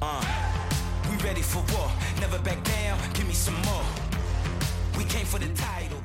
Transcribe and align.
Uh, 0.00 0.24
we 1.10 1.16
ready 1.24 1.42
for 1.42 1.58
war. 1.74 1.90
Never 2.20 2.38
back 2.38 2.62
down. 2.62 2.98
Give 3.14 3.26
me 3.26 3.34
some 3.34 3.60
more. 3.62 3.82
We 4.96 5.02
came 5.04 5.26
for 5.26 5.40
the 5.40 5.52
title. 5.54 5.98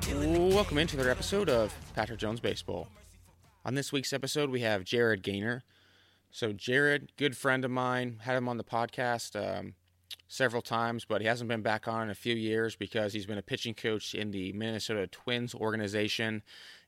Welcome 0.49 0.79
into 0.79 0.95
another 0.95 1.11
episode 1.11 1.47
of 1.47 1.75
Patrick 1.93 2.17
Jones 2.17 2.39
Baseball. 2.39 2.87
On 3.63 3.75
this 3.75 3.91
week's 3.91 4.11
episode, 4.11 4.49
we 4.49 4.61
have 4.61 4.83
Jared 4.83 5.21
Gaynor. 5.21 5.63
So, 6.31 6.53
Jared, 6.53 7.11
good 7.17 7.37
friend 7.37 7.63
of 7.63 7.69
mine, 7.69 8.19
had 8.23 8.35
him 8.35 8.49
on 8.49 8.57
the 8.57 8.63
podcast 8.63 9.35
um, 9.35 9.75
several 10.27 10.63
times, 10.63 11.05
but 11.05 11.21
he 11.21 11.27
hasn't 11.27 11.47
been 11.47 11.61
back 11.61 11.87
on 11.87 12.03
in 12.03 12.09
a 12.09 12.15
few 12.15 12.33
years 12.33 12.75
because 12.75 13.13
he's 13.13 13.27
been 13.27 13.37
a 13.37 13.43
pitching 13.43 13.75
coach 13.75 14.15
in 14.15 14.31
the 14.31 14.53
Minnesota 14.53 15.05
Twins 15.05 15.53
organization. 15.53 16.41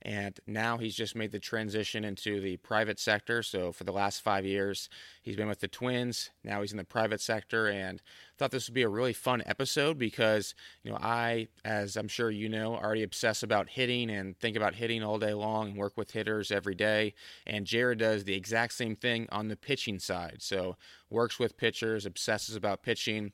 And 0.06 0.40
now 0.46 0.78
he's 0.78 0.96
just 0.96 1.16
made 1.16 1.32
the 1.32 1.40
transition 1.40 2.06
into 2.06 2.40
the 2.40 2.58
private 2.58 3.00
sector. 3.00 3.42
So 3.42 3.72
for 3.72 3.86
the 3.86 3.92
last 3.92 4.22
five 4.22 4.46
years, 4.46 4.88
he's 5.24 5.36
been 5.36 5.48
with 5.48 5.62
the 5.62 5.68
Twins. 5.68 6.30
Now 6.44 6.62
he's 6.62 6.70
in 6.72 6.78
the 6.78 6.84
private 6.84 7.22
sector. 7.22 7.68
And 7.68 8.04
thought 8.38 8.52
this 8.52 8.68
would 8.70 8.76
be 8.76 8.84
a 8.84 8.88
really 8.88 9.14
fun 9.14 9.42
episode 9.48 9.98
because, 9.98 10.54
you 10.84 10.92
know, 10.92 11.00
I, 11.02 11.48
as 11.64 11.98
I'm 11.98 12.08
sure 12.08 12.30
you 12.30 12.48
know, 12.48 12.76
already 12.76 13.02
obsess 13.02 13.42
about 13.42 13.70
hitting 13.70 14.12
and 14.12 14.38
think 14.38 14.56
about 14.56 14.76
hitting 14.76 15.02
all 15.02 15.18
day 15.18 15.34
long 15.34 15.70
and 15.70 15.78
work 15.78 15.98
with 15.98 16.12
hitters 16.12 16.52
every 16.52 16.76
day. 16.76 17.16
And 17.48 17.66
Jared 17.66 17.98
does 17.98 18.26
the 18.26 18.36
exact 18.36 18.74
same 18.74 18.96
thing 18.96 19.28
on 19.32 19.48
the 19.48 19.56
pitching 19.56 19.98
side. 19.98 20.38
So 20.40 20.78
works 21.10 21.40
with 21.40 21.58
pitchers, 21.58 22.06
obsesses 22.06 22.56
about 22.56 22.84
pitching 22.84 23.32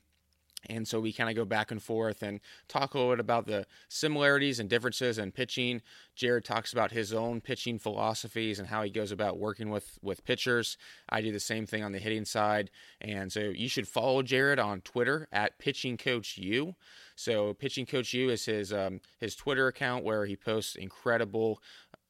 and 0.68 0.86
so 0.86 1.00
we 1.00 1.12
kind 1.12 1.30
of 1.30 1.36
go 1.36 1.44
back 1.44 1.70
and 1.70 1.82
forth 1.82 2.22
and 2.22 2.40
talk 2.68 2.94
a 2.94 2.98
little 2.98 3.12
bit 3.12 3.20
about 3.20 3.46
the 3.46 3.66
similarities 3.88 4.60
and 4.60 4.68
differences 4.68 5.18
in 5.18 5.32
pitching. 5.32 5.82
Jared 6.14 6.44
talks 6.44 6.72
about 6.72 6.90
his 6.90 7.12
own 7.12 7.40
pitching 7.40 7.78
philosophies 7.78 8.58
and 8.58 8.68
how 8.68 8.82
he 8.82 8.90
goes 8.90 9.12
about 9.12 9.38
working 9.38 9.70
with 9.70 9.98
with 10.02 10.24
pitchers. 10.24 10.76
I 11.08 11.20
do 11.20 11.32
the 11.32 11.40
same 11.40 11.66
thing 11.66 11.82
on 11.82 11.92
the 11.92 11.98
hitting 11.98 12.24
side, 12.24 12.70
and 13.00 13.32
so 13.32 13.40
you 13.40 13.68
should 13.68 13.88
follow 13.88 14.22
Jared 14.22 14.58
on 14.58 14.80
Twitter 14.80 15.28
at 15.32 15.58
Pitching 15.58 15.96
Coach 15.96 16.38
U. 16.38 16.74
So 17.16 17.54
Pitching 17.54 17.86
Coach 17.86 18.12
U 18.14 18.30
is 18.30 18.44
his 18.44 18.72
um, 18.72 19.00
his 19.18 19.34
Twitter 19.34 19.68
account 19.68 20.04
where 20.04 20.26
he 20.26 20.36
posts 20.36 20.74
incredible 20.74 21.60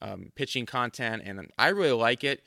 um, 0.01 0.31
pitching 0.35 0.65
content, 0.65 1.23
and 1.25 1.49
I 1.57 1.69
really 1.69 1.91
like 1.91 2.23
it 2.23 2.43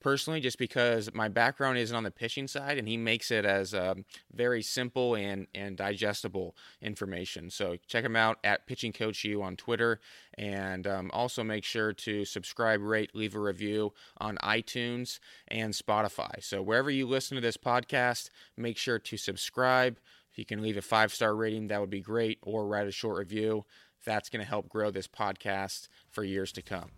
personally 0.00 0.40
just 0.40 0.58
because 0.58 1.12
my 1.12 1.28
background 1.28 1.78
isn't 1.78 1.96
on 1.96 2.04
the 2.04 2.10
pitching 2.10 2.46
side 2.46 2.78
and 2.78 2.88
he 2.88 2.96
makes 2.96 3.30
it 3.30 3.44
as 3.44 3.74
um, 3.74 4.04
very 4.32 4.62
simple 4.62 5.14
and, 5.14 5.46
and 5.54 5.76
digestible 5.76 6.56
information. 6.80 7.50
So 7.50 7.76
check 7.86 8.04
him 8.04 8.16
out 8.16 8.38
at 8.44 8.66
pitching 8.66 8.92
coach 8.92 9.24
u 9.24 9.42
on 9.42 9.56
twitter 9.56 10.00
and 10.36 10.86
um, 10.86 11.10
also 11.12 11.42
make 11.42 11.64
sure 11.64 11.92
to 11.92 12.24
subscribe 12.24 12.80
rate 12.80 13.14
leave 13.14 13.34
a 13.34 13.40
review 13.40 13.92
on 14.18 14.36
itunes 14.38 15.18
and 15.48 15.72
spotify. 15.74 16.42
So 16.42 16.62
wherever 16.62 16.90
you 16.90 17.06
listen 17.06 17.34
to 17.34 17.40
this 17.40 17.56
podcast 17.56 18.30
make 18.56 18.76
sure 18.76 18.98
to 18.98 19.16
subscribe. 19.16 19.98
If 20.30 20.38
you 20.38 20.44
can 20.44 20.62
leave 20.62 20.76
a 20.76 20.82
five 20.82 21.12
star 21.12 21.34
rating 21.34 21.68
that 21.68 21.80
would 21.80 21.90
be 21.90 22.00
great 22.00 22.38
or 22.42 22.66
write 22.66 22.86
a 22.86 22.92
short 22.92 23.18
review. 23.18 23.64
That's 24.04 24.28
going 24.28 24.40
to 24.40 24.48
help 24.48 24.68
grow 24.68 24.90
this 24.90 25.08
podcast 25.08 25.88
for 26.08 26.22
years 26.22 26.52
to 26.52 26.62
come. 26.62 26.90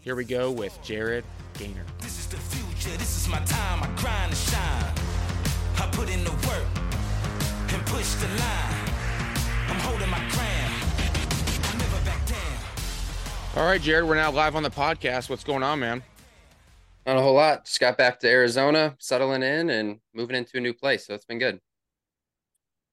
Here 0.00 0.14
we 0.14 0.24
go 0.24 0.52
with 0.52 0.80
Jared 0.84 1.24
Gaynor. 1.58 1.84
This 2.86 2.94
is 2.94 2.98
the 2.98 2.98
future. 2.98 2.98
This 2.98 3.16
is 3.22 3.28
my 3.28 3.40
time. 3.44 3.82
I 3.82 4.00
grind 4.00 4.30
and 4.30 4.36
shine. 4.36 4.94
I 5.78 5.88
put 5.92 6.08
in 6.08 6.22
the 6.22 6.30
work 6.30 6.66
and 7.74 7.86
push 7.86 8.14
the 8.14 8.28
line. 8.28 8.90
I'm 9.68 9.80
holding 9.80 10.08
my 10.08 10.18
ground. 10.30 10.72
I 11.64 11.76
never 11.78 12.04
back 12.04 12.24
down. 12.26 13.56
All 13.56 13.66
right, 13.66 13.80
Jared, 13.80 14.04
we're 14.04 14.14
now 14.14 14.30
live 14.30 14.54
on 14.54 14.62
the 14.62 14.70
podcast. 14.70 15.28
What's 15.28 15.44
going 15.44 15.62
on, 15.62 15.80
man? 15.80 16.02
Not 17.06 17.16
a 17.16 17.20
whole 17.20 17.34
lot. 17.34 17.64
Just 17.64 17.80
got 17.80 17.98
back 17.98 18.20
to 18.20 18.28
Arizona, 18.28 18.94
settling 18.98 19.42
in 19.42 19.70
and 19.70 19.98
moving 20.14 20.36
into 20.36 20.58
a 20.58 20.60
new 20.60 20.72
place. 20.72 21.06
So 21.06 21.14
it's 21.14 21.24
been 21.24 21.38
good. 21.38 21.60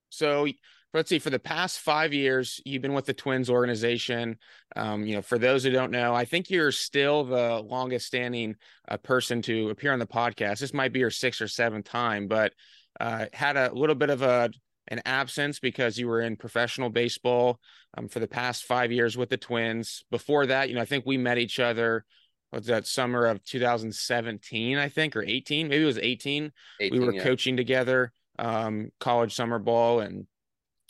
So 0.10 0.48
let's 0.94 1.10
see, 1.10 1.20
for 1.20 1.30
the 1.30 1.40
past 1.40 1.80
five 1.80 2.14
years, 2.14 2.62
you've 2.66 2.82
been 2.82 2.94
with 2.94 3.06
the 3.06 3.14
Twins 3.14 3.50
organization. 3.50 4.38
Um, 4.76 5.06
you 5.06 5.16
know, 5.16 5.22
for 5.22 5.38
those 5.38 5.64
who 5.64 5.72
don't 5.72 5.92
know, 5.92 6.14
I 6.14 6.26
think 6.26 6.50
you're 6.50 6.72
still 6.72 7.24
the 7.24 7.62
longest 7.62 8.06
standing 8.06 8.56
uh, 8.88 8.98
person 8.98 9.42
to 9.44 9.70
appear 9.70 9.92
on 9.92 10.00
the 10.00 10.06
podcast. 10.06 10.60
This 10.60 10.74
might 10.74 10.94
be 10.94 11.00
your 11.00 11.10
sixth 11.10 11.42
or 11.42 11.48
seventh 11.48 11.86
time, 11.86 12.28
but 12.28 12.54
uh, 13.00 13.26
had 13.34 13.58
a 13.58 13.74
little 13.74 13.96
bit 13.96 14.10
of 14.10 14.22
a 14.22 14.52
an 14.90 15.02
absence 15.06 15.60
because 15.60 15.98
you 15.98 16.08
were 16.08 16.22
in 16.22 16.36
professional 16.36 16.90
baseball 16.90 17.60
um, 17.98 18.10
for 18.10 18.20
the 18.20 18.28
past 18.28 18.66
five 18.66 18.92
years 18.92 19.18
with 19.18 19.30
the 19.30 19.38
Twins. 19.38 20.04
Before 20.12 20.46
that, 20.46 20.70
you 20.70 20.76
know, 20.76 20.82
I 20.82 20.86
think 20.86 21.06
we 21.06 21.18
met 21.18 21.38
each 21.38 21.60
other. 21.60 22.06
Was 22.52 22.66
that 22.66 22.86
summer 22.86 23.26
of 23.26 23.44
2017, 23.46 24.78
I 24.78 24.90
think, 24.90 25.16
or 25.16 25.24
18? 25.24 25.70
Maybe 25.70 25.84
it 25.84 25.88
was 25.88 25.98
18. 25.98 26.52
18 26.82 27.00
we 27.00 27.04
were 27.04 27.14
yeah. 27.14 27.24
coaching 27.24 27.58
together, 27.58 28.12
um, 28.38 28.92
college 29.00 29.34
summer 29.34 29.58
ball, 29.58 30.02
and 30.02 30.28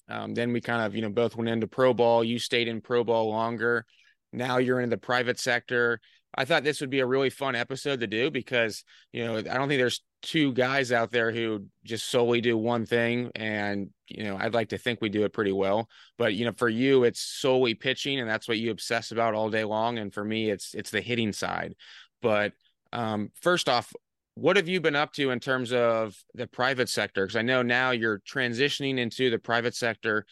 um, 0.10 0.34
then 0.34 0.54
we 0.54 0.62
kind 0.62 0.82
of, 0.82 0.96
you 0.96 1.02
know, 1.02 1.10
both 1.10 1.36
went 1.36 1.50
into 1.50 1.68
pro 1.68 1.94
ball. 1.94 2.24
You 2.24 2.40
stayed 2.40 2.68
in 2.68 2.82
pro 2.82 3.04
ball 3.04 3.30
longer. 3.30 3.86
Now 4.32 4.58
you're 4.58 4.82
in 4.82 4.90
the 4.90 4.98
private 4.98 5.40
sector. 5.40 6.00
I 6.36 6.46
thought 6.46 6.64
this 6.64 6.82
would 6.82 6.90
be 6.90 7.00
a 7.00 7.06
really 7.06 7.30
fun 7.30 7.56
episode 7.56 8.00
to 8.00 8.08
do 8.08 8.32
because, 8.32 8.84
you 9.12 9.24
know, 9.24 9.38
I 9.38 9.42
don't 9.42 9.68
think 9.68 9.80
there's 9.80 10.02
two 10.24 10.52
guys 10.54 10.92
out 10.92 11.12
there 11.12 11.32
who 11.32 11.68
just 11.84 12.10
solely 12.10 12.42
do 12.42 12.58
one 12.58 12.88
thing. 12.88 13.30
And, 13.36 13.92
you 14.08 14.24
know, 14.24 14.38
I'd 14.40 14.56
like 14.56 14.70
to 14.70 14.80
think 14.80 15.00
we 15.00 15.10
do 15.10 15.26
it 15.26 15.34
pretty 15.34 15.52
well. 15.52 15.88
But, 16.18 16.34
you 16.34 16.46
know, 16.46 16.54
for 16.58 16.70
you, 16.70 17.04
it's 17.04 17.22
solely 17.22 17.76
pitching 17.76 18.20
and 18.20 18.28
that's 18.28 18.48
what 18.48 18.58
you 18.58 18.72
obsess 18.72 19.12
about 19.12 19.36
all 19.36 19.52
day 19.52 19.64
long. 19.64 20.00
And 20.00 20.12
for 20.12 20.24
me, 20.24 20.50
it's 20.50 20.74
it's 20.74 20.90
the 20.90 21.02
hitting 21.02 21.34
side. 21.34 21.76
But 22.22 22.54
um, 22.92 23.30
first 23.42 23.70
off, 23.70 23.94
what 24.36 24.58
have 24.58 24.68
you 24.68 24.82
been 24.82 24.96
up 24.96 25.14
to 25.14 25.30
in 25.32 25.40
terms 25.40 25.72
of 25.72 26.16
the 26.34 26.48
private 26.48 26.90
sector? 26.90 27.26
Because 27.26 27.36
I 27.36 27.44
know 27.44 27.62
now 27.62 27.92
you're 27.92 28.20
transitioning 28.20 28.98
into 28.98 29.30
the 29.30 29.40
private 29.40 29.76
sector 29.76 30.26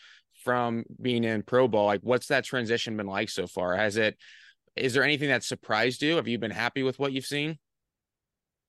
from 0.44 0.84
being 1.00 1.24
in 1.24 1.44
pro 1.44 1.68
ball. 1.68 1.86
Like, 1.86 2.02
what's 2.02 2.28
that 2.28 2.44
transition 2.44 2.98
been 2.98 3.06
like 3.06 3.30
so 3.30 3.48
far? 3.48 3.76
Has 3.76 3.98
it? 3.98 4.18
Is 4.76 4.94
there 4.94 5.04
anything 5.04 5.30
that 5.30 5.44
surprised 5.44 6.02
you? 6.02 6.16
Have 6.16 6.28
you 6.28 6.40
been 6.40 6.52
happy 6.52 6.82
with 6.82 6.98
what 6.98 7.12
you've 7.12 7.26
seen? 7.26 7.60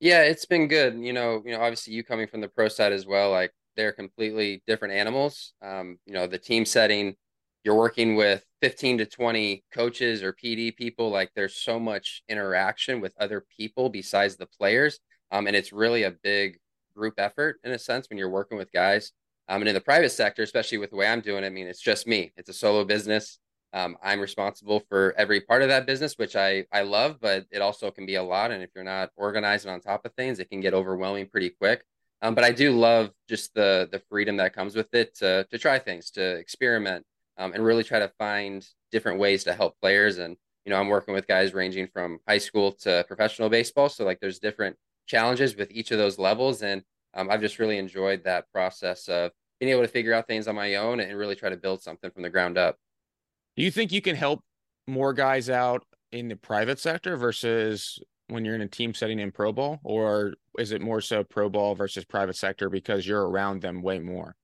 Yeah, 0.00 0.22
it's 0.22 0.47
been 0.47 0.66
good. 0.66 0.98
You 0.98 1.12
know, 1.12 1.43
you 1.47 1.53
know, 1.53 1.60
obviously 1.60 1.94
you 1.94 2.03
coming 2.03 2.26
from 2.26 2.41
the 2.41 2.49
pro 2.49 2.69
side 2.69 2.93
as 2.93 3.06
well, 3.06 3.31
like 3.31 3.53
they're 3.76 3.93
completely 3.93 4.62
different 4.66 4.94
animals. 4.94 5.54
Um, 5.62 5.99
you 6.06 6.12
know, 6.12 6.26
the 6.26 6.38
team 6.38 6.64
setting, 6.64 7.14
you're 7.62 7.76
working 7.76 8.16
with 8.16 8.44
15 8.62 8.99
to 8.99 9.06
20 9.06 9.64
coaches 9.72 10.22
or 10.25 10.32
PD 10.32 10.75
people. 10.76 11.10
Like 11.10 11.31
there's 11.37 11.54
so 11.54 11.78
much 11.78 12.22
interaction 12.28 13.00
with 13.00 13.14
other 13.19 13.47
people 13.56 13.88
besides 13.88 14.37
the 14.37 14.47
players. 14.47 14.99
Um, 15.32 15.47
and 15.47 15.56
it's 15.56 15.72
really 15.72 16.04
a 16.04 16.12
big 16.12 16.59
group 16.94 17.15
effort 17.19 17.59
in 17.65 17.72
a 17.72 17.78
sense 17.78 18.09
when 18.09 18.19
you're 18.19 18.31
working 18.31 18.59
with 18.59 18.70
guys. 18.70 19.12
Um, 19.48 19.62
and 19.62 19.69
in 19.69 19.75
the 19.75 19.81
private 19.81 20.10
sector, 20.10 20.43
especially 20.43 20.78
with 20.78 20.91
the 20.91 20.97
way 20.97 21.09
I'm 21.09 21.20
doing, 21.20 21.43
it, 21.43 21.48
I 21.48 21.50
mean, 21.50 21.66
it's 21.66 21.81
just 21.81 22.06
me. 22.06 22.32
It's 22.37 22.48
a 22.48 22.53
solo 22.53 22.84
business. 22.84 23.38
Um, 23.72 23.97
I'm 24.03 24.20
responsible 24.20 24.81
for 24.88 25.15
every 25.16 25.41
part 25.41 25.62
of 25.62 25.69
that 25.69 25.87
business, 25.87 26.19
which 26.19 26.37
I 26.37 26.66
I 26.70 26.82
love, 26.82 27.16
but 27.20 27.47
it 27.50 27.62
also 27.62 27.91
can 27.91 28.04
be 28.04 28.16
a 28.16 28.22
lot. 28.22 28.50
And 28.50 28.62
if 28.62 28.70
you're 28.75 28.84
not 28.84 29.10
organized 29.16 29.65
and 29.65 29.72
on 29.72 29.81
top 29.81 30.04
of 30.04 30.12
things, 30.12 30.38
it 30.38 30.50
can 30.50 30.60
get 30.60 30.75
overwhelming 30.75 31.26
pretty 31.28 31.50
quick. 31.50 31.82
Um, 32.20 32.34
but 32.34 32.44
I 32.44 32.53
do 32.53 32.72
love 32.78 33.10
just 33.28 33.54
the 33.54 33.88
the 33.91 33.99
freedom 34.10 34.37
that 34.37 34.54
comes 34.54 34.76
with 34.76 34.93
it 34.94 35.14
to 35.16 35.47
to 35.50 35.59
try 35.59 35.78
things, 35.78 36.10
to 36.12 36.22
experiment, 36.37 37.06
um, 37.38 37.54
and 37.54 37.64
really 37.64 37.82
try 37.82 37.99
to 37.99 38.12
find 38.19 38.66
different 38.91 39.19
ways 39.19 39.44
to 39.44 39.54
help 39.54 39.81
players. 39.81 40.19
And 40.19 40.37
you 40.66 40.70
know, 40.70 40.78
I'm 40.78 40.88
working 40.88 41.14
with 41.14 41.26
guys 41.26 41.54
ranging 41.54 41.88
from 41.88 42.19
high 42.28 42.38
school 42.38 42.72
to 42.82 43.04
professional 43.09 43.49
baseball, 43.49 43.88
so 43.88 44.04
like 44.04 44.20
there's 44.20 44.38
different 44.38 44.76
challenges 45.06 45.56
with 45.56 45.70
each 45.70 45.90
of 45.90 45.98
those 45.98 46.18
levels. 46.18 46.62
And 46.62 46.82
um, 47.14 47.30
I've 47.30 47.40
just 47.40 47.58
really 47.58 47.78
enjoyed 47.78 48.24
that 48.24 48.50
process 48.52 49.08
of 49.08 49.30
being 49.60 49.72
able 49.72 49.82
to 49.82 49.88
figure 49.88 50.14
out 50.14 50.26
things 50.26 50.48
on 50.48 50.54
my 50.54 50.76
own 50.76 51.00
and 51.00 51.16
really 51.16 51.36
try 51.36 51.50
to 51.50 51.56
build 51.56 51.82
something 51.82 52.10
from 52.10 52.22
the 52.22 52.30
ground 52.30 52.58
up. 52.58 52.76
Do 53.56 53.62
you 53.62 53.70
think 53.70 53.92
you 53.92 54.00
can 54.00 54.16
help 54.16 54.42
more 54.86 55.12
guys 55.12 55.50
out 55.50 55.84
in 56.10 56.28
the 56.28 56.36
private 56.36 56.78
sector 56.78 57.16
versus 57.16 57.98
when 58.28 58.44
you're 58.44 58.54
in 58.54 58.62
a 58.62 58.68
team 58.68 58.94
setting 58.94 59.18
in 59.18 59.30
pro 59.30 59.52
ball, 59.52 59.78
or 59.84 60.34
is 60.58 60.72
it 60.72 60.81
more 60.81 61.00
so 61.00 61.22
pro 61.22 61.49
ball 61.49 61.75
versus 61.75 62.04
private 62.04 62.37
sector 62.37 62.70
because 62.70 63.06
you're 63.06 63.28
around 63.28 63.60
them 63.60 63.82
way 63.82 63.99
more? 63.99 64.34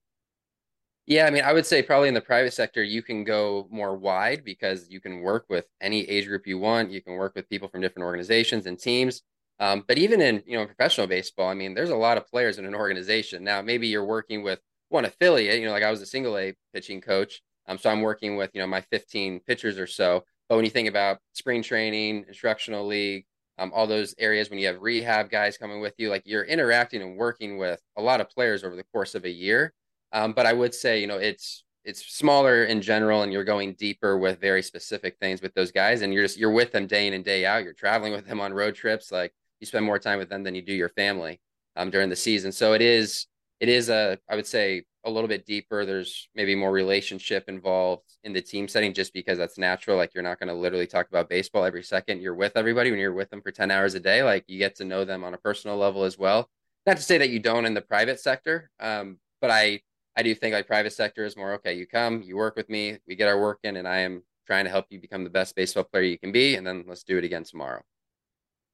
Yeah, 1.07 1.25
I 1.25 1.31
mean, 1.31 1.43
I 1.43 1.53
would 1.53 1.65
say 1.65 1.81
probably 1.81 2.07
in 2.07 2.13
the 2.13 2.21
private 2.21 2.53
sector, 2.53 2.83
you 2.83 3.01
can 3.01 3.23
go 3.23 3.67
more 3.71 3.97
wide 3.97 4.43
because 4.45 4.87
you 4.89 5.01
can 5.01 5.21
work 5.21 5.45
with 5.49 5.65
any 5.81 6.01
age 6.01 6.27
group 6.27 6.45
you 6.45 6.59
want. 6.59 6.91
You 6.91 7.01
can 7.01 7.13
work 7.13 7.33
with 7.35 7.49
people 7.49 7.67
from 7.67 7.81
different 7.81 8.05
organizations 8.05 8.67
and 8.67 8.77
teams. 8.77 9.23
Um, 9.59 9.83
but 9.87 9.97
even 9.97 10.21
in 10.21 10.41
you 10.45 10.57
know 10.57 10.65
professional 10.65 11.07
baseball, 11.07 11.49
I 11.49 11.53
mean, 11.53 11.73
there's 11.73 11.89
a 11.89 11.95
lot 11.95 12.17
of 12.17 12.27
players 12.27 12.57
in 12.57 12.65
an 12.65 12.75
organization. 12.75 13.43
Now, 13.43 13.61
maybe 13.61 13.87
you're 13.87 14.05
working 14.05 14.43
with 14.43 14.59
one 14.89 15.05
affiliate. 15.05 15.59
You 15.59 15.65
know, 15.65 15.71
like 15.71 15.83
I 15.83 15.91
was 15.91 16.01
a 16.01 16.05
single 16.05 16.37
A 16.37 16.55
pitching 16.73 17.01
coach, 17.01 17.41
um, 17.67 17.77
so 17.77 17.89
I'm 17.89 18.01
working 18.01 18.37
with 18.37 18.51
you 18.53 18.61
know 18.61 18.67
my 18.67 18.81
15 18.81 19.41
pitchers 19.45 19.77
or 19.77 19.87
so. 19.87 20.23
But 20.47 20.55
when 20.55 20.65
you 20.65 20.71
think 20.71 20.89
about 20.89 21.19
spring 21.33 21.61
training, 21.61 22.25
instructional 22.27 22.87
league, 22.87 23.25
um, 23.59 23.71
all 23.75 23.85
those 23.85 24.15
areas, 24.17 24.49
when 24.49 24.57
you 24.59 24.67
have 24.67 24.81
rehab 24.81 25.29
guys 25.29 25.57
coming 25.57 25.81
with 25.81 25.93
you, 25.97 26.09
like 26.09 26.23
you're 26.25 26.43
interacting 26.43 27.01
and 27.01 27.17
working 27.17 27.57
with 27.57 27.81
a 27.97 28.01
lot 28.01 28.21
of 28.21 28.29
players 28.29 28.63
over 28.63 28.75
the 28.75 28.85
course 28.91 29.13
of 29.13 29.25
a 29.25 29.29
year. 29.29 29.73
Um, 30.11 30.33
but 30.33 30.45
I 30.45 30.53
would 30.53 30.73
say, 30.73 30.99
you 30.99 31.07
know, 31.07 31.17
it's 31.17 31.63
it's 31.83 32.05
smaller 32.05 32.63
in 32.63 32.81
general, 32.81 33.23
and 33.23 33.31
you're 33.33 33.43
going 33.43 33.73
deeper 33.73 34.17
with 34.17 34.39
very 34.39 34.63
specific 34.63 35.17
things 35.19 35.41
with 35.41 35.53
those 35.53 35.71
guys, 35.71 36.01
and 36.01 36.13
you're 36.13 36.23
just 36.23 36.37
you're 36.37 36.51
with 36.51 36.71
them 36.71 36.87
day 36.87 37.07
in 37.07 37.13
and 37.13 37.25
day 37.25 37.45
out. 37.45 37.63
You're 37.63 37.73
traveling 37.73 38.13
with 38.13 38.25
them 38.25 38.39
on 38.39 38.53
road 38.53 38.75
trips, 38.75 39.11
like 39.11 39.33
you 39.59 39.67
spend 39.67 39.85
more 39.85 39.99
time 39.99 40.19
with 40.19 40.29
them 40.29 40.43
than 40.43 40.55
you 40.55 40.61
do 40.61 40.73
your 40.73 40.89
family 40.89 41.39
um, 41.75 41.89
during 41.89 42.09
the 42.09 42.15
season. 42.15 42.51
So 42.51 42.73
it 42.73 42.81
is 42.81 43.27
it 43.59 43.69
is 43.69 43.89
a 43.89 44.17
I 44.29 44.35
would 44.35 44.47
say 44.47 44.83
a 45.05 45.09
little 45.09 45.27
bit 45.27 45.45
deeper. 45.45 45.85
There's 45.85 46.29
maybe 46.35 46.55
more 46.55 46.71
relationship 46.71 47.45
involved 47.47 48.03
in 48.23 48.33
the 48.33 48.41
team 48.41 48.67
setting 48.67 48.93
just 48.93 49.13
because 49.13 49.37
that's 49.37 49.57
natural. 49.57 49.97
Like 49.97 50.13
you're 50.13 50.23
not 50.23 50.39
going 50.39 50.49
to 50.49 50.53
literally 50.53 50.87
talk 50.87 51.07
about 51.07 51.29
baseball 51.29 51.63
every 51.63 51.83
second 51.83 52.21
you're 52.21 52.35
with 52.35 52.53
everybody 52.55 52.91
when 52.91 52.99
you're 52.99 53.13
with 53.13 53.29
them 53.29 53.41
for 53.41 53.51
10 53.51 53.71
hours 53.71 53.95
a 53.95 53.99
day. 53.99 54.23
Like 54.23 54.45
you 54.47 54.57
get 54.57 54.75
to 54.75 54.85
know 54.85 55.05
them 55.05 55.23
on 55.23 55.33
a 55.33 55.37
personal 55.37 55.77
level 55.77 56.03
as 56.03 56.17
well. 56.17 56.49
Not 56.85 56.97
to 56.97 57.03
say 57.03 57.17
that 57.17 57.29
you 57.29 57.39
don't 57.39 57.65
in 57.65 57.73
the 57.73 57.81
private 57.81 58.19
sector, 58.19 58.69
um, 58.79 59.19
but 59.41 59.51
I 59.51 59.81
I 60.15 60.23
do 60.23 60.35
think 60.35 60.53
like 60.53 60.67
private 60.67 60.93
sector 60.93 61.25
is 61.25 61.37
more 61.37 61.53
okay. 61.53 61.73
You 61.73 61.87
come, 61.87 62.21
you 62.23 62.35
work 62.35 62.55
with 62.55 62.69
me, 62.69 62.97
we 63.07 63.15
get 63.15 63.29
our 63.29 63.39
work 63.39 63.59
in, 63.63 63.77
and 63.77 63.87
I 63.87 63.99
am 63.99 64.23
trying 64.47 64.65
to 64.65 64.71
help 64.71 64.87
you 64.89 64.99
become 64.99 65.23
the 65.23 65.29
best 65.29 65.55
baseball 65.55 65.83
player 65.83 66.03
you 66.03 66.17
can 66.17 66.31
be, 66.31 66.55
and 66.55 66.65
then 66.65 66.83
let's 66.87 67.03
do 67.03 67.17
it 67.17 67.23
again 67.23 67.43
tomorrow. 67.43 67.81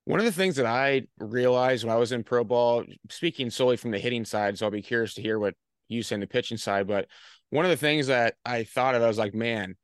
One 0.06 0.19
of 0.19 0.25
the 0.25 0.31
things 0.31 0.56
that 0.57 0.66
I 0.68 1.04
realized 1.19 1.84
when 1.84 1.94
I 1.94 1.98
was 1.98 2.12
in 2.12 2.24
pro 2.24 2.44
ball, 2.44 2.84
speaking 3.10 3.50
solely 3.50 3.78
from 3.78 3.92
the 3.92 4.00
hitting 4.00 4.24
side, 4.24 4.57
so 4.57 4.66
I'll 4.66 4.72
be 4.72 4.81
curious 4.81 5.16
to 5.16 5.22
hear 5.22 5.40
what 5.40 5.56
you 5.88 6.04
say 6.04 6.16
in 6.16 6.19
the 6.22 6.28
pitching 6.28 6.57
side, 6.57 6.88
but 6.88 7.07
one 7.50 7.66
of 7.66 7.72
the 7.72 7.78
things 7.78 8.07
that 8.07 8.36
I 8.46 8.63
thought 8.63 8.96
of, 8.96 9.02
I 9.02 9.07
was 9.07 9.18
like, 9.18 9.34
man, 9.34 9.75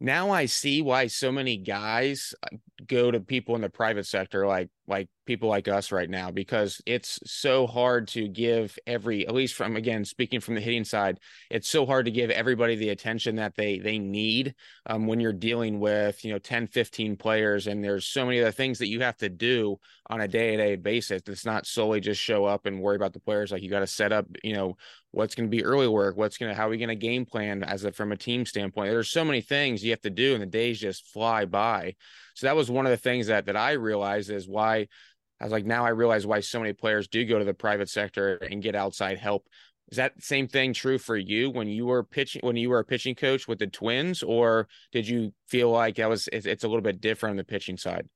now 0.00 0.30
I 0.30 0.46
see 0.46 0.80
why 0.80 1.08
so 1.08 1.30
many 1.30 1.58
guys 1.58 2.34
uh, 2.42 2.56
go 2.86 3.10
to 3.10 3.20
people 3.20 3.54
in 3.54 3.60
the 3.60 3.68
private 3.68 4.06
sector, 4.06 4.46
like 4.46 4.70
like 4.86 5.08
people 5.26 5.48
like 5.48 5.68
us 5.68 5.92
right 5.92 6.08
now, 6.08 6.30
because 6.30 6.80
it's 6.86 7.20
so 7.24 7.66
hard 7.66 8.08
to 8.08 8.26
give 8.26 8.76
every, 8.86 9.26
at 9.26 9.34
least 9.34 9.54
from 9.54 9.76
again 9.76 10.04
speaking 10.04 10.40
from 10.40 10.54
the 10.54 10.60
hitting 10.60 10.84
side, 10.84 11.20
it's 11.50 11.68
so 11.68 11.84
hard 11.84 12.06
to 12.06 12.10
give 12.10 12.30
everybody 12.30 12.76
the 12.76 12.88
attention 12.88 13.36
that 13.36 13.54
they 13.56 13.78
they 13.78 13.98
need 13.98 14.54
um, 14.86 15.06
when 15.06 15.20
you're 15.20 15.32
dealing 15.34 15.78
with 15.80 16.24
you 16.24 16.32
know 16.32 16.38
10, 16.38 16.66
15 16.68 17.16
players, 17.16 17.66
and 17.66 17.84
there's 17.84 18.06
so 18.06 18.24
many 18.24 18.40
other 18.40 18.52
things 18.52 18.78
that 18.78 18.88
you 18.88 19.00
have 19.00 19.18
to 19.18 19.28
do 19.28 19.76
on 20.08 20.22
a 20.22 20.28
day 20.28 20.52
to 20.52 20.56
day 20.56 20.76
basis. 20.76 21.22
It's 21.26 21.44
not 21.44 21.66
solely 21.66 22.00
just 22.00 22.20
show 22.20 22.46
up 22.46 22.64
and 22.64 22.80
worry 22.80 22.96
about 22.96 23.12
the 23.12 23.20
players. 23.20 23.52
Like 23.52 23.62
you 23.62 23.68
got 23.68 23.80
to 23.80 23.86
set 23.86 24.12
up, 24.12 24.26
you 24.42 24.54
know, 24.54 24.76
what's 25.12 25.34
going 25.34 25.50
to 25.50 25.56
be 25.56 25.64
early 25.64 25.88
work, 25.88 26.16
what's 26.16 26.38
going 26.38 26.50
to 26.50 26.56
how 26.56 26.66
are 26.66 26.70
we 26.70 26.78
going 26.78 26.88
to 26.88 26.94
game 26.94 27.24
plan 27.24 27.62
as 27.62 27.84
a 27.84 27.92
from 27.92 28.12
a 28.12 28.16
team 28.16 28.46
standpoint. 28.46 28.90
There's 28.90 29.10
so 29.10 29.24
many 29.24 29.40
things 29.40 29.82
you 29.82 29.90
have 29.90 30.00
to 30.02 30.10
do, 30.10 30.34
and 30.34 30.42
the 30.42 30.46
days 30.46 30.78
just 30.78 31.06
fly 31.08 31.44
by. 31.44 31.94
So 32.34 32.46
that 32.46 32.56
was 32.56 32.70
one 32.70 32.86
of 32.86 32.90
the 32.90 32.96
things 32.96 33.26
that 33.26 33.46
that 33.46 33.56
I 33.56 33.72
realized 33.72 34.30
is 34.30 34.48
why 34.48 34.86
I 35.40 35.44
was 35.44 35.52
like, 35.52 35.64
now 35.64 35.84
I 35.84 35.90
realize 35.90 36.26
why 36.26 36.40
so 36.40 36.60
many 36.60 36.72
players 36.72 37.08
do 37.08 37.24
go 37.24 37.38
to 37.38 37.44
the 37.44 37.54
private 37.54 37.88
sector 37.88 38.36
and 38.36 38.62
get 38.62 38.74
outside 38.74 39.18
help. 39.18 39.46
Is 39.90 39.96
that 39.96 40.22
same 40.22 40.46
thing 40.46 40.72
true 40.72 40.98
for 40.98 41.16
you 41.16 41.50
when 41.50 41.66
you 41.66 41.86
were 41.86 42.04
pitching 42.04 42.42
when 42.44 42.56
you 42.56 42.70
were 42.70 42.78
a 42.78 42.84
pitching 42.84 43.16
coach 43.16 43.48
with 43.48 43.58
the 43.58 43.66
Twins, 43.66 44.22
or 44.22 44.68
did 44.92 45.08
you 45.08 45.32
feel 45.48 45.70
like 45.70 45.96
that 45.96 46.08
was 46.08 46.28
it's 46.32 46.64
a 46.64 46.68
little 46.68 46.82
bit 46.82 47.00
different 47.00 47.32
on 47.32 47.36
the 47.36 47.44
pitching 47.44 47.76
side? 47.76 48.08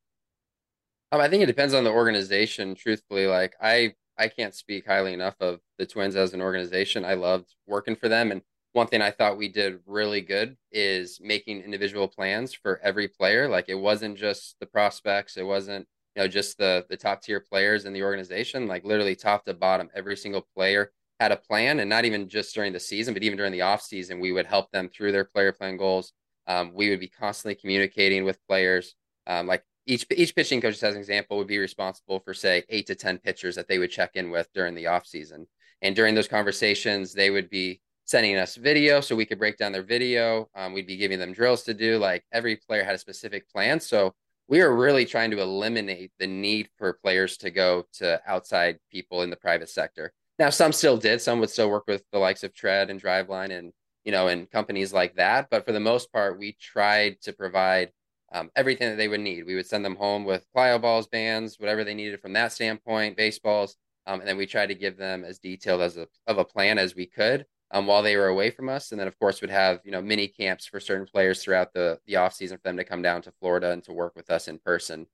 Um, 1.10 1.20
I 1.20 1.28
think 1.28 1.42
it 1.42 1.46
depends 1.46 1.74
on 1.74 1.82
the 1.82 1.90
organization. 1.90 2.76
Truthfully, 2.76 3.26
like 3.26 3.54
I 3.60 3.94
I 4.18 4.28
can't 4.28 4.54
speak 4.54 4.86
highly 4.86 5.12
enough 5.12 5.36
of 5.40 5.60
the 5.78 5.86
Twins 5.86 6.16
as 6.16 6.34
an 6.34 6.40
organization. 6.40 7.04
I 7.04 7.14
loved 7.14 7.54
working 7.66 7.96
for 7.96 8.08
them. 8.08 8.30
And 8.30 8.42
one 8.72 8.86
thing 8.86 9.02
I 9.02 9.10
thought 9.10 9.36
we 9.36 9.48
did 9.48 9.78
really 9.86 10.20
good 10.20 10.56
is 10.72 11.20
making 11.22 11.60
individual 11.60 12.08
plans 12.08 12.52
for 12.52 12.80
every 12.82 13.08
player. 13.08 13.48
Like 13.48 13.68
it 13.68 13.74
wasn't 13.74 14.18
just 14.18 14.56
the 14.60 14.66
prospects, 14.66 15.36
it 15.36 15.44
wasn't, 15.44 15.86
you 16.16 16.22
know, 16.22 16.28
just 16.28 16.58
the 16.58 16.84
the 16.88 16.96
top 16.96 17.22
tier 17.22 17.40
players 17.40 17.84
in 17.84 17.92
the 17.92 18.02
organization. 18.02 18.66
Like 18.66 18.84
literally 18.84 19.16
top 19.16 19.44
to 19.44 19.54
bottom, 19.54 19.90
every 19.94 20.16
single 20.16 20.46
player 20.56 20.92
had 21.20 21.32
a 21.32 21.36
plan 21.36 21.80
and 21.80 21.88
not 21.88 22.04
even 22.04 22.28
just 22.28 22.54
during 22.54 22.72
the 22.72 22.80
season, 22.80 23.14
but 23.14 23.22
even 23.22 23.36
during 23.36 23.52
the 23.52 23.62
off 23.62 23.82
season, 23.82 24.18
we 24.18 24.32
would 24.32 24.46
help 24.46 24.70
them 24.72 24.88
through 24.88 25.12
their 25.12 25.24
player 25.24 25.52
plan 25.52 25.76
goals. 25.76 26.12
Um, 26.46 26.72
we 26.74 26.90
would 26.90 27.00
be 27.00 27.08
constantly 27.08 27.54
communicating 27.54 28.24
with 28.24 28.44
players. 28.48 28.94
Um, 29.26 29.46
like 29.46 29.62
each 29.86 30.06
each 30.10 30.34
pitching 30.34 30.60
coach, 30.60 30.82
as 30.82 30.94
an 30.94 31.00
example, 31.00 31.36
would 31.36 31.46
be 31.46 31.58
responsible 31.58 32.20
for 32.20 32.34
say 32.34 32.64
eight 32.68 32.86
to 32.86 32.94
ten 32.94 33.18
pitchers 33.18 33.56
that 33.56 33.68
they 33.68 33.78
would 33.78 33.90
check 33.90 34.12
in 34.14 34.30
with 34.30 34.48
during 34.54 34.74
the 34.74 34.86
off 34.86 35.06
season. 35.06 35.46
And 35.82 35.94
during 35.94 36.14
those 36.14 36.28
conversations, 36.28 37.12
they 37.12 37.30
would 37.30 37.50
be 37.50 37.80
sending 38.06 38.36
us 38.36 38.56
video 38.56 39.00
so 39.00 39.16
we 39.16 39.26
could 39.26 39.38
break 39.38 39.56
down 39.56 39.72
their 39.72 39.82
video. 39.82 40.48
Um, 40.54 40.72
we'd 40.72 40.86
be 40.86 40.96
giving 40.96 41.18
them 41.18 41.32
drills 41.32 41.62
to 41.64 41.74
do. 41.74 41.98
Like 41.98 42.24
every 42.32 42.56
player 42.56 42.84
had 42.84 42.94
a 42.94 42.98
specific 42.98 43.48
plan, 43.50 43.80
so 43.80 44.14
we 44.48 44.60
are 44.60 44.74
really 44.74 45.06
trying 45.06 45.30
to 45.30 45.40
eliminate 45.40 46.12
the 46.18 46.26
need 46.26 46.68
for 46.76 46.94
players 46.94 47.36
to 47.38 47.50
go 47.50 47.86
to 47.94 48.20
outside 48.26 48.78
people 48.90 49.22
in 49.22 49.30
the 49.30 49.36
private 49.36 49.70
sector. 49.70 50.12
Now, 50.38 50.50
some 50.50 50.72
still 50.72 50.96
did. 50.96 51.20
Some 51.22 51.40
would 51.40 51.50
still 51.50 51.70
work 51.70 51.84
with 51.86 52.02
the 52.12 52.18
likes 52.18 52.42
of 52.44 52.52
Tread 52.52 52.90
and 52.90 53.00
Driveline 53.00 53.56
and 53.56 53.72
you 54.04 54.12
know 54.12 54.28
and 54.28 54.50
companies 54.50 54.92
like 54.92 55.16
that. 55.16 55.48
But 55.50 55.64
for 55.64 55.72
the 55.72 55.80
most 55.80 56.12
part, 56.12 56.38
we 56.38 56.56
tried 56.60 57.20
to 57.22 57.32
provide 57.32 57.90
um, 58.34 58.50
everything 58.56 58.90
that 58.90 58.96
they 58.96 59.08
would 59.08 59.20
need. 59.20 59.46
We 59.46 59.54
would 59.54 59.66
send 59.66 59.84
them 59.84 59.96
home 59.96 60.24
with 60.24 60.44
plyo 60.54 60.82
balls, 60.82 61.06
bands, 61.06 61.58
whatever 61.58 61.84
they 61.84 61.94
needed 61.94 62.20
from 62.20 62.32
that 62.34 62.52
standpoint, 62.52 63.16
baseballs, 63.16 63.76
um, 64.06 64.20
and 64.20 64.28
then 64.28 64.36
we 64.36 64.44
tried 64.44 64.66
to 64.66 64.74
give 64.74 64.96
them 64.98 65.24
as 65.24 65.38
detailed 65.38 65.80
as 65.80 65.96
a, 65.96 66.06
of 66.26 66.38
a 66.38 66.44
plan 66.44 66.76
as 66.76 66.94
we 66.94 67.06
could 67.06 67.46
um, 67.70 67.86
while 67.86 68.02
they 68.02 68.16
were 68.16 68.26
away 68.26 68.50
from 68.50 68.68
us. 68.68 68.90
And 68.90 69.00
then, 69.00 69.08
of 69.08 69.18
course, 69.18 69.40
would 69.40 69.50
have 69.50 69.80
you 69.84 69.92
know 69.92 70.02
mini 70.02 70.28
camps 70.28 70.66
for 70.66 70.80
certain 70.80 71.06
players 71.06 71.42
throughout 71.42 71.72
the 71.72 71.98
the 72.06 72.16
off 72.16 72.34
season 72.34 72.58
for 72.58 72.64
them 72.64 72.76
to 72.76 72.84
come 72.84 73.02
down 73.02 73.22
to 73.22 73.32
Florida 73.40 73.70
and 73.70 73.82
to 73.84 73.92
work 73.92 74.14
with 74.16 74.30
us 74.30 74.48
in 74.48 74.58
person. 74.58 75.06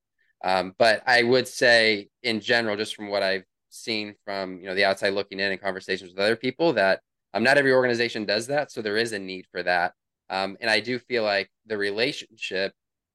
Um, 0.43 0.75
but 0.79 1.03
I 1.07 1.23
would 1.23 1.47
say, 1.47 2.09
in 2.23 2.41
general, 2.41 2.77
just 2.77 2.97
from 2.97 3.09
what 3.09 3.23
I've 3.23 3.45
seen 3.69 4.15
from 4.25 4.61
you 4.61 4.67
know 4.67 4.75
the 4.75 4.85
outside 4.85 5.11
looking 5.11 5.41
in 5.41 5.53
and 5.53 5.61
conversations 5.61 6.11
with 6.11 6.19
other 6.19 6.37
people, 6.37 6.73
that 6.73 7.01
um, 7.35 7.43
not 7.43 7.59
every 7.59 7.73
organization 7.73 8.25
does 8.25 8.47
that. 8.49 8.73
So 8.73 8.83
there 8.83 8.97
is 8.97 9.13
a 9.13 9.19
need 9.19 9.47
for 9.53 9.63
that. 9.63 9.93
Um, 10.31 10.57
and 10.61 10.71
I 10.71 10.81
do 10.81 10.99
feel 10.99 11.25
like 11.25 11.51
the 11.67 11.77
relationship 11.77 12.73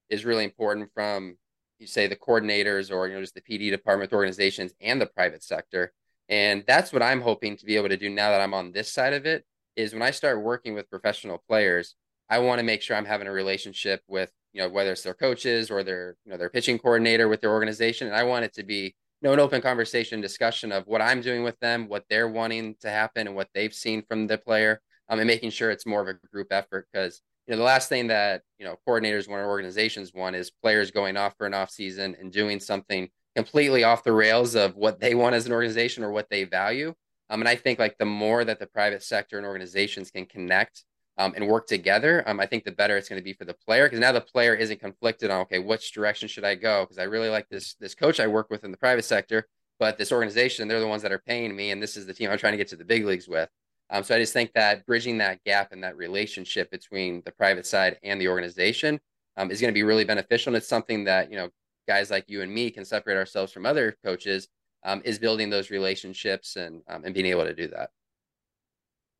is 0.10 0.25
really 0.25 0.44
important 0.44 0.90
from 0.94 1.38
you 1.80 1.88
say 1.88 2.07
the 2.07 2.16
coordinators 2.16 2.92
or 2.92 3.07
you 3.07 3.13
know 3.13 3.22
just 3.22 3.36
the 3.36 3.42
PD 3.42 3.69
department 3.69 4.13
organizations 4.13 4.74
and 4.81 5.02
the 5.02 5.06
private 5.06 5.44
sector. 5.44 5.94
And 6.30 6.63
that's 6.68 6.92
what 6.92 7.04
I'm 7.04 7.22
hoping 7.22 7.57
to 7.57 7.66
be 7.66 7.75
able 7.75 7.90
to 7.90 7.98
do 7.98 8.10
now 8.10 8.31
that 8.31 8.42
I'm 8.42 8.54
on 8.54 8.72
this 8.72 8.92
side 8.92 9.13
of 9.13 9.25
it 9.25 9.46
is 9.75 9.94
when 9.94 10.02
I 10.02 10.12
start 10.12 10.42
working 10.42 10.74
with 10.74 10.90
professional 10.90 11.44
players, 11.48 11.96
I 12.30 12.40
want 12.40 12.60
to 12.60 12.66
make 12.66 12.81
sure 12.81 12.96
I'm 12.96 13.06
having 13.06 13.28
a 13.28 13.31
relationship 13.31 14.02
with, 14.07 14.31
you 14.54 14.62
know, 14.62 14.69
whether 14.69 14.94
it's 14.94 15.04
their 15.04 15.13
coaches 15.13 15.69
or 15.69 15.84
their, 15.84 16.16
you 16.25 16.31
know, 16.31 16.38
their 16.38 16.50
pitching 16.50 16.80
coordinator 16.80 17.28
with 17.28 17.42
their 17.42 17.52
organization. 17.52 18.07
And 18.07 18.16
I 18.16 18.24
want 18.24 18.46
it 18.46 18.54
to 18.56 18.63
be, 18.63 18.86
you 18.86 18.94
know, 19.22 19.34
an 19.34 19.40
open 19.40 19.62
conversation 19.62 20.22
discussion 20.22 20.72
of 20.72 20.88
what 20.88 21.02
I'm 21.02 21.22
doing 21.22 21.44
with 21.44 21.60
them, 21.60 21.88
what 21.88 22.06
they're 22.10 22.28
wanting 22.28 22.75
to 22.81 22.90
happen 22.90 23.28
and 23.28 23.36
what 23.36 23.50
they've 23.54 23.74
seen 23.74 24.04
from 24.07 24.28
the 24.28 24.38
player. 24.38 24.81
Um, 25.07 25.19
and 25.19 25.28
making 25.28 25.52
sure 25.52 25.69
it's 25.69 25.86
more 25.86 26.02
of 26.02 26.07
a 26.07 26.16
group 26.31 26.48
effort 26.50 26.88
because 26.92 27.22
you 27.47 27.53
know 27.53 27.57
the 27.57 27.63
last 27.63 27.89
thing 27.89 28.07
that 28.07 28.42
you 28.57 28.65
know 28.65 28.77
coordinators 28.88 29.27
want 29.27 29.42
or 29.42 29.47
organizations 29.47 30.13
want 30.13 30.36
is 30.36 30.51
players 30.51 30.92
going 30.92 31.18
off 31.18 31.36
for 31.38 31.45
an 31.45 31.53
off 31.53 31.69
season 31.69 32.15
and 32.19 32.31
doing 32.31 32.59
something 32.59 33.09
completely 33.36 33.83
off 33.83 34.03
the 34.03 34.13
rails 34.13 34.56
of 34.56 34.75
what 34.75 35.00
they 35.00 35.13
want 35.13 35.36
as 35.36 35.45
an 35.45 35.51
organization 35.51 36.03
or 36.03 36.12
what 36.12 36.30
they 36.30 36.45
value. 36.45 36.94
Um, 37.30 37.42
and 37.42 37.49
i 37.49 37.56
think 37.56 37.80
like 37.80 37.97
the 37.97 38.06
more 38.06 38.45
that 38.45 38.59
the 38.59 38.68
private 38.68 39.02
sector 39.02 39.37
and 39.37 39.47
organizations 39.47 40.11
can 40.11 40.28
connect 40.28 40.83
um, 41.18 41.33
and 41.35 41.47
work 41.47 41.66
together 41.66 42.23
um, 42.28 42.40
i 42.40 42.45
think 42.45 42.64
the 42.64 42.71
better 42.71 42.97
it's 42.97 43.09
going 43.09 43.19
to 43.19 43.23
be 43.23 43.33
for 43.33 43.45
the 43.45 43.54
player 43.56 43.87
because 43.87 43.99
now 43.99 44.11
the 44.11 44.21
player 44.21 44.54
isn't 44.54 44.80
conflicted 44.80 45.31
on 45.31 45.42
okay 45.42 45.57
which 45.57 45.92
direction 45.92 46.28
should 46.28 46.44
i 46.44 46.54
go? 46.54 46.83
Because 46.83 46.99
i 46.99 47.04
really 47.04 47.30
like 47.30 47.49
this 47.49 47.73
this 47.80 47.95
coach 47.95 48.19
i 48.19 48.28
work 48.28 48.52
with 48.52 48.64
in 48.64 48.69
the 48.69 48.78
private 48.78 49.06
sector 49.06 49.47
but 49.80 49.97
this 49.97 50.11
organization 50.11 50.68
they're 50.68 50.80
the 50.80 50.87
ones 50.87 51.02
that 51.02 51.11
are 51.11 51.23
paying 51.25 51.56
me 51.56 51.71
and 51.71 51.81
this 51.81 51.97
is 51.97 52.06
the 52.06 52.14
team 52.14 52.30
i'm 52.30 52.37
trying 52.37 52.54
to 52.54 52.57
get 52.57 52.68
to 52.68 52.75
the 52.75 52.85
big 52.85 53.06
leagues 53.06 53.28
with 53.28 53.49
um, 53.89 54.04
so 54.04 54.15
I 54.15 54.19
just 54.19 54.33
think 54.33 54.54
that 54.54 54.85
bridging 54.85 55.18
that 55.19 55.44
gap 55.44 55.71
and 55.71 55.83
that 55.83 55.97
relationship 55.97 56.71
between 56.71 57.21
the 57.25 57.31
private 57.31 57.65
side 57.65 57.97
and 58.04 58.19
the 58.19 58.27
organization 58.27 58.99
um, 59.37 59.51
is 59.51 59.61
going 59.61 59.71
to 59.71 59.77
be 59.77 59.83
really 59.83 60.06
beneficial. 60.06 60.51
And 60.51 60.57
it's 60.57 60.68
something 60.68 61.04
that, 61.06 61.30
you 61.30 61.37
know, 61.37 61.49
guys 61.87 62.09
like 62.09 62.25
you 62.27 62.42
and 62.42 62.51
me 62.51 62.71
can 62.71 62.83
separate 62.83 63.18
ourselves 63.18 63.51
from 63.51 63.65
other 63.65 63.95
coaches 64.04 64.47
um, 64.83 65.01
is 65.06 65.19
building 65.19 65.49
those 65.49 65.69
relationships 65.69 66.56
and, 66.56 66.81
um, 66.89 67.04
and 67.06 67.13
being 67.13 67.25
able 67.27 67.44
to 67.44 67.54
do 67.54 67.68
that. 67.68 67.89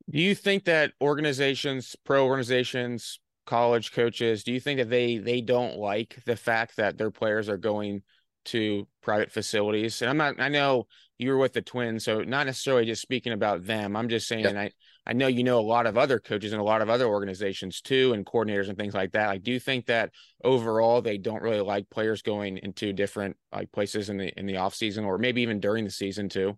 Do 0.10 0.20
you 0.20 0.36
think 0.36 0.66
that 0.66 0.92
organizations, 1.02 1.96
pro 2.06 2.26
organizations, 2.26 3.20
college 3.46 3.92
coaches, 3.92 4.44
do 4.44 4.52
you 4.52 4.60
think 4.60 4.80
that 4.80 4.90
they 4.90 5.18
they 5.18 5.42
don't 5.42 5.78
like 5.78 6.18
the 6.26 6.36
fact 6.36 6.78
that 6.78 6.98
their 6.98 7.12
players 7.12 7.50
are 7.50 7.58
going 7.58 8.04
to 8.46 8.88
private 9.02 9.32
facilities? 9.32 10.02
And 10.02 10.10
I'm 10.10 10.18
not 10.18 10.40
I 10.40 10.50
know 10.50 10.88
you 11.18 11.32
were 11.32 11.38
with 11.38 11.54
the 11.54 11.62
Twins, 11.62 12.04
so 12.04 12.22
not 12.22 12.46
necessarily 12.46 12.86
just 12.86 13.02
speaking 13.02 13.34
about 13.34 13.66
them. 13.66 13.96
I'm 13.96 14.10
just 14.10 14.28
saying. 14.28 14.58
I 14.58 14.72
I 15.08 15.14
know 15.14 15.28
you 15.28 15.44
know 15.44 15.60
a 15.60 15.62
lot 15.62 15.86
of 15.86 15.98
other 15.98 16.20
coaches 16.20 16.52
and 16.52 16.60
a 16.60 16.66
lot 16.66 16.82
of 16.82 16.90
other 16.90 17.06
organizations 17.06 17.80
too, 17.82 18.14
and 18.14 18.26
coordinators 18.26 18.70
and 18.70 18.78
things 18.78 18.94
like 18.96 19.12
that. 19.12 19.28
Like, 19.28 19.44
do 19.44 19.52
you 19.52 19.60
think 19.60 19.86
that 19.86 20.12
overall 20.44 21.02
they 21.02 21.18
don't 21.18 21.44
really 21.44 21.62
like 21.62 21.90
players 21.90 22.22
going 22.24 22.58
into 22.58 22.92
different 22.92 23.38
like 23.54 23.72
places 23.72 24.10
in 24.10 24.18
the 24.18 24.38
in 24.40 24.46
the 24.48 24.58
off 24.58 24.74
season 24.76 25.06
or 25.06 25.18
maybe 25.18 25.42
even 25.42 25.60
during 25.60 25.86
the 25.86 25.92
season 25.92 26.28
too? 26.28 26.58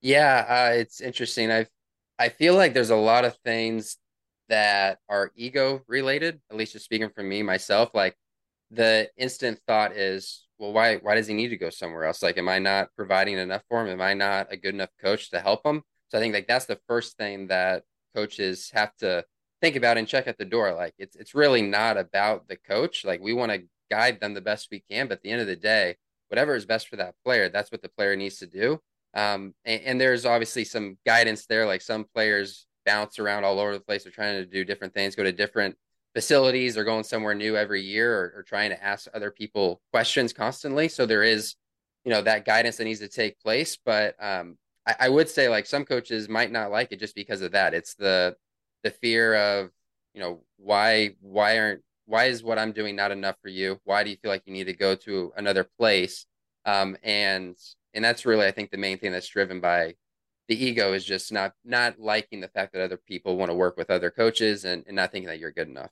Yeah, 0.00 0.70
uh, 0.70 0.74
it's 0.74 1.00
interesting. 1.00 1.50
I 1.50 1.66
I 2.18 2.28
feel 2.28 2.54
like 2.54 2.74
there's 2.74 2.90
a 2.90 2.96
lot 2.96 3.24
of 3.24 3.36
things 3.44 3.96
that 4.48 4.98
are 5.08 5.32
ego 5.36 5.82
related. 5.88 6.40
At 6.50 6.56
least 6.56 6.72
just 6.72 6.84
speaking 6.84 7.10
for 7.10 7.22
me 7.22 7.42
myself, 7.42 7.90
like 7.94 8.16
the 8.70 9.10
instant 9.16 9.60
thought 9.66 9.92
is 9.96 10.46
well, 10.58 10.72
why 10.72 10.96
why 10.96 11.14
does 11.14 11.26
he 11.26 11.34
need 11.34 11.48
to 11.48 11.56
go 11.56 11.70
somewhere 11.70 12.04
else? 12.04 12.22
Like, 12.22 12.38
am 12.38 12.48
I 12.48 12.58
not 12.58 12.88
providing 12.96 13.38
enough 13.38 13.62
for 13.68 13.80
him? 13.80 13.88
Am 13.92 14.00
I 14.00 14.14
not 14.14 14.48
a 14.52 14.56
good 14.56 14.74
enough 14.74 14.90
coach 15.00 15.30
to 15.30 15.40
help 15.40 15.64
him? 15.64 15.82
So 16.08 16.18
I 16.18 16.20
think 16.20 16.34
like 16.34 16.48
that's 16.48 16.66
the 16.66 16.80
first 16.88 17.16
thing 17.16 17.48
that 17.48 17.84
coaches 18.14 18.70
have 18.74 18.94
to 18.96 19.24
think 19.60 19.76
about 19.76 19.98
and 19.98 20.08
check 20.08 20.26
at 20.26 20.38
the 20.38 20.44
door. 20.44 20.74
Like 20.74 20.94
it's 20.98 21.16
it's 21.16 21.34
really 21.34 21.62
not 21.62 21.96
about 21.96 22.48
the 22.48 22.56
coach. 22.56 23.04
Like 23.04 23.20
we 23.20 23.32
want 23.32 23.52
to 23.52 23.64
guide 23.90 24.20
them 24.20 24.34
the 24.34 24.40
best 24.40 24.68
we 24.70 24.82
can, 24.90 25.06
but 25.08 25.18
at 25.18 25.22
the 25.22 25.30
end 25.30 25.40
of 25.40 25.46
the 25.46 25.56
day, 25.56 25.96
whatever 26.28 26.54
is 26.54 26.66
best 26.66 26.88
for 26.88 26.96
that 26.96 27.14
player, 27.24 27.48
that's 27.48 27.72
what 27.72 27.82
the 27.82 27.88
player 27.88 28.16
needs 28.16 28.38
to 28.38 28.46
do. 28.46 28.80
Um, 29.14 29.54
and, 29.64 29.82
and, 29.82 30.00
there's 30.00 30.26
obviously 30.26 30.64
some 30.64 30.98
guidance 31.06 31.46
there. 31.46 31.66
Like 31.66 31.80
some 31.80 32.04
players 32.14 32.66
bounce 32.84 33.18
around 33.18 33.44
all 33.44 33.58
over 33.58 33.72
the 33.72 33.80
place. 33.80 34.04
They're 34.04 34.12
trying 34.12 34.36
to 34.36 34.46
do 34.46 34.64
different 34.64 34.92
things, 34.92 35.16
go 35.16 35.24
to 35.24 35.32
different 35.32 35.76
facilities 36.14 36.76
or 36.76 36.84
going 36.84 37.04
somewhere 37.04 37.34
new 37.34 37.56
every 37.56 37.82
year 37.82 38.12
or, 38.12 38.32
or 38.36 38.42
trying 38.42 38.70
to 38.70 38.82
ask 38.82 39.06
other 39.14 39.30
people 39.30 39.80
questions 39.92 40.32
constantly. 40.32 40.88
So 40.88 41.06
there 41.06 41.22
is, 41.22 41.54
you 42.04 42.10
know, 42.10 42.22
that 42.22 42.44
guidance 42.44 42.76
that 42.76 42.84
needs 42.84 43.00
to 43.00 43.08
take 43.08 43.40
place. 43.40 43.78
But 43.84 44.16
um, 44.22 44.56
I, 44.86 44.96
I 45.00 45.08
would 45.08 45.28
say 45.28 45.48
like 45.48 45.66
some 45.66 45.84
coaches 45.84 46.28
might 46.28 46.50
not 46.50 46.70
like 46.70 46.92
it 46.92 47.00
just 47.00 47.14
because 47.14 47.42
of 47.42 47.52
that. 47.52 47.74
It's 47.74 47.94
the 47.94 48.36
the 48.82 48.90
fear 48.90 49.34
of, 49.34 49.70
you 50.14 50.20
know, 50.20 50.42
why 50.56 51.16
why 51.20 51.58
aren't 51.58 51.82
why 52.06 52.24
is 52.26 52.42
what 52.42 52.58
I'm 52.58 52.72
doing 52.72 52.96
not 52.96 53.12
enough 53.12 53.36
for 53.42 53.48
you? 53.48 53.80
Why 53.84 54.02
do 54.02 54.10
you 54.10 54.16
feel 54.16 54.30
like 54.30 54.42
you 54.46 54.52
need 54.52 54.64
to 54.64 54.72
go 54.72 54.94
to 54.94 55.32
another 55.36 55.64
place? 55.78 56.26
Um, 56.64 56.96
and 57.02 57.56
and 57.94 58.04
that's 58.04 58.26
really 58.26 58.46
I 58.46 58.50
think 58.50 58.70
the 58.70 58.78
main 58.78 58.98
thing 58.98 59.12
that's 59.12 59.28
driven 59.28 59.60
by 59.60 59.94
the 60.48 60.64
ego 60.64 60.94
is 60.94 61.04
just 61.04 61.30
not 61.30 61.52
not 61.64 62.00
liking 62.00 62.40
the 62.40 62.48
fact 62.48 62.72
that 62.72 62.82
other 62.82 62.96
people 62.96 63.36
want 63.36 63.50
to 63.50 63.54
work 63.54 63.76
with 63.76 63.90
other 63.90 64.10
coaches 64.10 64.64
and, 64.64 64.84
and 64.86 64.96
not 64.96 65.12
thinking 65.12 65.28
that 65.28 65.38
you're 65.38 65.52
good 65.52 65.68
enough. 65.68 65.90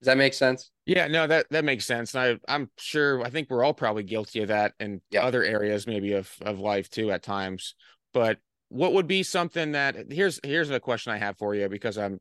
Does 0.00 0.06
that 0.06 0.18
make 0.18 0.34
sense? 0.34 0.70
Yeah, 0.86 1.06
no, 1.06 1.26
that 1.26 1.46
that 1.50 1.64
makes 1.64 1.86
sense. 1.86 2.14
And 2.14 2.38
I 2.48 2.54
I'm 2.54 2.70
sure 2.76 3.22
I 3.22 3.30
think 3.30 3.48
we're 3.48 3.64
all 3.64 3.74
probably 3.74 4.02
guilty 4.02 4.42
of 4.42 4.48
that 4.48 4.74
in 4.78 5.00
other 5.18 5.42
areas 5.42 5.86
maybe 5.86 6.12
of 6.12 6.30
of 6.42 6.58
life 6.58 6.90
too 6.90 7.10
at 7.10 7.22
times. 7.22 7.74
But 8.12 8.38
what 8.68 8.92
would 8.92 9.06
be 9.06 9.22
something 9.22 9.72
that 9.72 10.12
here's 10.12 10.40
here's 10.44 10.70
a 10.70 10.80
question 10.80 11.12
I 11.12 11.18
have 11.18 11.38
for 11.38 11.54
you 11.54 11.68
because 11.68 11.96
I'm 11.96 12.18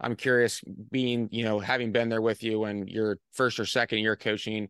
I'm 0.00 0.14
curious 0.14 0.62
being, 0.90 1.28
you 1.32 1.44
know, 1.44 1.58
having 1.58 1.90
been 1.92 2.08
there 2.08 2.22
with 2.22 2.42
you 2.42 2.64
and 2.64 2.88
your 2.88 3.18
first 3.32 3.58
or 3.58 3.66
second 3.66 3.98
year 3.98 4.14
coaching 4.14 4.68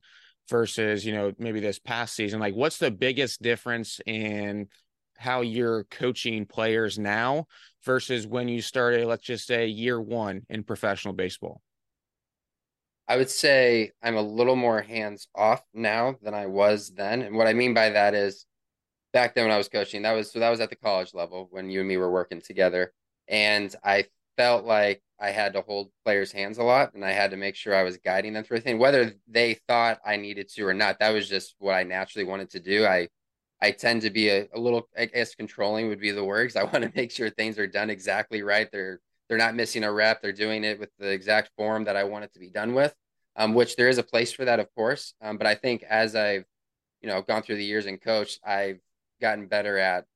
versus, 0.49 1.05
you 1.05 1.13
know, 1.13 1.33
maybe 1.39 1.61
this 1.61 1.79
past 1.79 2.15
season, 2.15 2.41
like 2.41 2.55
what's 2.55 2.79
the 2.79 2.91
biggest 2.91 3.43
difference 3.43 4.01
in 4.07 4.69
how 5.19 5.43
you're 5.43 5.85
coaching 5.85 6.47
players 6.47 6.99
now 6.99 7.47
versus 7.85 8.27
when 8.27 8.49
you 8.49 8.63
started, 8.63 9.07
let's 9.07 9.25
just 9.25 9.47
say 9.47 9.67
year 9.67 10.01
one 10.01 10.43
in 10.49 10.63
professional 10.65 11.13
baseball? 11.13 11.61
I 13.09 13.17
would 13.17 13.31
say 13.31 13.93
I'm 14.03 14.17
a 14.17 14.23
little 14.23 14.57
more 14.57 14.83
hands 14.83 15.29
off 15.35 15.63
now 15.73 16.17
than 16.23 16.35
I 16.35 16.47
was 16.47 16.91
then. 16.95 17.23
And 17.23 17.37
what 17.37 17.47
I 17.47 17.55
mean 17.55 17.73
by 17.75 17.91
that 17.91 18.15
is 18.15 18.47
back 19.13 19.35
then 19.35 19.45
when 19.45 19.53
I 19.55 19.59
was 19.59 19.69
coaching, 19.69 20.03
that 20.03 20.13
was 20.13 20.31
so 20.31 20.41
that 20.41 20.51
was 20.51 20.61
at 20.61 20.71
the 20.71 20.77
college 20.77 21.15
level 21.15 21.49
when 21.51 21.71
you 21.71 21.81
and 21.81 21.89
me 21.89 21.97
were 21.97 22.11
working 22.11 22.41
together. 22.43 22.93
And 23.29 23.75
I 23.83 24.07
felt 24.37 24.65
like 24.65 25.03
I 25.21 25.31
had 25.31 25.55
to 25.55 25.63
hold 25.63 25.91
players' 26.05 26.33
hands 26.33 26.59
a 26.59 26.63
lot 26.63 26.95
and 26.95 27.05
I 27.05 27.13
had 27.13 27.31
to 27.33 27.37
make 27.37 27.57
sure 27.57 27.75
I 27.75 27.83
was 27.83 27.97
guiding 27.99 28.35
them 28.35 28.45
through 28.45 28.59
everything, 28.59 28.79
whether 28.79 29.15
they 29.27 29.55
thought 29.69 29.99
I 30.07 30.17
needed 30.17 30.49
to 30.51 30.67
or 30.67 30.75
not. 30.75 30.99
That 31.01 31.11
was 31.11 31.29
just 31.29 31.55
what 31.59 31.75
I 31.75 31.85
naturally 31.85 32.25
wanted 32.27 32.51
to 32.51 32.61
do. 32.61 32.85
I 32.87 33.09
I 33.61 33.73
tend 33.73 34.03
to 34.03 34.11
be 34.11 34.29
a, 34.31 34.49
a 34.55 34.61
little 34.61 34.89
I 34.97 35.07
guess 35.07 35.35
controlling 35.35 35.89
would 35.89 36.01
be 36.01 36.11
the 36.11 36.25
word 36.25 36.49
because 36.49 36.57
I 36.57 36.65
want 36.73 36.85
to 36.85 36.93
make 36.95 37.11
sure 37.11 37.31
things 37.31 37.59
are 37.59 37.67
done 37.67 37.91
exactly 37.91 38.43
right. 38.43 38.69
They're 38.71 39.01
they're 39.29 39.39
not 39.39 39.55
missing 39.55 39.85
a 39.85 39.93
rep. 39.93 40.23
They're 40.23 40.33
doing 40.33 40.65
it 40.65 40.79
with 40.79 40.91
the 40.99 41.11
exact 41.11 41.51
form 41.57 41.85
that 41.85 41.97
I 41.97 42.05
want 42.05 42.25
it 42.25 42.33
to 42.35 42.41
be 42.41 42.51
done 42.51 42.75
with. 42.75 42.95
Um, 43.37 43.55
which 43.55 43.77
there 43.77 43.89
is 43.89 43.99
a 43.99 44.03
place 44.03 44.33
for 44.33 44.45
that, 44.47 44.59
of 44.59 44.75
course. 44.75 45.15
Um, 45.23 45.39
but 45.39 45.47
I 45.47 45.55
think 45.55 45.85
as 45.85 46.17
I've, 46.17 46.45
you 47.01 47.09
know, 47.09 47.23
gone 47.23 47.43
through 47.43 47.57
the 47.57 47.65
years 47.65 47.87
and 47.87 48.01
coached, 48.01 48.41
I've 48.45 48.81
gotten 49.21 49.47
better 49.47 49.79
at 49.79 50.07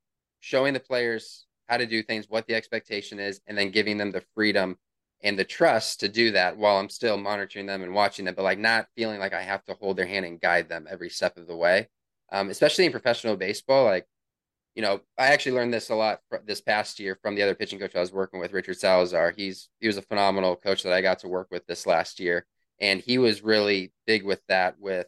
showing 0.41 0.73
the 0.73 0.81
players 0.81 1.45
how 1.67 1.77
to 1.77 1.85
do 1.85 2.03
things, 2.03 2.25
what 2.27 2.47
the 2.47 2.55
expectation 2.55 3.19
is, 3.19 3.39
and 3.47 3.57
then 3.57 3.71
giving 3.71 3.97
them 3.97 4.11
the 4.11 4.25
freedom 4.35 4.77
and 5.21 5.39
the 5.39 5.45
trust 5.45 6.01
to 6.01 6.09
do 6.09 6.31
that 6.31 6.57
while 6.57 6.77
I'm 6.77 6.89
still 6.89 7.15
monitoring 7.15 7.65
them 7.65 7.81
and 7.81 7.93
watching 7.93 8.25
them, 8.25 8.35
but 8.35 8.43
like 8.43 8.59
not 8.59 8.87
feeling 8.95 9.19
like 9.19 9.33
I 9.33 9.41
have 9.41 9.63
to 9.65 9.73
hold 9.75 9.95
their 9.95 10.05
hand 10.05 10.25
and 10.25 10.41
guide 10.41 10.67
them 10.67 10.85
every 10.89 11.09
step 11.09 11.37
of 11.37 11.47
the 11.47 11.55
way. 11.55 11.87
Um, 12.29 12.49
especially 12.49 12.85
in 12.85 12.91
professional 12.91 13.37
baseball, 13.37 13.85
like 13.85 14.05
you 14.75 14.81
know, 14.81 15.01
I 15.17 15.27
actually 15.27 15.53
learned 15.53 15.73
this 15.73 15.89
a 15.89 15.95
lot 15.95 16.19
this 16.45 16.61
past 16.61 16.99
year 16.99 17.17
from 17.21 17.35
the 17.35 17.43
other 17.43 17.55
pitching 17.55 17.79
coach 17.79 17.95
I 17.95 17.99
was 17.99 18.11
working 18.11 18.39
with, 18.39 18.53
Richard 18.53 18.77
Salazar. 18.77 19.33
He's 19.35 19.69
he 19.79 19.87
was 19.87 19.97
a 19.97 20.01
phenomenal 20.01 20.55
coach 20.55 20.83
that 20.83 20.93
I 20.93 21.01
got 21.01 21.19
to 21.19 21.27
work 21.27 21.47
with 21.51 21.65
this 21.67 21.85
last 21.85 22.19
year, 22.19 22.45
and 22.79 22.99
he 22.99 23.17
was 23.17 23.43
really 23.43 23.93
big 24.07 24.23
with 24.25 24.41
that, 24.47 24.79
with 24.79 25.07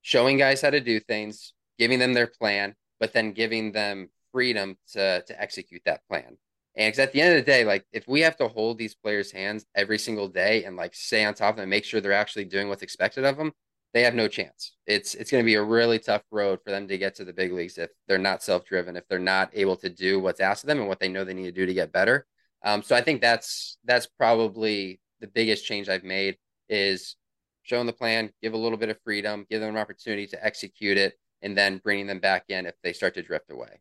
showing 0.00 0.38
guys 0.38 0.62
how 0.62 0.70
to 0.70 0.80
do 0.80 0.98
things, 0.98 1.52
giving 1.78 1.98
them 1.98 2.14
their 2.14 2.26
plan, 2.26 2.74
but 3.00 3.12
then 3.12 3.32
giving 3.32 3.72
them 3.72 4.08
freedom 4.32 4.76
to 4.92 5.22
to 5.22 5.40
execute 5.40 5.82
that 5.84 6.06
plan. 6.08 6.38
And 6.74 6.90
because 6.90 7.00
at 7.00 7.12
the 7.12 7.20
end 7.20 7.36
of 7.36 7.44
the 7.44 7.50
day, 7.50 7.64
like 7.64 7.84
if 7.92 8.08
we 8.08 8.22
have 8.22 8.36
to 8.38 8.48
hold 8.48 8.78
these 8.78 8.94
players' 8.94 9.30
hands 9.30 9.66
every 9.74 9.98
single 9.98 10.28
day 10.28 10.64
and 10.64 10.76
like 10.76 10.94
stay 10.94 11.24
on 11.24 11.34
top 11.34 11.50
of 11.50 11.56
them 11.58 11.68
make 11.68 11.84
sure 11.84 12.00
they're 12.00 12.12
actually 12.12 12.46
doing 12.46 12.68
what's 12.68 12.82
expected 12.82 13.24
of 13.24 13.36
them, 13.36 13.52
they 13.92 14.02
have 14.02 14.14
no 14.14 14.28
chance. 14.28 14.74
It's 14.86 15.14
it's 15.14 15.30
going 15.30 15.42
to 15.42 15.46
be 15.46 15.54
a 15.54 15.62
really 15.62 15.98
tough 15.98 16.22
road 16.30 16.60
for 16.64 16.70
them 16.70 16.88
to 16.88 16.98
get 16.98 17.14
to 17.16 17.24
the 17.24 17.32
big 17.32 17.52
leagues 17.52 17.78
if 17.78 17.90
they're 18.08 18.18
not 18.18 18.42
self 18.42 18.64
driven, 18.64 18.96
if 18.96 19.06
they're 19.08 19.18
not 19.18 19.50
able 19.52 19.76
to 19.76 19.88
do 19.88 20.20
what's 20.20 20.40
asked 20.40 20.64
of 20.64 20.68
them 20.68 20.78
and 20.78 20.88
what 20.88 21.00
they 21.00 21.08
know 21.08 21.24
they 21.24 21.34
need 21.34 21.44
to 21.44 21.52
do 21.52 21.66
to 21.66 21.74
get 21.74 21.92
better. 21.92 22.26
Um, 22.64 22.82
so 22.82 22.96
I 22.96 23.02
think 23.02 23.20
that's 23.20 23.78
that's 23.84 24.06
probably 24.06 25.00
the 25.20 25.26
biggest 25.26 25.66
change 25.66 25.88
I've 25.88 26.04
made 26.04 26.36
is 26.68 27.16
showing 27.62 27.86
the 27.86 27.92
plan, 27.92 28.30
give 28.42 28.54
a 28.54 28.58
little 28.58 28.78
bit 28.78 28.88
of 28.88 28.98
freedom, 29.04 29.46
give 29.50 29.60
them 29.60 29.70
an 29.70 29.80
opportunity 29.80 30.26
to 30.28 30.44
execute 30.44 30.96
it, 30.96 31.14
and 31.42 31.56
then 31.56 31.78
bringing 31.78 32.06
them 32.06 32.18
back 32.18 32.44
in 32.48 32.66
if 32.66 32.74
they 32.82 32.92
start 32.92 33.14
to 33.14 33.22
drift 33.22 33.50
away. 33.50 33.80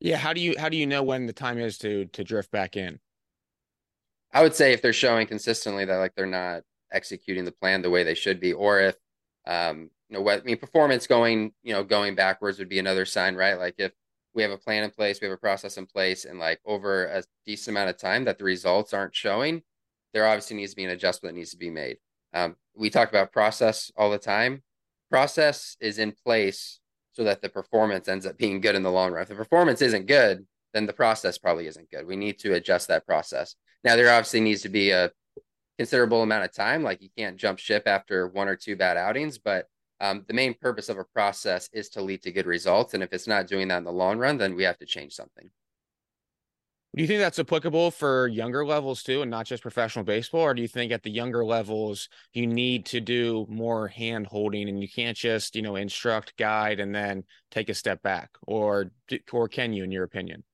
Yeah, 0.00 0.16
how 0.16 0.32
do 0.32 0.40
you 0.40 0.54
how 0.58 0.68
do 0.68 0.76
you 0.76 0.86
know 0.86 1.02
when 1.02 1.26
the 1.26 1.32
time 1.32 1.58
is 1.58 1.78
to 1.78 2.06
to 2.06 2.24
drift 2.24 2.50
back 2.50 2.76
in? 2.76 3.00
I 4.32 4.42
would 4.42 4.54
say 4.54 4.72
if 4.72 4.82
they're 4.82 4.92
showing 4.92 5.26
consistently 5.26 5.84
that 5.84 5.96
like 5.96 6.14
they're 6.14 6.26
not 6.26 6.62
executing 6.92 7.44
the 7.44 7.52
plan 7.52 7.82
the 7.82 7.90
way 7.90 8.02
they 8.02 8.14
should 8.14 8.40
be, 8.40 8.52
or 8.52 8.80
if 8.80 8.96
um 9.46 9.90
you 10.08 10.14
know 10.16 10.22
what 10.22 10.40
I 10.40 10.44
mean 10.44 10.58
performance 10.58 11.06
going 11.06 11.52
you 11.62 11.72
know 11.72 11.84
going 11.84 12.14
backwards 12.14 12.58
would 12.58 12.68
be 12.68 12.78
another 12.78 13.04
sign, 13.04 13.34
right? 13.34 13.58
Like 13.58 13.74
if 13.78 13.92
we 14.34 14.42
have 14.42 14.52
a 14.52 14.58
plan 14.58 14.84
in 14.84 14.90
place, 14.90 15.20
we 15.20 15.26
have 15.26 15.34
a 15.34 15.40
process 15.40 15.78
in 15.78 15.86
place, 15.86 16.24
and 16.24 16.38
like 16.38 16.60
over 16.64 17.06
a 17.06 17.22
decent 17.46 17.76
amount 17.76 17.90
of 17.90 17.98
time 17.98 18.24
that 18.24 18.38
the 18.38 18.44
results 18.44 18.92
aren't 18.92 19.14
showing, 19.14 19.62
there 20.12 20.26
obviously 20.26 20.56
needs 20.56 20.72
to 20.72 20.76
be 20.76 20.84
an 20.84 20.90
adjustment 20.90 21.34
that 21.34 21.38
needs 21.38 21.50
to 21.50 21.56
be 21.58 21.70
made. 21.70 21.98
Um, 22.34 22.56
we 22.76 22.90
talk 22.90 23.08
about 23.08 23.32
process 23.32 23.90
all 23.96 24.10
the 24.10 24.18
time. 24.18 24.62
Process 25.10 25.76
is 25.80 25.98
in 25.98 26.12
place 26.12 26.80
so 27.12 27.24
that 27.24 27.42
the 27.42 27.48
performance 27.48 28.06
ends 28.06 28.26
up 28.26 28.38
being 28.38 28.60
good 28.60 28.74
in 28.74 28.82
the 28.82 28.90
long 28.90 29.12
run. 29.12 29.22
If 29.22 29.28
the 29.28 29.34
performance 29.34 29.82
isn't 29.82 30.06
good, 30.06 30.46
then 30.74 30.86
the 30.86 30.92
process 30.92 31.38
probably 31.38 31.66
isn't 31.66 31.90
good. 31.90 32.06
We 32.06 32.16
need 32.16 32.38
to 32.40 32.54
adjust 32.54 32.88
that 32.88 33.06
process. 33.06 33.56
Now, 33.82 33.96
there 33.96 34.12
obviously 34.12 34.40
needs 34.40 34.62
to 34.62 34.68
be 34.68 34.90
a 34.90 35.10
considerable 35.78 36.22
amount 36.22 36.44
of 36.44 36.52
time. 36.52 36.82
Like 36.82 37.00
you 37.00 37.08
can't 37.16 37.36
jump 37.36 37.58
ship 37.58 37.84
after 37.86 38.28
one 38.28 38.48
or 38.48 38.56
two 38.56 38.76
bad 38.76 38.96
outings, 38.96 39.38
but 39.38 39.66
um, 40.00 40.24
the 40.28 40.34
main 40.34 40.54
purpose 40.54 40.88
of 40.88 40.98
a 40.98 41.04
process 41.04 41.68
is 41.72 41.88
to 41.90 42.02
lead 42.02 42.22
to 42.22 42.32
good 42.32 42.46
results. 42.46 42.94
And 42.94 43.02
if 43.02 43.12
it's 43.12 43.26
not 43.26 43.46
doing 43.46 43.68
that 43.68 43.78
in 43.78 43.84
the 43.84 43.92
long 43.92 44.18
run, 44.18 44.36
then 44.36 44.54
we 44.54 44.64
have 44.64 44.78
to 44.78 44.86
change 44.86 45.14
something. 45.14 45.50
Do 46.96 47.02
you 47.02 47.06
think 47.06 47.20
that's 47.20 47.38
applicable 47.38 47.90
for 47.90 48.28
younger 48.28 48.64
levels 48.64 49.02
too, 49.02 49.20
and 49.20 49.30
not 49.30 49.46
just 49.46 49.62
professional 49.62 50.04
baseball? 50.04 50.40
Or 50.40 50.54
do 50.54 50.62
you 50.62 50.68
think 50.68 50.90
at 50.90 51.02
the 51.02 51.10
younger 51.10 51.44
levels 51.44 52.08
you 52.32 52.46
need 52.46 52.86
to 52.86 53.00
do 53.00 53.46
more 53.48 53.88
hand 53.88 54.26
holding 54.26 54.68
and 54.68 54.80
you 54.80 54.88
can't 54.88 55.16
just, 55.16 55.54
you 55.54 55.62
know, 55.62 55.76
instruct, 55.76 56.36
guide, 56.38 56.80
and 56.80 56.94
then 56.94 57.24
take 57.50 57.68
a 57.68 57.74
step 57.74 58.02
back? 58.02 58.30
Or 58.46 58.90
or 59.30 59.48
can 59.48 59.74
you, 59.74 59.84
in 59.84 59.92
your 59.92 60.04
opinion? 60.04 60.44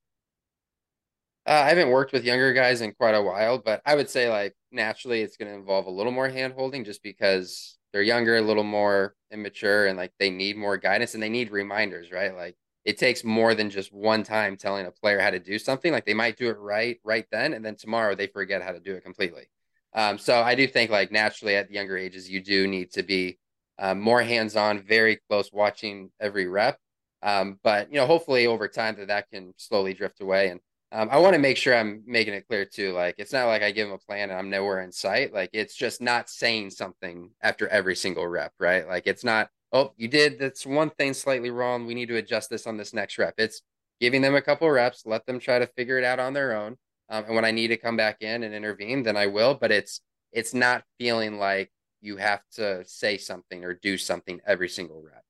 Uh, 1.47 1.63
I 1.65 1.69
haven't 1.69 1.91
worked 1.91 2.13
with 2.13 2.25
younger 2.25 2.53
guys 2.53 2.81
in 2.81 2.93
quite 2.93 3.15
a 3.15 3.23
while, 3.23 3.59
but 3.59 3.81
I 3.87 3.95
would 3.95 4.11
say 4.11 4.29
like 4.29 4.57
naturally 4.75 5.23
it's 5.23 5.37
going 5.37 5.51
to 5.51 5.57
involve 5.57 5.87
a 5.87 5.91
little 5.91 6.13
more 6.13 6.29
hand 6.29 6.55
holding 6.55 6.85
just 6.85 7.03
because 7.03 7.79
they're 7.93 8.03
younger, 8.03 8.37
a 8.37 8.43
little 8.43 8.65
more 8.65 9.15
immature, 9.31 9.87
and 9.87 9.97
like 9.97 10.13
they 10.19 10.31
need 10.31 10.57
more 10.57 10.77
guidance 10.77 11.15
and 11.15 11.23
they 11.23 11.29
need 11.29 11.51
reminders, 11.51 12.11
right? 12.11 12.35
Like 12.35 12.57
it 12.85 12.99
takes 12.99 13.25
more 13.25 13.55
than 13.55 13.71
just 13.71 13.93
one 13.93 14.23
time 14.23 14.57
telling 14.57 14.87
a 14.87 14.91
player 14.91 15.21
how 15.21 15.31
to 15.31 15.39
do 15.39 15.59
something. 15.59 15.93
Like 15.93 16.05
they 16.05 16.15
might 16.15 16.37
do 16.37 16.49
it 16.49 16.59
right 16.59 16.99
right 17.05 17.27
then, 17.31 17.55
and 17.55 17.65
then 17.65 17.77
tomorrow 17.77 18.15
they 18.15 18.27
forget 18.27 18.63
how 18.63 18.73
to 18.73 18.81
do 18.81 18.95
it 18.95 19.05
completely. 19.05 19.49
Um, 19.95 20.19
so 20.19 20.43
I 20.43 20.55
do 20.55 20.67
think 20.67 20.91
like 20.91 21.13
naturally 21.13 21.57
at 21.57 21.71
younger 21.71 21.97
ages, 21.97 22.29
you 22.29 22.43
do 22.43 22.67
need 22.67 22.93
to 22.93 23.03
be 23.03 23.39
um, 23.79 24.01
more 24.01 24.23
hands 24.23 24.57
on, 24.57 24.81
very 24.81 25.21
close, 25.29 25.53
watching 25.53 26.11
every 26.21 26.47
rep. 26.47 26.79
Um, 27.23 27.59
but 27.63 27.93
you 27.93 27.99
know, 27.99 28.07
hopefully 28.07 28.47
over 28.47 28.69
time 28.69 28.97
that 28.97 29.09
that 29.09 29.31
can 29.31 29.55
slowly 29.57 29.95
drift 29.95 30.21
away. 30.21 30.49
And 30.49 30.61
um, 30.95 31.09
I 31.11 31.19
want 31.19 31.35
to 31.35 31.41
make 31.41 31.57
sure 31.57 31.75
I'm 31.75 32.05
making 32.07 32.35
it 32.35 32.47
clear 32.47 32.65
too. 32.65 32.93
Like 32.93 33.17
it's 33.19 33.33
not 33.33 33.47
like 33.47 33.63
I 33.63 33.73
give 33.73 33.89
them 33.89 33.97
a 33.97 34.07
plan 34.07 34.31
and 34.31 34.39
I'm 34.39 34.49
nowhere 34.49 34.81
in 34.81 34.93
sight. 34.93 35.35
Like 35.35 35.51
it's 35.53 35.75
just 35.75 36.01
not 36.01 36.31
saying 36.31 36.71
something 36.71 37.31
after 37.43 37.67
every 37.67 37.97
single 37.97 38.27
rep, 38.29 38.53
right? 38.61 38.87
Like 38.87 39.09
it's 39.09 39.25
not 39.25 39.49
oh, 39.73 39.93
you 39.97 40.07
did 40.07 40.39
that's 40.39 40.65
one 40.65 40.91
thing 40.91 41.13
slightly 41.13 41.51
wrong. 41.51 41.85
We 41.85 41.95
need 41.95 42.07
to 42.09 42.17
adjust 42.17 42.49
this 42.49 42.69
on 42.69 42.77
this 42.77 42.95
next 42.95 43.19
rep. 43.19 43.35
It's 43.39 43.63
giving 44.01 44.23
them 44.23 44.37
a 44.37 44.41
couple 44.41 44.71
reps, 44.71 45.03
let 45.05 45.27
them 45.27 45.41
try 45.41 45.59
to 45.59 45.67
figure 45.67 45.99
it 45.99 46.05
out 46.05 46.21
on 46.21 46.33
their 46.33 46.57
own. 46.57 46.77
Um, 47.09 47.25
and 47.25 47.35
when 47.35 47.45
I 47.45 47.51
need 47.51 47.69
to 47.69 47.77
come 47.77 47.97
back 47.97 48.23
in 48.23 48.45
and 48.45 48.55
intervene, 48.55 49.03
then 49.03 49.17
I 49.17 49.27
will. 49.27 49.55
But 49.55 49.73
it's 49.73 50.01
it's 50.31 50.55
not 50.55 50.85
feeling 51.01 51.39
like 51.39 51.73
you 52.03 52.19
have 52.19 52.43
to 52.53 52.85
say 52.87 53.19
something 53.19 53.65
or 53.65 53.75
do 53.75 53.99
something 53.99 54.41
every 54.47 54.69
single 54.69 55.03
rep. 55.03 55.25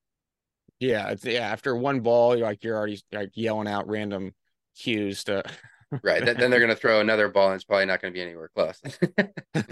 Yeah, 0.78 1.08
it's, 1.08 1.24
yeah. 1.24 1.48
After 1.48 1.74
one 1.74 2.00
ball, 2.00 2.36
you're 2.36 2.46
like 2.46 2.62
you're 2.62 2.76
already 2.76 3.00
like 3.12 3.30
yelling 3.32 3.68
out 3.68 3.88
random 3.88 4.34
cues 4.76 5.24
to. 5.24 5.42
right. 6.02 6.24
Then, 6.24 6.36
then 6.36 6.50
they're 6.50 6.60
going 6.60 6.70
to 6.70 6.76
throw 6.76 7.00
another 7.00 7.28
ball, 7.28 7.48
and 7.48 7.54
it's 7.54 7.64
probably 7.64 7.86
not 7.86 8.00
going 8.00 8.12
to 8.12 8.16
be 8.16 8.22
anywhere 8.22 8.50
close. 8.54 8.80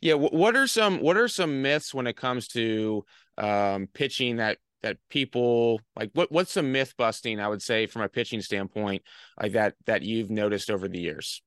yeah. 0.00 0.14
What 0.14 0.56
are 0.56 0.66
some 0.66 1.00
What 1.00 1.16
are 1.16 1.28
some 1.28 1.62
myths 1.62 1.94
when 1.94 2.06
it 2.06 2.16
comes 2.16 2.48
to 2.48 3.04
um, 3.38 3.88
pitching 3.92 4.36
that 4.36 4.58
that 4.82 4.98
people 5.08 5.80
like 5.96 6.10
what 6.12 6.30
what's 6.30 6.52
some 6.52 6.70
myth 6.70 6.92
busting 6.98 7.40
I 7.40 7.48
would 7.48 7.62
say 7.62 7.86
from 7.86 8.02
a 8.02 8.08
pitching 8.08 8.42
standpoint 8.42 9.02
like 9.40 9.52
that 9.52 9.74
that 9.86 10.02
you've 10.02 10.30
noticed 10.30 10.70
over 10.70 10.88
the 10.88 11.00
years? 11.00 11.42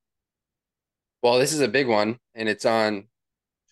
Well, 1.22 1.40
this 1.40 1.54
is 1.54 1.62
a 1.62 1.68
big 1.68 1.88
one, 1.88 2.18
and 2.36 2.48
it's 2.50 2.66
on 2.66 3.08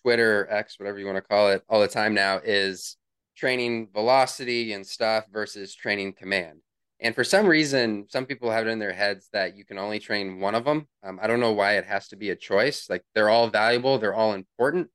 Twitter, 0.02 0.46
X, 0.50 0.78
whatever 0.78 0.98
you 0.98 1.06
want 1.06 1.16
to 1.16 1.22
call 1.22 1.50
it, 1.50 1.62
all 1.68 1.80
the 1.80 1.88
time 1.88 2.14
now. 2.14 2.40
Is 2.44 2.96
training 3.36 3.88
velocity 3.92 4.72
and 4.72 4.86
stuff 4.86 5.24
versus 5.32 5.74
training 5.74 6.14
command. 6.14 6.60
And 7.00 7.14
for 7.14 7.24
some 7.24 7.46
reason, 7.46 8.06
some 8.08 8.24
people 8.24 8.50
have 8.50 8.66
it 8.66 8.70
in 8.70 8.78
their 8.78 8.92
heads 8.92 9.28
that 9.32 9.56
you 9.56 9.64
can 9.64 9.78
only 9.78 9.98
train 9.98 10.40
one 10.40 10.54
of 10.54 10.64
them. 10.64 10.88
Um, 11.02 11.18
I 11.20 11.26
don't 11.26 11.40
know 11.40 11.52
why 11.52 11.76
it 11.76 11.84
has 11.84 12.08
to 12.08 12.16
be 12.16 12.30
a 12.30 12.36
choice. 12.36 12.88
Like 12.88 13.02
they're 13.14 13.28
all 13.28 13.48
valuable, 13.48 13.98
they're 13.98 14.14
all 14.14 14.32
important. 14.32 14.88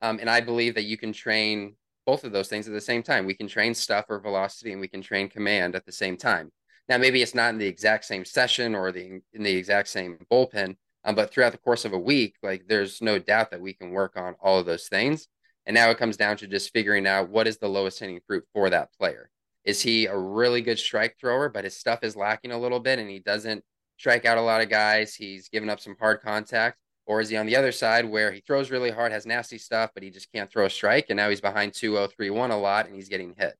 Um, 0.00 0.18
and 0.20 0.30
I 0.30 0.40
believe 0.40 0.76
that 0.76 0.84
you 0.84 0.96
can 0.96 1.12
train 1.12 1.74
both 2.06 2.24
of 2.24 2.32
those 2.32 2.48
things 2.48 2.68
at 2.68 2.74
the 2.74 2.80
same 2.80 3.02
time. 3.02 3.26
We 3.26 3.34
can 3.34 3.48
train 3.48 3.74
stuff 3.74 4.06
or 4.08 4.20
velocity 4.20 4.72
and 4.72 4.80
we 4.80 4.88
can 4.88 5.02
train 5.02 5.28
command 5.28 5.74
at 5.74 5.84
the 5.84 5.92
same 5.92 6.16
time. 6.16 6.50
Now, 6.88 6.96
maybe 6.96 7.20
it's 7.20 7.34
not 7.34 7.50
in 7.50 7.58
the 7.58 7.66
exact 7.66 8.04
same 8.04 8.24
session 8.24 8.74
or 8.74 8.92
the 8.92 9.20
in 9.34 9.42
the 9.42 9.54
exact 9.54 9.88
same 9.88 10.18
bullpen, 10.30 10.76
um, 11.04 11.14
but 11.14 11.30
throughout 11.30 11.52
the 11.52 11.58
course 11.58 11.84
of 11.84 11.92
a 11.92 11.98
week, 11.98 12.36
like 12.42 12.64
there's 12.66 13.02
no 13.02 13.18
doubt 13.18 13.50
that 13.50 13.60
we 13.60 13.74
can 13.74 13.90
work 13.90 14.16
on 14.16 14.36
all 14.40 14.58
of 14.58 14.66
those 14.66 14.88
things. 14.88 15.28
And 15.66 15.74
now 15.74 15.90
it 15.90 15.98
comes 15.98 16.16
down 16.16 16.38
to 16.38 16.46
just 16.46 16.72
figuring 16.72 17.06
out 17.06 17.28
what 17.28 17.46
is 17.46 17.58
the 17.58 17.68
lowest 17.68 18.00
hanging 18.00 18.20
fruit 18.26 18.44
for 18.54 18.70
that 18.70 18.90
player. 18.98 19.28
Is 19.64 19.82
he 19.82 20.06
a 20.06 20.16
really 20.16 20.62
good 20.62 20.78
strike 20.78 21.16
thrower, 21.20 21.48
but 21.48 21.64
his 21.64 21.76
stuff 21.76 22.02
is 22.02 22.16
lacking 22.16 22.52
a 22.52 22.58
little 22.58 22.80
bit 22.80 22.98
and 22.98 23.10
he 23.10 23.18
doesn't 23.18 23.64
strike 23.98 24.24
out 24.24 24.38
a 24.38 24.42
lot 24.42 24.62
of 24.62 24.68
guys? 24.68 25.14
He's 25.14 25.48
given 25.48 25.68
up 25.68 25.80
some 25.80 25.96
hard 25.98 26.20
contact. 26.20 26.78
Or 27.06 27.22
is 27.22 27.30
he 27.30 27.38
on 27.38 27.46
the 27.46 27.56
other 27.56 27.72
side 27.72 28.04
where 28.04 28.30
he 28.30 28.40
throws 28.40 28.70
really 28.70 28.90
hard, 28.90 29.12
has 29.12 29.24
nasty 29.24 29.56
stuff, 29.56 29.90
but 29.94 30.02
he 30.02 30.10
just 30.10 30.30
can't 30.30 30.50
throw 30.50 30.66
a 30.66 30.70
strike? 30.70 31.06
And 31.08 31.16
now 31.16 31.30
he's 31.30 31.40
behind 31.40 31.72
2 31.72 31.92
0 31.94 32.06
3 32.06 32.30
1 32.30 32.50
a 32.50 32.58
lot 32.58 32.86
and 32.86 32.94
he's 32.94 33.08
getting 33.08 33.34
hit. 33.36 33.54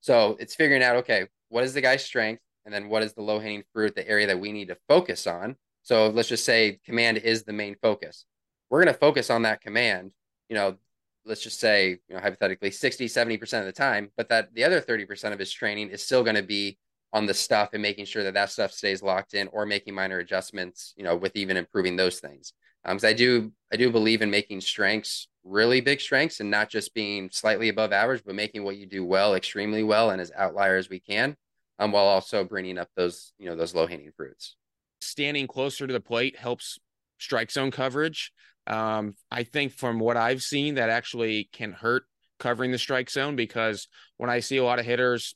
So 0.00 0.36
it's 0.38 0.54
figuring 0.54 0.84
out, 0.84 0.96
okay, 0.96 1.26
what 1.48 1.64
is 1.64 1.74
the 1.74 1.80
guy's 1.80 2.04
strength? 2.04 2.42
And 2.64 2.72
then 2.72 2.88
what 2.88 3.02
is 3.02 3.12
the 3.12 3.22
low 3.22 3.40
hanging 3.40 3.64
fruit, 3.72 3.96
the 3.96 4.08
area 4.08 4.28
that 4.28 4.38
we 4.38 4.52
need 4.52 4.68
to 4.68 4.76
focus 4.88 5.26
on? 5.26 5.56
So 5.82 6.08
let's 6.08 6.28
just 6.28 6.44
say 6.44 6.78
command 6.84 7.18
is 7.18 7.42
the 7.42 7.52
main 7.52 7.74
focus. 7.82 8.24
We're 8.70 8.84
going 8.84 8.94
to 8.94 9.00
focus 9.00 9.30
on 9.30 9.42
that 9.42 9.60
command. 9.60 10.12
You 10.48 10.56
know, 10.56 10.76
let's 11.24 11.42
just 11.42 11.60
say, 11.60 11.98
you 12.08 12.14
know, 12.14 12.20
hypothetically 12.20 12.70
60, 12.70 13.06
70% 13.06 13.60
of 13.60 13.66
the 13.66 13.72
time, 13.72 14.10
but 14.16 14.28
that 14.28 14.52
the 14.54 14.64
other 14.64 14.80
30% 14.80 15.32
of 15.32 15.38
his 15.38 15.52
training 15.52 15.90
is 15.90 16.02
still 16.02 16.22
going 16.22 16.36
to 16.36 16.42
be 16.42 16.78
on 17.12 17.26
the 17.26 17.34
stuff 17.34 17.70
and 17.72 17.82
making 17.82 18.06
sure 18.06 18.24
that 18.24 18.34
that 18.34 18.50
stuff 18.50 18.72
stays 18.72 19.02
locked 19.02 19.34
in 19.34 19.48
or 19.48 19.66
making 19.66 19.94
minor 19.94 20.18
adjustments, 20.18 20.94
you 20.96 21.04
know, 21.04 21.14
with 21.14 21.36
even 21.36 21.56
improving 21.56 21.96
those 21.96 22.20
things. 22.20 22.54
Um, 22.84 22.96
cause 22.96 23.04
I 23.04 23.12
do, 23.12 23.52
I 23.72 23.76
do 23.76 23.90
believe 23.90 24.22
in 24.22 24.30
making 24.30 24.60
strengths 24.62 25.28
really 25.44 25.80
big 25.80 26.00
strengths 26.00 26.40
and 26.40 26.50
not 26.50 26.68
just 26.68 26.94
being 26.94 27.28
slightly 27.32 27.68
above 27.68 27.92
average, 27.92 28.22
but 28.24 28.34
making 28.34 28.64
what 28.64 28.76
you 28.76 28.86
do 28.86 29.04
well, 29.04 29.34
extremely 29.34 29.82
well, 29.82 30.10
and 30.10 30.20
as 30.20 30.32
outlier 30.36 30.76
as 30.76 30.88
we 30.88 31.00
can, 31.00 31.36
um, 31.78 31.92
while 31.92 32.06
also 32.06 32.44
bringing 32.44 32.78
up 32.78 32.88
those, 32.96 33.32
you 33.38 33.46
know, 33.46 33.56
those 33.56 33.74
low 33.74 33.86
hanging 33.86 34.12
fruits. 34.16 34.56
Standing 35.00 35.46
closer 35.46 35.86
to 35.86 35.92
the 35.92 36.00
plate 36.00 36.36
helps 36.36 36.78
strike 37.18 37.50
zone 37.50 37.70
coverage. 37.70 38.32
Um, 38.66 39.14
I 39.30 39.44
think 39.44 39.72
from 39.72 39.98
what 39.98 40.16
I've 40.16 40.42
seen, 40.42 40.76
that 40.76 40.90
actually 40.90 41.48
can 41.52 41.72
hurt 41.72 42.04
covering 42.38 42.72
the 42.72 42.78
strike 42.78 43.10
zone 43.10 43.36
because 43.36 43.88
when 44.16 44.30
I 44.30 44.40
see 44.40 44.56
a 44.56 44.64
lot 44.64 44.78
of 44.78 44.84
hitters 44.84 45.34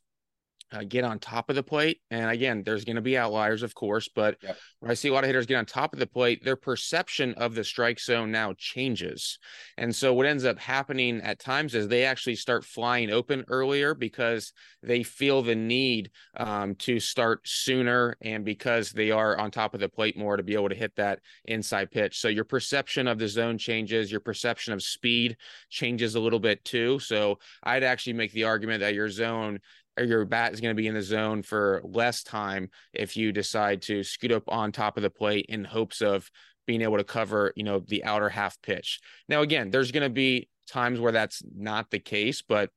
uh, 0.73 0.83
get 0.83 1.05
on 1.05 1.19
top 1.19 1.49
of 1.49 1.57
the 1.57 1.63
plate. 1.63 2.01
And 2.11 2.31
again, 2.31 2.63
there's 2.65 2.85
going 2.85 2.97
to 2.97 3.03
be 3.03 3.17
outliers, 3.17 3.63
of 3.63 3.75
course, 3.75 4.09
but 4.15 4.37
yep. 4.43 4.57
when 4.81 4.91
I 4.91 4.95
see 4.95 5.09
a 5.09 5.13
lot 5.13 5.23
of 5.23 5.29
hitters 5.29 5.47
get 5.47 5.57
on 5.57 5.67
top 5.67 5.93
of 5.93 6.01
the 6.01 6.07
plate, 6.07 6.45
their 6.45 6.57
perception 6.57 7.35
of 7.35 7.55
the 7.55 7.63
strike 7.63 8.01
zone 8.01 8.33
now 8.33 8.55
changes. 8.59 9.39
And 9.79 9.95
so 9.95 10.13
what 10.13 10.27
ends 10.27 10.45
up 10.45 10.59
happening 10.59 11.21
at 11.21 11.39
times 11.39 11.75
is 11.75 11.87
they 11.87 12.05
actually 12.05 12.37
start 12.37 12.65
flying 12.65 13.11
open 13.11 13.45
earlier 13.49 13.95
because 13.95 14.53
they 14.83 15.03
feel 15.03 15.43
the 15.43 15.55
need 15.55 16.11
um, 16.37 16.75
to 16.77 16.99
start 16.99 17.47
sooner 17.47 18.17
and 18.21 18.45
because 18.45 18.91
they 18.91 19.11
are 19.11 19.39
on 19.39 19.51
top 19.51 19.75
of 19.75 19.81
the 19.81 19.89
plate 19.89 20.19
more 20.19 20.37
to 20.37 20.43
be 20.43 20.55
able 20.55 20.69
to 20.69 20.75
hit 20.75 20.95
that 20.97 21.21
inside 21.45 21.91
pitch. 21.91 22.19
So 22.19 22.29
your 22.29 22.45
perception 22.45 23.07
of 23.07 23.19
the 23.19 23.29
zone 23.29 23.59
changes, 23.59 24.11
your 24.11 24.21
perception 24.21 24.73
of 24.73 24.83
speed 24.83 25.37
changes 25.71 26.17
a 26.17 26.21
little 26.21 26.41
bit 26.41 26.65
too. 26.65 26.99
So 26.99 27.39
I'd 27.63 27.85
actually 27.85 28.15
make 28.15 28.33
the 28.33 28.45
argument 28.45 28.81
that 28.81 28.95
your 28.95 29.11
zone 29.11 29.61
or 29.99 30.05
your 30.05 30.25
bat 30.25 30.53
is 30.53 30.61
going 30.61 30.75
to 30.75 30.81
be 30.81 30.87
in 30.87 30.95
the 30.95 31.03
zone 31.03 31.43
for 31.43 31.81
less 31.85 32.23
time 32.23 32.71
if 32.93 33.17
you 33.17 33.33
decide 33.33 33.83
to 33.83 34.03
scoot 34.03 34.33
up 34.33 34.45
on 34.49 34.73
top 34.73 34.97
of 34.97 35.03
the 35.03 35.11
plate 35.11 35.47
in 35.49 35.65
hopes 35.65 36.01
of 36.01 36.31
being 36.67 36.83
able 36.83 36.97
to 36.97 37.05
cover, 37.05 37.53
you 37.57 37.63
know, 37.63 37.81
the 37.81 38.05
outer 38.05 38.29
half 38.29 38.61
pitch. 38.61 39.01
Now, 39.29 39.43
again, 39.43 39.71
there's 39.71 39.93
going 39.93 40.03
to 40.03 40.11
be 40.11 40.49
times 40.69 40.99
where 40.99 41.13
that's 41.13 41.43
not 41.57 41.91
the 41.91 42.01
case, 42.01 42.43
but 42.43 42.71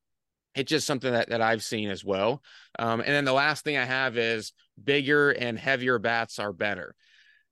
it's 0.56 0.70
just 0.70 0.88
something 0.88 1.12
that, 1.12 1.30
that 1.30 1.42
I've 1.42 1.64
seen 1.64 1.90
as 1.90 2.04
well. 2.04 2.42
Um, 2.78 3.00
and 3.00 3.10
then 3.10 3.26
the 3.26 3.34
last 3.34 3.64
thing 3.64 3.78
I 3.78 3.86
have 3.86 4.18
is 4.18 4.54
bigger 4.82 5.32
and 5.32 5.58
heavier 5.58 6.00
bats 6.00 6.40
are 6.40 6.54
better. 6.54 6.96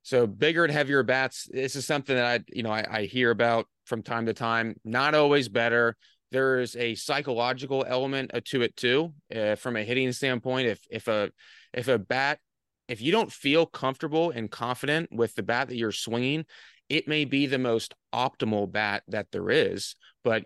So 0.04 0.26
bigger 0.26 0.64
and 0.64 0.74
heavier 0.74 1.04
bats, 1.04 1.48
this 1.52 1.76
is 1.76 1.86
something 1.86 2.16
that 2.16 2.26
I, 2.26 2.44
you 2.56 2.64
know, 2.64 2.72
I, 2.72 2.86
I 2.90 3.04
hear 3.04 3.30
about 3.30 3.68
from 3.86 4.04
time 4.04 4.28
to 4.28 4.34
time. 4.34 4.76
Not 4.86 5.16
always 5.16 5.50
better 5.50 5.98
there's 6.32 6.76
a 6.76 6.96
psychological 6.96 7.86
element 7.88 8.32
uh, 8.34 8.42
to 8.46 8.62
it 8.62 8.76
too 8.76 9.13
uh, 9.36 9.56
from 9.56 9.76
a 9.76 9.84
hitting 9.84 10.12
standpoint. 10.12 10.68
If 10.68 10.80
if 10.90 11.08
a 11.08 11.32
if 11.74 11.88
a 11.88 11.98
bat 11.98 12.40
if 12.88 13.02
you 13.02 13.12
don't 13.12 13.32
feel 13.32 13.66
comfortable 13.66 14.32
and 14.32 14.50
confident 14.50 15.12
with 15.12 15.36
the 15.36 15.44
bat 15.44 15.68
that 15.70 15.76
you're 15.76 15.92
swinging 15.92 16.46
it 16.90 17.08
may 17.08 17.26
be 17.26 17.46
the 17.46 17.58
most 17.58 17.94
optimal 18.13 18.72
bat 18.72 19.04
that 19.08 19.28
there 19.32 19.50
is 19.50 19.96
but 20.24 20.44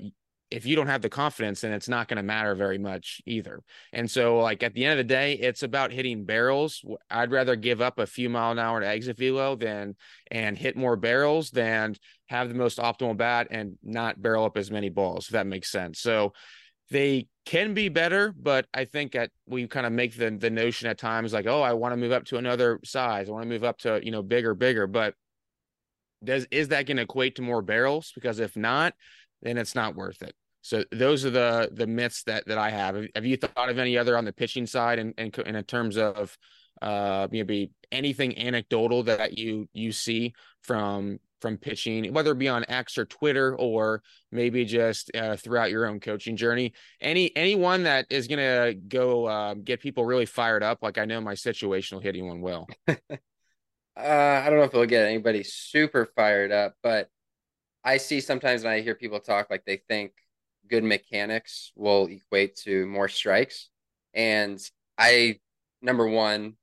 if 0.52 0.66
you 0.66 0.76
don't 0.76 0.88
have 0.88 1.02
the 1.02 1.10
confidence, 1.10 1.62
then 1.62 1.72
it's 1.72 1.88
not 1.88 2.10
going 2.10 2.18
to 2.18 2.24
matter 2.24 2.54
very 2.54 2.78
much 2.78 3.22
either. 3.26 3.64
And 3.94 4.12
so, 4.12 4.40
like 4.40 4.62
at 4.62 4.74
the 4.74 4.84
end 4.84 4.92
of 4.92 4.98
the 4.98 5.14
day, 5.14 5.34
it's 5.34 5.64
about 5.64 5.92
hitting 5.92 6.26
barrels. 6.26 6.84
I'd 7.10 7.32
rather 7.32 7.56
give 7.56 7.82
up 7.82 7.98
a 7.98 8.06
few 8.06 8.30
mile 8.30 8.52
an 8.52 8.60
hour 8.60 8.82
to 8.82 8.88
exit 8.88 9.18
velo 9.18 9.56
than 9.56 9.96
and 10.30 10.58
hit 10.58 10.76
more 10.76 10.98
barrels 10.98 11.52
than 11.52 11.96
have 12.28 12.50
the 12.50 12.56
most 12.56 12.80
optimal 12.80 13.16
bat 13.16 13.48
and 13.50 13.78
not 13.82 14.22
barrel 14.22 14.46
up 14.46 14.58
as 14.58 14.70
many 14.70 14.90
balls. 14.90 15.28
If 15.28 15.32
that 15.32 15.48
makes 15.48 15.72
sense. 15.72 16.00
So 16.02 16.34
they 16.90 17.28
can 17.46 17.74
be 17.74 17.88
better, 17.88 18.34
but 18.38 18.68
I 18.74 18.84
think 18.84 19.14
that 19.14 19.32
we 19.48 19.66
kind 19.68 19.86
of 19.86 19.94
make 19.94 20.18
the 20.18 20.30
the 20.32 20.50
notion 20.50 20.90
at 20.90 20.98
times 20.98 21.32
like, 21.32 21.48
oh, 21.48 21.62
I 21.62 21.74
want 21.74 21.94
to 21.94 21.98
move 21.98 22.12
up 22.12 22.26
to 22.26 22.38
another 22.38 22.82
size. 22.84 23.30
I 23.30 23.32
want 23.32 23.44
to 23.44 23.50
move 23.50 23.64
up 23.64 23.80
to 23.80 24.02
you 24.04 24.12
know 24.12 24.22
bigger, 24.22 24.54
bigger. 24.54 24.86
But 24.86 25.16
does 26.24 26.46
is 26.52 26.68
that 26.68 26.86
going 26.86 26.98
to 26.98 27.04
equate 27.04 27.36
to 27.36 27.42
more 27.42 27.62
barrels? 27.62 28.12
Because 28.14 28.40
if 28.40 28.58
not, 28.58 28.94
then 29.42 29.58
it's 29.58 29.76
not 29.76 29.96
worth 29.96 30.22
it. 30.22 30.36
So 30.62 30.84
those 30.92 31.26
are 31.26 31.30
the 31.30 31.70
the 31.72 31.88
myths 31.88 32.24
that 32.24 32.46
that 32.48 32.58
I 32.58 32.70
have. 32.70 32.96
Have 33.16 33.26
you 33.26 33.38
thought 33.38 33.70
of 33.70 33.80
any 33.80 33.98
other 33.98 34.18
on 34.18 34.26
the 34.26 34.34
pitching 34.34 34.66
side 34.66 35.00
and 35.00 35.14
and, 35.18 35.36
in 35.38 35.64
terms 35.64 35.98
of 35.98 36.38
uh 36.82 37.28
maybe 37.32 37.72
anything 37.92 38.38
anecdotal 38.38 39.04
that 39.04 39.38
you 39.38 39.68
you 39.74 39.92
see 39.92 40.34
from 40.62 41.20
from 41.42 41.58
pitching, 41.58 42.14
whether 42.14 42.32
it 42.32 42.38
be 42.38 42.48
on 42.48 42.64
X 42.70 42.98
or 42.98 43.06
Twitter 43.06 43.56
or 43.58 44.04
maybe 44.32 44.64
just 44.64 45.10
uh, 45.16 45.36
throughout 45.36 45.72
your 45.72 45.88
own 45.88 46.00
coaching 46.00 46.38
journey? 46.38 46.74
Any 47.02 47.36
anyone 47.36 47.84
that 47.84 48.06
is 48.10 48.28
gonna 48.28 48.74
go 48.74 49.26
uh, 49.26 49.56
get 49.56 49.82
people 49.82 50.06
really 50.06 50.28
fired 50.28 50.64
up? 50.64 50.80
Like 50.82 50.98
I 50.98 51.06
know 51.06 51.20
my 51.20 51.34
situational 51.34 52.02
hitting 52.02 52.28
one 52.28 52.42
will. 52.42 52.68
uh, 52.88 52.96
I 53.98 54.46
don't 54.46 54.58
know 54.58 54.64
if 54.64 54.74
it'll 54.74 54.86
get 54.86 55.08
anybody 55.08 55.44
super 55.44 56.06
fired 56.16 56.52
up, 56.52 56.76
but 56.84 57.10
I 57.84 57.98
see 57.98 58.22
sometimes 58.22 58.64
when 58.64 58.74
I 58.74 58.82
hear 58.82 58.96
people 58.96 59.20
talk 59.20 59.50
like 59.50 59.66
they 59.66 59.82
think 59.90 60.12
good 60.70 60.84
mechanics 60.84 61.72
will 61.76 62.08
equate 62.08 62.56
to 62.56 62.86
more 62.88 63.08
strikes. 63.08 63.70
And 64.14 64.60
I, 64.98 65.40
number 65.82 66.08
one, 66.08 66.56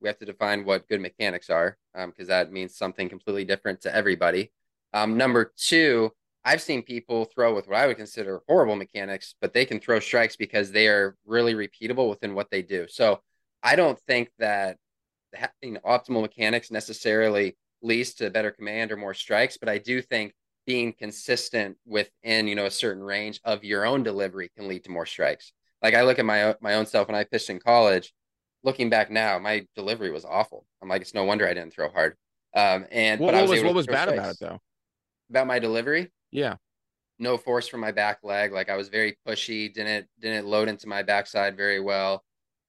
we 0.00 0.08
have 0.08 0.18
to 0.18 0.26
define 0.26 0.64
what 0.64 0.88
good 0.88 1.00
mechanics 1.00 1.50
are 1.50 1.76
because 1.94 2.12
um, 2.20 2.26
that 2.26 2.52
means 2.52 2.76
something 2.76 3.08
completely 3.08 3.44
different 3.44 3.80
to 3.82 3.94
everybody. 3.94 4.52
Um, 4.92 5.16
number 5.16 5.52
two, 5.56 6.12
I've 6.44 6.62
seen 6.62 6.82
people 6.82 7.24
throw 7.24 7.54
with 7.54 7.66
what 7.66 7.76
I 7.76 7.86
would 7.86 7.96
consider 7.96 8.42
horrible 8.46 8.76
mechanics, 8.76 9.34
but 9.40 9.52
they 9.52 9.64
can 9.64 9.80
throw 9.80 9.98
strikes 9.98 10.36
because 10.36 10.70
they 10.70 10.86
are 10.86 11.16
really 11.26 11.54
repeatable 11.54 12.08
within 12.08 12.34
what 12.34 12.50
they 12.50 12.62
do. 12.62 12.86
So 12.88 13.20
I 13.62 13.74
don't 13.74 13.98
think 14.06 14.30
that 14.38 14.76
know, 15.62 15.80
optimal 15.84 16.22
mechanics 16.22 16.70
necessarily 16.70 17.56
leads 17.82 18.14
to 18.14 18.30
better 18.30 18.50
command 18.50 18.92
or 18.92 18.96
more 18.96 19.14
strikes, 19.14 19.56
but 19.56 19.68
I 19.68 19.78
do 19.78 20.00
think 20.00 20.34
being 20.66 20.92
consistent 20.92 21.76
within 21.86 22.48
you 22.48 22.54
know 22.54 22.66
a 22.66 22.70
certain 22.70 23.02
range 23.02 23.40
of 23.44 23.64
your 23.64 23.86
own 23.86 24.02
delivery 24.02 24.50
can 24.56 24.68
lead 24.68 24.84
to 24.84 24.90
more 24.90 25.06
strikes. 25.06 25.52
Like 25.82 25.94
I 25.94 26.02
look 26.02 26.18
at 26.18 26.24
my 26.24 26.54
my 26.60 26.74
own 26.74 26.86
self 26.86 27.08
when 27.08 27.14
I 27.14 27.24
pitched 27.24 27.50
in 27.50 27.60
college. 27.60 28.12
Looking 28.64 28.90
back 28.90 29.10
now, 29.10 29.38
my 29.38 29.64
delivery 29.76 30.10
was 30.10 30.24
awful. 30.24 30.66
I'm 30.82 30.88
like, 30.88 31.02
it's 31.02 31.14
no 31.14 31.24
wonder 31.24 31.46
I 31.46 31.54
didn't 31.54 31.72
throw 31.72 31.88
hard. 31.88 32.16
Um, 32.54 32.86
and 32.90 33.20
what, 33.20 33.32
but 33.32 33.42
was, 33.42 33.50
was 33.50 33.62
what 33.62 33.74
was 33.74 33.86
bad 33.86 34.08
strikes. 34.08 34.18
about 34.18 34.30
it 34.32 34.38
though? 34.40 34.60
About 35.30 35.46
my 35.46 35.58
delivery? 35.58 36.10
Yeah, 36.32 36.56
no 37.18 37.36
force 37.36 37.68
from 37.68 37.80
my 37.80 37.92
back 37.92 38.18
leg. 38.22 38.52
Like 38.52 38.68
I 38.68 38.76
was 38.76 38.88
very 38.88 39.16
pushy. 39.26 39.72
Didn't 39.72 40.06
didn't 40.20 40.46
load 40.46 40.68
into 40.68 40.88
my 40.88 41.02
backside 41.02 41.56
very 41.56 41.80
well. 41.80 42.24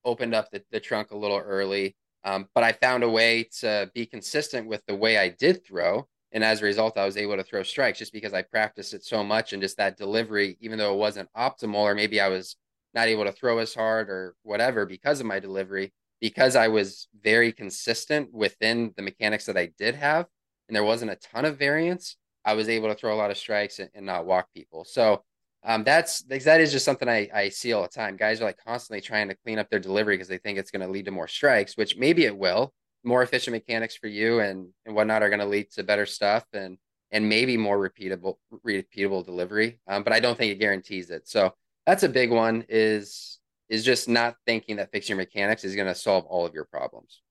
Opened 0.05 0.35
up 0.35 0.51
the, 0.51 0.63
the 0.71 0.79
trunk 0.79 1.11
a 1.11 1.17
little 1.17 1.37
early. 1.37 1.95
Um, 2.23 2.47
but 2.53 2.63
I 2.63 2.73
found 2.73 3.03
a 3.03 3.09
way 3.09 3.47
to 3.59 3.89
be 3.93 4.05
consistent 4.05 4.67
with 4.67 4.85
the 4.85 4.95
way 4.95 5.17
I 5.17 5.29
did 5.29 5.65
throw 5.65 6.07
and 6.31 6.43
as 6.43 6.61
a 6.61 6.65
result, 6.65 6.97
I 6.97 7.05
was 7.05 7.17
able 7.17 7.37
to 7.37 7.43
throw 7.43 7.63
strikes 7.63 7.99
just 7.99 8.13
because 8.13 8.33
I 8.33 8.41
practiced 8.41 8.93
it 8.93 9.03
so 9.03 9.23
much 9.23 9.53
and 9.53 9.61
just 9.61 9.77
that 9.77 9.97
delivery, 9.97 10.57
even 10.59 10.77
though 10.77 10.93
it 10.93 10.97
wasn't 10.97 11.29
optimal, 11.35 11.75
or 11.75 11.95
maybe 11.95 12.19
I 12.19 12.27
was 12.27 12.55
not 12.93 13.07
able 13.07 13.23
to 13.25 13.31
throw 13.31 13.59
as 13.59 13.73
hard 13.73 14.09
or 14.09 14.35
whatever 14.43 14.85
because 14.85 15.19
of 15.19 15.25
my 15.25 15.39
delivery, 15.39 15.93
because 16.19 16.55
I 16.55 16.67
was 16.67 17.07
very 17.21 17.51
consistent 17.51 18.33
within 18.33 18.93
the 18.97 19.03
mechanics 19.03 19.45
that 19.45 19.57
I 19.57 19.69
did 19.77 19.95
have, 19.95 20.25
and 20.67 20.75
there 20.75 20.83
wasn't 20.83 21.11
a 21.11 21.15
ton 21.15 21.45
of 21.45 21.57
variance, 21.57 22.17
I 22.43 22.53
was 22.53 22.69
able 22.69 22.89
to 22.89 22.95
throw 22.95 23.13
a 23.13 23.17
lot 23.17 23.31
of 23.31 23.37
strikes 23.37 23.79
and, 23.79 23.89
and 23.93 24.05
not 24.05 24.25
walk 24.25 24.47
people. 24.53 24.85
So 24.85 25.23
um, 25.63 25.83
that's 25.83 26.21
that 26.23 26.61
is 26.61 26.71
just 26.71 26.85
something 26.85 27.09
I, 27.09 27.29
I 27.33 27.49
see 27.49 27.73
all 27.73 27.81
the 27.81 27.89
time. 27.89 28.15
Guys 28.15 28.41
are 28.41 28.45
like 28.45 28.63
constantly 28.65 29.01
trying 29.01 29.27
to 29.27 29.35
clean 29.35 29.59
up 29.59 29.69
their 29.69 29.79
delivery 29.79 30.15
because 30.15 30.29
they 30.29 30.37
think 30.37 30.57
it's 30.57 30.71
going 30.71 30.85
to 30.85 30.91
lead 30.91 31.05
to 31.05 31.11
more 31.11 31.27
strikes, 31.27 31.75
which 31.75 31.97
maybe 31.97 32.25
it 32.25 32.37
will. 32.37 32.73
More 33.07 33.23
efficient 33.23 33.53
mechanics 33.53 33.95
for 33.95 34.07
you 34.07 34.39
and 34.39 34.69
and 34.85 34.95
whatnot 34.95 35.23
are 35.23 35.29
going 35.29 35.39
to 35.39 35.45
lead 35.45 35.71
to 35.71 35.83
better 35.83 36.05
stuff 36.05 36.45
and 36.53 36.77
and 37.11 37.27
maybe 37.27 37.55
more 37.57 37.77
repeatable 37.77 38.35
repeatable 38.65 39.25
delivery. 39.25 39.79
Um, 39.87 40.03
but 40.03 40.13
I 40.13 40.19
don't 40.19 40.37
think 40.37 40.51
it 40.51 40.59
guarantees 40.59 41.09
it. 41.09 41.27
So 41.27 41.53
that's 41.85 42.03
a 42.03 42.09
big 42.09 42.31
one. 42.31 42.65
Is 42.69 43.39
is 43.69 43.83
just 43.83 44.09
not 44.09 44.35
thinking 44.45 44.77
that 44.77 44.91
fixing 44.91 45.15
your 45.15 45.23
mechanics 45.23 45.63
is 45.63 45.75
going 45.75 45.87
to 45.87 45.95
solve 45.95 46.25
all 46.25 46.45
of 46.45 46.53
your 46.53 46.65
problems. 46.65 47.21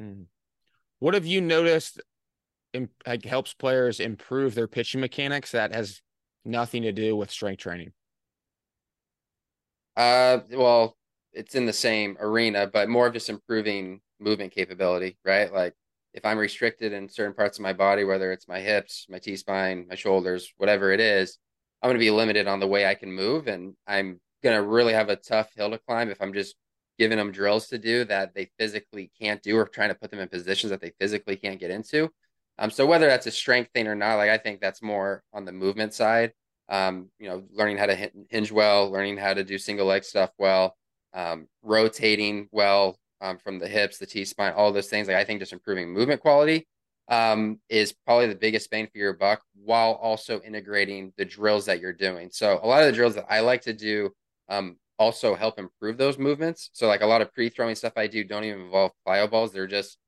Mm. 0.00 0.26
What 1.00 1.14
have 1.14 1.26
you 1.26 1.40
noticed? 1.40 2.00
like 3.06 3.24
helps 3.24 3.54
players 3.54 4.00
improve 4.00 4.54
their 4.54 4.68
pitching 4.68 5.00
mechanics 5.00 5.52
that 5.52 5.74
has 5.74 6.02
nothing 6.44 6.82
to 6.82 6.92
do 6.92 7.16
with 7.16 7.30
strength 7.30 7.60
training. 7.60 7.92
Uh, 9.96 10.40
well, 10.52 10.96
it's 11.32 11.54
in 11.54 11.66
the 11.66 11.72
same 11.72 12.16
arena, 12.20 12.66
but 12.66 12.88
more 12.88 13.06
of 13.06 13.12
just 13.12 13.28
improving 13.28 14.00
movement 14.20 14.52
capability, 14.52 15.18
right? 15.24 15.52
Like 15.52 15.74
if 16.14 16.24
I'm 16.24 16.38
restricted 16.38 16.92
in 16.92 17.08
certain 17.08 17.34
parts 17.34 17.58
of 17.58 17.62
my 17.62 17.72
body, 17.72 18.04
whether 18.04 18.32
it's 18.32 18.48
my 18.48 18.60
hips, 18.60 19.06
my 19.08 19.18
T 19.18 19.36
spine, 19.36 19.86
my 19.88 19.94
shoulders, 19.94 20.52
whatever 20.56 20.92
it 20.92 21.00
is, 21.00 21.38
I'm 21.82 21.88
going 21.88 21.96
to 21.96 22.04
be 22.04 22.10
limited 22.10 22.46
on 22.48 22.60
the 22.60 22.66
way 22.66 22.86
I 22.86 22.94
can 22.94 23.12
move. 23.12 23.46
And 23.46 23.74
I'm 23.86 24.20
going 24.42 24.56
to 24.56 24.66
really 24.66 24.92
have 24.92 25.08
a 25.08 25.16
tough 25.16 25.50
hill 25.54 25.70
to 25.70 25.78
climb 25.78 26.10
if 26.10 26.20
I'm 26.20 26.32
just 26.32 26.56
giving 26.98 27.18
them 27.18 27.30
drills 27.30 27.68
to 27.68 27.78
do 27.78 28.04
that 28.04 28.34
they 28.34 28.50
physically 28.58 29.10
can't 29.20 29.40
do 29.42 29.56
or 29.56 29.64
trying 29.66 29.88
to 29.88 29.94
put 29.94 30.10
them 30.10 30.18
in 30.18 30.28
positions 30.28 30.70
that 30.70 30.80
they 30.80 30.92
physically 30.98 31.36
can't 31.36 31.60
get 31.60 31.70
into. 31.70 32.10
Um, 32.58 32.70
so 32.70 32.86
whether 32.86 33.06
that's 33.06 33.26
a 33.26 33.30
strength 33.30 33.70
thing 33.72 33.86
or 33.86 33.94
not, 33.94 34.16
like 34.16 34.30
I 34.30 34.38
think 34.38 34.60
that's 34.60 34.82
more 34.82 35.22
on 35.32 35.44
the 35.44 35.52
movement 35.52 35.94
side. 35.94 36.32
Um, 36.68 37.08
you 37.18 37.28
know, 37.28 37.44
learning 37.52 37.78
how 37.78 37.86
to 37.86 38.10
hinge 38.28 38.52
well, 38.52 38.90
learning 38.90 39.16
how 39.16 39.32
to 39.32 39.44
do 39.44 39.56
single 39.56 39.86
leg 39.86 40.04
stuff 40.04 40.30
well, 40.38 40.76
um, 41.14 41.46
rotating 41.62 42.48
well 42.50 42.98
um, 43.20 43.38
from 43.38 43.58
the 43.58 43.68
hips, 43.68 43.98
the 43.98 44.06
T 44.06 44.24
spine, 44.24 44.52
all 44.52 44.72
those 44.72 44.88
things. 44.88 45.08
Like 45.08 45.16
I 45.16 45.24
think 45.24 45.40
just 45.40 45.52
improving 45.52 45.92
movement 45.92 46.20
quality 46.20 46.66
um, 47.08 47.58
is 47.68 47.92
probably 47.92 48.26
the 48.26 48.34
biggest 48.34 48.70
bang 48.70 48.86
for 48.86 48.98
your 48.98 49.14
buck, 49.14 49.42
while 49.54 49.92
also 49.92 50.40
integrating 50.40 51.12
the 51.16 51.24
drills 51.24 51.66
that 51.66 51.80
you're 51.80 51.92
doing. 51.92 52.28
So 52.30 52.60
a 52.62 52.66
lot 52.66 52.82
of 52.82 52.86
the 52.86 52.92
drills 52.92 53.14
that 53.14 53.26
I 53.30 53.40
like 53.40 53.62
to 53.62 53.72
do 53.72 54.10
um, 54.48 54.76
also 54.98 55.34
help 55.34 55.58
improve 55.58 55.96
those 55.96 56.18
movements. 56.18 56.70
So 56.72 56.86
like 56.86 57.00
a 57.02 57.06
lot 57.06 57.22
of 57.22 57.32
pre-throwing 57.32 57.76
stuff 57.76 57.94
I 57.96 58.06
do 58.06 58.24
don't 58.24 58.44
even 58.44 58.60
involve 58.60 58.92
plyo 59.06 59.30
balls; 59.30 59.52
they're 59.52 59.66
just 59.66 59.98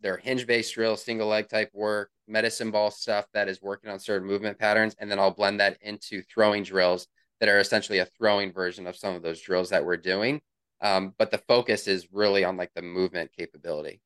they're 0.00 0.18
hinge 0.18 0.46
based 0.46 0.74
drills, 0.74 1.02
single 1.02 1.28
leg 1.28 1.48
type 1.48 1.70
work, 1.72 2.10
medicine 2.28 2.70
ball 2.70 2.90
stuff 2.90 3.26
that 3.32 3.48
is 3.48 3.62
working 3.62 3.90
on 3.90 3.98
certain 3.98 4.26
movement 4.26 4.58
patterns. 4.58 4.94
And 4.98 5.10
then 5.10 5.18
I'll 5.18 5.30
blend 5.30 5.60
that 5.60 5.78
into 5.80 6.22
throwing 6.22 6.62
drills 6.62 7.08
that 7.40 7.48
are 7.48 7.58
essentially 7.58 7.98
a 7.98 8.06
throwing 8.06 8.52
version 8.52 8.86
of 8.86 8.96
some 8.96 9.14
of 9.14 9.22
those 9.22 9.40
drills 9.40 9.70
that 9.70 9.84
we're 9.84 9.96
doing. 9.96 10.40
Um, 10.80 11.14
but 11.18 11.30
the 11.30 11.38
focus 11.38 11.88
is 11.88 12.08
really 12.12 12.44
on 12.44 12.56
like 12.56 12.72
the 12.74 12.82
movement 12.82 13.30
capability. 13.36 14.00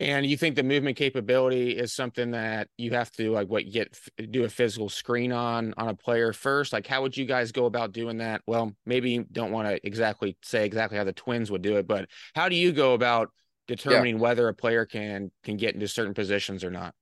And 0.00 0.24
you 0.24 0.36
think 0.36 0.54
the 0.54 0.62
movement 0.62 0.96
capability 0.96 1.72
is 1.72 1.92
something 1.92 2.30
that 2.30 2.68
you 2.76 2.92
have 2.92 3.10
to 3.12 3.32
like 3.32 3.48
what 3.48 3.68
get 3.68 3.98
do 4.30 4.44
a 4.44 4.48
physical 4.48 4.88
screen 4.88 5.32
on 5.32 5.74
on 5.76 5.88
a 5.88 5.94
player 5.94 6.32
first? 6.32 6.72
Like 6.72 6.86
how 6.86 7.02
would 7.02 7.16
you 7.16 7.24
guys 7.24 7.50
go 7.50 7.66
about 7.66 7.92
doing 7.92 8.18
that? 8.18 8.42
Well, 8.46 8.72
maybe 8.86 9.10
you 9.10 9.26
don't 9.32 9.50
want 9.50 9.66
to 9.68 9.84
exactly 9.84 10.36
say 10.42 10.64
exactly 10.64 10.98
how 10.98 11.04
the 11.04 11.12
twins 11.12 11.50
would 11.50 11.62
do 11.62 11.78
it, 11.78 11.88
but 11.88 12.08
how 12.34 12.48
do 12.48 12.54
you 12.54 12.70
go 12.70 12.94
about 12.94 13.30
determining 13.66 14.16
yeah. 14.16 14.22
whether 14.22 14.46
a 14.46 14.54
player 14.54 14.86
can 14.86 15.32
can 15.42 15.56
get 15.56 15.74
into 15.74 15.88
certain 15.88 16.14
positions 16.14 16.62
or 16.62 16.70
not? 16.70 16.94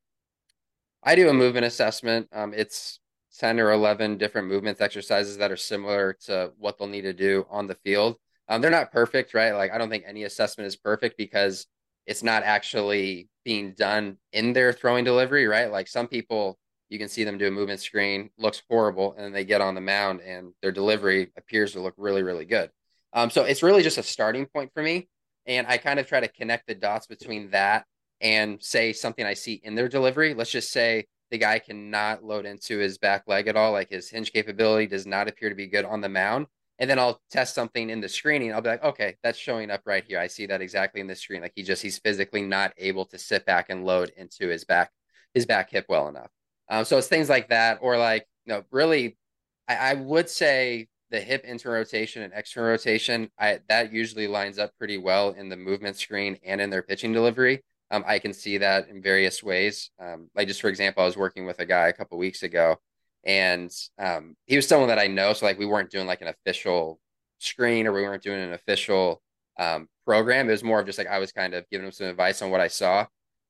I 1.02 1.16
do 1.16 1.28
a 1.28 1.34
movement 1.34 1.66
assessment. 1.66 2.28
Um, 2.32 2.54
it's 2.54 2.98
10 3.38 3.60
or 3.60 3.72
11 3.72 4.18
different 4.18 4.48
movements 4.48 4.80
exercises 4.80 5.38
that 5.38 5.52
are 5.52 5.56
similar 5.56 6.16
to 6.24 6.52
what 6.58 6.78
they'll 6.78 6.88
need 6.88 7.02
to 7.02 7.12
do 7.12 7.46
on 7.50 7.66
the 7.66 7.74
field. 7.76 8.16
Um, 8.48 8.60
they're 8.60 8.70
not 8.70 8.92
perfect, 8.92 9.34
right? 9.34 9.52
Like, 9.52 9.72
I 9.72 9.78
don't 9.78 9.90
think 9.90 10.04
any 10.06 10.24
assessment 10.24 10.66
is 10.66 10.76
perfect 10.76 11.16
because 11.16 11.66
it's 12.06 12.22
not 12.22 12.44
actually 12.44 13.28
being 13.44 13.72
done 13.72 14.18
in 14.32 14.52
their 14.52 14.72
throwing 14.72 15.04
delivery, 15.04 15.46
right? 15.46 15.70
Like, 15.70 15.88
some 15.88 16.06
people, 16.06 16.58
you 16.88 16.98
can 16.98 17.08
see 17.08 17.24
them 17.24 17.38
do 17.38 17.48
a 17.48 17.50
movement 17.50 17.80
screen, 17.80 18.30
looks 18.38 18.62
horrible, 18.68 19.14
and 19.14 19.24
then 19.24 19.32
they 19.32 19.44
get 19.44 19.60
on 19.60 19.74
the 19.74 19.80
mound 19.80 20.20
and 20.20 20.52
their 20.62 20.72
delivery 20.72 21.32
appears 21.36 21.72
to 21.72 21.80
look 21.80 21.94
really, 21.96 22.22
really 22.22 22.44
good. 22.44 22.70
Um, 23.12 23.30
so 23.30 23.44
it's 23.44 23.62
really 23.62 23.82
just 23.82 23.98
a 23.98 24.02
starting 24.02 24.46
point 24.46 24.70
for 24.72 24.82
me. 24.82 25.08
And 25.46 25.66
I 25.66 25.78
kind 25.78 25.98
of 25.98 26.06
try 26.06 26.20
to 26.20 26.28
connect 26.28 26.66
the 26.66 26.74
dots 26.74 27.06
between 27.06 27.50
that 27.50 27.86
and 28.20 28.62
say 28.62 28.92
something 28.92 29.24
I 29.24 29.34
see 29.34 29.60
in 29.62 29.74
their 29.74 29.88
delivery. 29.88 30.34
Let's 30.34 30.50
just 30.50 30.70
say 30.70 31.06
the 31.30 31.38
guy 31.38 31.58
cannot 31.58 32.24
load 32.24 32.46
into 32.46 32.78
his 32.78 32.98
back 32.98 33.24
leg 33.26 33.48
at 33.48 33.56
all. 33.56 33.72
Like 33.72 33.90
his 33.90 34.08
hinge 34.08 34.32
capability 34.32 34.86
does 34.86 35.06
not 35.06 35.28
appear 35.28 35.48
to 35.48 35.54
be 35.54 35.66
good 35.66 35.84
on 35.84 36.00
the 36.00 36.08
mound. 36.08 36.46
And 36.78 36.90
then 36.90 36.98
I'll 36.98 37.20
test 37.30 37.54
something 37.54 37.88
in 37.88 38.00
the 38.00 38.08
screening. 38.08 38.52
I'll 38.52 38.60
be 38.60 38.68
like, 38.68 38.84
okay, 38.84 39.16
that's 39.22 39.38
showing 39.38 39.70
up 39.70 39.82
right 39.86 40.04
here. 40.06 40.20
I 40.20 40.26
see 40.26 40.46
that 40.46 40.60
exactly 40.60 41.00
in 41.00 41.06
the 41.06 41.16
screen. 41.16 41.40
Like 41.40 41.54
he 41.56 41.62
just 41.62 41.82
he's 41.82 41.98
physically 41.98 42.42
not 42.42 42.72
able 42.76 43.06
to 43.06 43.18
sit 43.18 43.46
back 43.46 43.70
and 43.70 43.84
load 43.84 44.12
into 44.16 44.48
his 44.48 44.64
back 44.64 44.90
his 45.34 45.46
back 45.46 45.70
hip 45.70 45.86
well 45.88 46.08
enough. 46.08 46.30
Um, 46.68 46.84
so 46.84 46.98
it's 46.98 47.08
things 47.08 47.28
like 47.28 47.48
that, 47.50 47.78
or 47.80 47.96
like 47.98 48.26
you 48.44 48.54
know, 48.54 48.64
really, 48.70 49.16
I, 49.68 49.76
I 49.76 49.94
would 49.94 50.28
say 50.28 50.88
the 51.10 51.20
hip 51.20 51.44
internal 51.44 51.78
rotation 51.78 52.22
and 52.22 52.32
external 52.34 52.70
rotation, 52.70 53.30
I 53.38 53.60
that 53.68 53.92
usually 53.92 54.26
lines 54.26 54.58
up 54.58 54.72
pretty 54.78 54.98
well 54.98 55.30
in 55.30 55.48
the 55.48 55.56
movement 55.56 55.96
screen 55.96 56.38
and 56.44 56.60
in 56.60 56.70
their 56.70 56.82
pitching 56.82 57.12
delivery. 57.12 57.62
Um, 57.90 58.04
I 58.06 58.18
can 58.18 58.32
see 58.32 58.58
that 58.58 58.88
in 58.88 59.00
various 59.00 59.42
ways. 59.42 59.90
Um, 60.00 60.28
like 60.34 60.48
just 60.48 60.60
for 60.60 60.68
example, 60.68 61.02
I 61.02 61.06
was 61.06 61.16
working 61.16 61.46
with 61.46 61.60
a 61.60 61.66
guy 61.66 61.88
a 61.88 61.92
couple 61.92 62.18
weeks 62.18 62.42
ago, 62.42 62.76
and 63.24 63.70
um, 63.98 64.36
he 64.46 64.56
was 64.56 64.66
someone 64.66 64.88
that 64.88 64.98
I 64.98 65.06
know. 65.06 65.32
So 65.32 65.46
like 65.46 65.58
we 65.58 65.66
weren't 65.66 65.90
doing 65.90 66.06
like 66.06 66.20
an 66.20 66.28
official 66.28 67.00
screen 67.38 67.86
or 67.86 67.92
we 67.92 68.02
weren't 68.02 68.22
doing 68.22 68.40
an 68.40 68.52
official 68.52 69.22
um, 69.58 69.88
program. 70.04 70.48
It 70.48 70.52
was 70.52 70.64
more 70.64 70.80
of 70.80 70.86
just 70.86 70.98
like 70.98 71.08
I 71.08 71.18
was 71.18 71.32
kind 71.32 71.54
of 71.54 71.68
giving 71.70 71.86
him 71.86 71.92
some 71.92 72.06
advice 72.08 72.42
on 72.42 72.50
what 72.50 72.60
I 72.60 72.68
saw. 72.68 73.06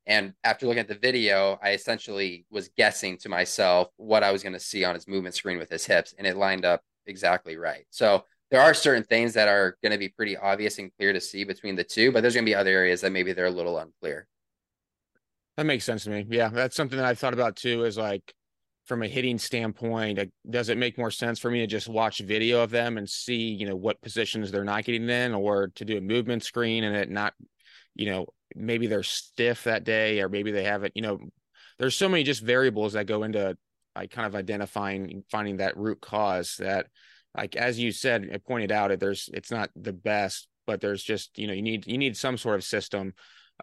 And 0.06 0.34
after 0.44 0.66
looking 0.66 0.80
at 0.80 0.88
the 0.88 0.94
video, 0.94 1.58
I 1.62 1.72
essentially 1.72 2.46
was 2.50 2.68
guessing 2.76 3.18
to 3.18 3.28
myself 3.28 3.88
what 3.96 4.22
I 4.22 4.30
was 4.30 4.42
going 4.42 4.52
to 4.52 4.60
see 4.60 4.84
on 4.84 4.94
his 4.94 5.08
movement 5.08 5.34
screen 5.34 5.58
with 5.58 5.68
his 5.68 5.84
hips, 5.84 6.14
and 6.16 6.26
it 6.26 6.36
lined 6.36 6.64
up 6.64 6.82
exactly 7.06 7.56
right. 7.56 7.86
So 7.90 8.24
there 8.50 8.60
are 8.60 8.74
certain 8.74 9.02
things 9.02 9.34
that 9.34 9.48
are 9.48 9.76
going 9.82 9.92
to 9.92 9.98
be 9.98 10.08
pretty 10.08 10.36
obvious 10.36 10.78
and 10.78 10.90
clear 10.96 11.12
to 11.12 11.20
see 11.20 11.44
between 11.44 11.74
the 11.74 11.84
two, 11.84 12.12
but 12.12 12.20
there's 12.20 12.34
going 12.34 12.44
to 12.44 12.50
be 12.50 12.54
other 12.54 12.70
areas 12.70 13.00
that 13.00 13.12
maybe 13.12 13.32
they're 13.32 13.46
a 13.46 13.50
little 13.50 13.78
unclear. 13.78 14.26
That 15.56 15.66
makes 15.66 15.84
sense 15.84 16.04
to 16.04 16.10
me. 16.10 16.26
Yeah, 16.28 16.48
that's 16.48 16.76
something 16.76 16.98
that 16.98 17.06
I 17.06 17.14
thought 17.14 17.32
about 17.32 17.56
too. 17.56 17.84
Is 17.84 17.96
like 17.96 18.34
from 18.84 19.02
a 19.02 19.08
hitting 19.08 19.38
standpoint, 19.38 20.20
does 20.48 20.68
it 20.68 20.78
make 20.78 20.96
more 20.98 21.10
sense 21.10 21.38
for 21.40 21.50
me 21.50 21.60
to 21.60 21.66
just 21.66 21.88
watch 21.88 22.18
video 22.20 22.62
of 22.62 22.70
them 22.70 22.98
and 22.98 23.08
see, 23.08 23.48
you 23.52 23.66
know, 23.66 23.74
what 23.74 24.00
positions 24.00 24.50
they're 24.50 24.64
not 24.64 24.84
getting 24.84 25.08
in, 25.08 25.34
or 25.34 25.68
to 25.74 25.84
do 25.84 25.96
a 25.96 26.00
movement 26.00 26.44
screen 26.44 26.84
and 26.84 26.94
it 26.94 27.10
not, 27.10 27.32
you 27.94 28.06
know, 28.10 28.26
maybe 28.54 28.86
they're 28.86 29.02
stiff 29.02 29.64
that 29.64 29.82
day, 29.82 30.20
or 30.20 30.28
maybe 30.28 30.52
they 30.52 30.62
haven't, 30.62 30.92
you 30.94 31.02
know, 31.02 31.18
there's 31.78 31.96
so 31.96 32.08
many 32.08 32.22
just 32.22 32.42
variables 32.42 32.92
that 32.92 33.06
go 33.06 33.22
into 33.22 33.56
like 33.96 34.10
kind 34.10 34.26
of 34.26 34.34
identifying 34.34 35.24
finding 35.30 35.56
that 35.56 35.76
root 35.76 36.00
cause 36.00 36.56
that 36.58 36.86
like 37.36 37.56
as 37.56 37.78
you 37.78 37.92
said 37.92 38.24
it 38.24 38.44
pointed 38.44 38.72
out 38.72 38.90
it 38.90 39.00
there's 39.00 39.28
it's 39.32 39.50
not 39.50 39.70
the 39.76 39.92
best 39.92 40.48
but 40.66 40.80
there's 40.80 41.02
just 41.02 41.38
you 41.38 41.46
know 41.46 41.52
you 41.52 41.62
need 41.62 41.86
you 41.86 41.98
need 41.98 42.16
some 42.16 42.36
sort 42.36 42.56
of 42.56 42.64
system. 42.64 43.14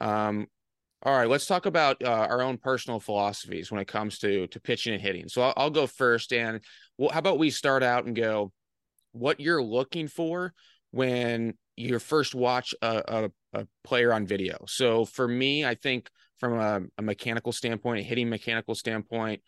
Um 0.02 0.48
all 1.06 1.18
right 1.18 1.30
let's 1.30 1.46
talk 1.46 1.66
about 1.66 2.02
uh, 2.02 2.28
our 2.30 2.42
own 2.42 2.58
personal 2.58 3.00
philosophies 3.00 3.72
when 3.72 3.82
it 3.82 3.88
comes 3.88 4.20
to 4.20 4.48
to 4.48 4.60
pitching 4.60 4.94
and 4.94 5.02
hitting. 5.02 5.28
So 5.28 5.42
i'll, 5.42 5.54
I'll 5.58 5.70
go 5.70 5.88
first 5.88 6.32
and 6.34 6.62
well 6.98 7.10
how 7.12 7.20
about 7.20 7.40
we 7.40 7.50
start 7.50 7.84
out 7.84 8.06
and 8.06 8.16
go 8.16 8.52
what 9.12 9.40
you're 9.40 9.64
looking 9.64 10.08
for 10.08 10.54
when 10.92 11.56
you 11.76 11.98
first 12.00 12.36
watch 12.36 12.74
a, 12.82 13.30
a, 13.54 13.60
a 13.62 13.68
player 13.84 14.14
on 14.14 14.26
video? 14.26 14.64
So 14.68 15.06
for 15.06 15.28
me 15.28 15.66
i 15.66 15.76
think 15.76 16.10
from 16.38 16.60
a, 16.60 16.82
a 16.98 17.02
mechanical 17.02 17.52
standpoint 17.52 18.00
a 18.00 18.04
hitting 18.04 18.30
mechanical 18.30 18.76
standpoint 18.76 19.42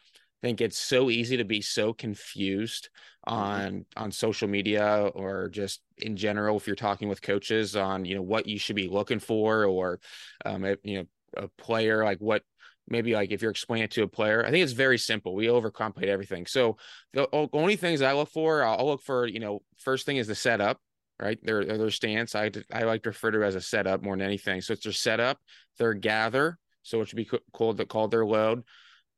think 0.45 0.61
it's 0.61 0.77
so 0.77 1.09
easy 1.09 1.37
to 1.37 1.43
be 1.43 1.59
so 1.59 1.91
confused 1.91 2.89
mm-hmm. 3.27 3.35
on 3.35 3.85
on 3.97 4.11
social 4.11 4.47
media 4.47 5.09
or 5.15 5.49
just 5.49 5.81
in 5.97 6.15
general 6.15 6.55
if 6.55 6.67
you're 6.67 6.75
talking 6.75 7.09
with 7.09 7.19
coaches 7.19 7.75
on 7.75 8.05
you 8.05 8.13
know 8.13 8.21
what 8.21 8.45
you 8.45 8.59
should 8.59 8.75
be 8.75 8.87
looking 8.87 9.17
for 9.17 9.65
or 9.65 9.99
um 10.45 10.63
you 10.83 10.99
know 10.99 11.05
a 11.37 11.47
player 11.57 12.03
like 12.03 12.19
what 12.19 12.43
maybe 12.87 13.15
like 13.15 13.31
if 13.31 13.41
you're 13.41 13.49
explaining 13.49 13.85
it 13.85 13.91
to 13.91 14.03
a 14.03 14.07
player 14.07 14.45
i 14.45 14.51
think 14.51 14.63
it's 14.63 14.71
very 14.73 14.99
simple. 14.99 15.33
We 15.33 15.47
overcomplicate 15.47 16.09
everything. 16.09 16.45
So 16.45 16.77
the 17.13 17.27
only 17.51 17.75
things 17.75 18.03
i 18.03 18.13
look 18.13 18.29
for 18.29 18.63
i'll 18.63 18.85
look 18.85 19.01
for 19.01 19.25
you 19.25 19.39
know 19.39 19.63
first 19.79 20.05
thing 20.05 20.17
is 20.17 20.27
the 20.27 20.35
setup 20.35 20.79
right? 21.17 21.39
Their 21.43 21.63
their 21.63 21.91
stance. 21.91 22.35
I 22.35 22.51
i 22.73 22.83
like 22.83 23.03
to 23.03 23.09
refer 23.09 23.31
to 23.31 23.43
as 23.45 23.55
a 23.55 23.61
setup 23.61 24.03
more 24.03 24.17
than 24.17 24.25
anything. 24.25 24.59
So 24.59 24.73
it's 24.73 24.83
their 24.83 24.91
setup 24.91 25.39
their 25.79 25.93
gather. 25.93 26.59
So 26.83 26.99
it 26.99 27.07
should 27.07 27.15
be 27.15 27.29
called 27.53 27.87
called 27.87 28.11
their 28.11 28.25
load. 28.25 28.63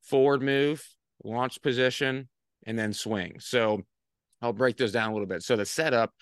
Forward 0.02 0.42
move 0.42 0.86
launch 1.24 1.60
position, 1.62 2.28
and 2.66 2.78
then 2.78 2.92
swing. 2.92 3.36
So 3.40 3.82
I'll 4.42 4.52
break 4.52 4.76
those 4.76 4.92
down 4.92 5.10
a 5.10 5.12
little 5.12 5.26
bit. 5.26 5.42
So 5.42 5.56
the 5.56 5.66
setup, 5.66 6.12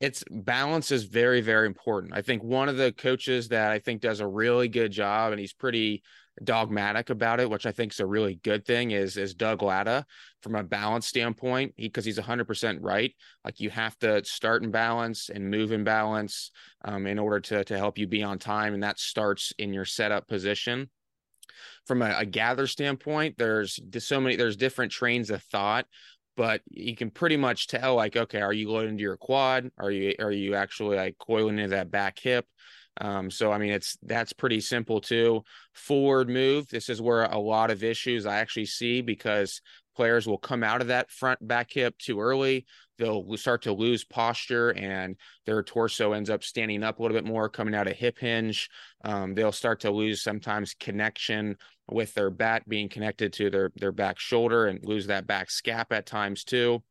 it's 0.00 0.24
balance 0.30 0.90
is 0.90 1.04
very, 1.04 1.40
very 1.40 1.66
important. 1.66 2.14
I 2.14 2.22
think 2.22 2.42
one 2.42 2.68
of 2.68 2.76
the 2.76 2.92
coaches 2.92 3.48
that 3.48 3.70
I 3.70 3.78
think 3.78 4.00
does 4.00 4.20
a 4.20 4.26
really 4.26 4.68
good 4.68 4.92
job 4.92 5.32
and 5.32 5.40
he's 5.40 5.52
pretty 5.52 6.02
dogmatic 6.42 7.10
about 7.10 7.38
it, 7.38 7.48
which 7.48 7.64
I 7.64 7.70
think 7.70 7.92
is 7.92 8.00
a 8.00 8.06
really 8.06 8.40
good 8.42 8.64
thing, 8.64 8.90
is 8.90 9.16
is 9.16 9.34
Doug 9.34 9.62
Latta 9.62 10.04
from 10.42 10.56
a 10.56 10.64
balance 10.64 11.06
standpoint. 11.06 11.74
Because 11.76 12.04
he, 12.04 12.10
he's 12.10 12.18
100% 12.18 12.78
right. 12.80 13.14
Like 13.44 13.60
you 13.60 13.70
have 13.70 13.96
to 14.00 14.24
start 14.24 14.64
in 14.64 14.70
balance 14.70 15.30
and 15.30 15.50
move 15.50 15.70
in 15.70 15.84
balance 15.84 16.50
um, 16.84 17.06
in 17.06 17.18
order 17.18 17.40
to 17.40 17.64
to 17.64 17.78
help 17.78 17.98
you 17.98 18.06
be 18.06 18.22
on 18.22 18.38
time, 18.38 18.74
and 18.74 18.82
that 18.82 18.98
starts 18.98 19.52
in 19.58 19.72
your 19.72 19.84
setup 19.84 20.26
position. 20.26 20.90
From 21.86 22.02
a, 22.02 22.14
a 22.18 22.26
gather 22.26 22.66
standpoint, 22.66 23.36
there's 23.38 23.80
so 23.98 24.20
many. 24.20 24.36
There's 24.36 24.56
different 24.56 24.92
trains 24.92 25.30
of 25.30 25.42
thought 25.44 25.86
but 26.36 26.62
you 26.68 26.96
can 26.96 27.12
pretty 27.12 27.36
much 27.36 27.68
tell 27.68 27.94
like 27.94 28.16
okay 28.16 28.40
are 28.40 28.52
you 28.52 28.68
loading 28.68 28.90
into 28.90 29.02
your 29.02 29.16
quad 29.16 29.70
are 29.78 29.92
you 29.92 30.12
are 30.18 30.32
you 30.32 30.56
actually 30.56 30.96
like 30.96 31.16
coiling 31.16 31.60
into 31.60 31.70
that 31.70 31.92
back 31.92 32.18
hip 32.18 32.44
um, 33.00 33.30
so 33.30 33.50
I 33.50 33.58
mean 33.58 33.72
it's 33.72 33.98
that's 34.02 34.32
pretty 34.32 34.60
simple 34.60 35.00
too. 35.00 35.42
Forward 35.72 36.28
move. 36.28 36.68
This 36.68 36.88
is 36.88 37.02
where 37.02 37.24
a 37.24 37.38
lot 37.38 37.70
of 37.70 37.82
issues 37.82 38.26
I 38.26 38.36
actually 38.36 38.66
see 38.66 39.00
because 39.00 39.60
players 39.94 40.26
will 40.26 40.38
come 40.38 40.62
out 40.62 40.80
of 40.80 40.88
that 40.88 41.10
front 41.10 41.46
back 41.46 41.72
hip 41.72 41.96
too 41.98 42.20
early. 42.20 42.66
They'll 42.98 43.36
start 43.36 43.62
to 43.62 43.72
lose 43.72 44.04
posture 44.04 44.70
and 44.70 45.16
their 45.46 45.62
torso 45.62 46.12
ends 46.12 46.30
up 46.30 46.44
standing 46.44 46.82
up 46.82 46.98
a 46.98 47.02
little 47.02 47.16
bit 47.16 47.26
more, 47.26 47.48
coming 47.48 47.74
out 47.74 47.88
of 47.88 47.96
hip 47.96 48.18
hinge. 48.18 48.68
Um, 49.04 49.34
they'll 49.34 49.52
start 49.52 49.80
to 49.80 49.90
lose 49.90 50.22
sometimes 50.22 50.74
connection 50.78 51.56
with 51.88 52.14
their 52.14 52.30
back 52.30 52.66
being 52.68 52.88
connected 52.88 53.32
to 53.34 53.50
their 53.50 53.70
their 53.76 53.92
back 53.92 54.18
shoulder 54.18 54.66
and 54.66 54.84
lose 54.84 55.06
that 55.08 55.26
back 55.26 55.48
scap 55.48 55.86
at 55.90 56.06
times 56.06 56.44
too. 56.44 56.82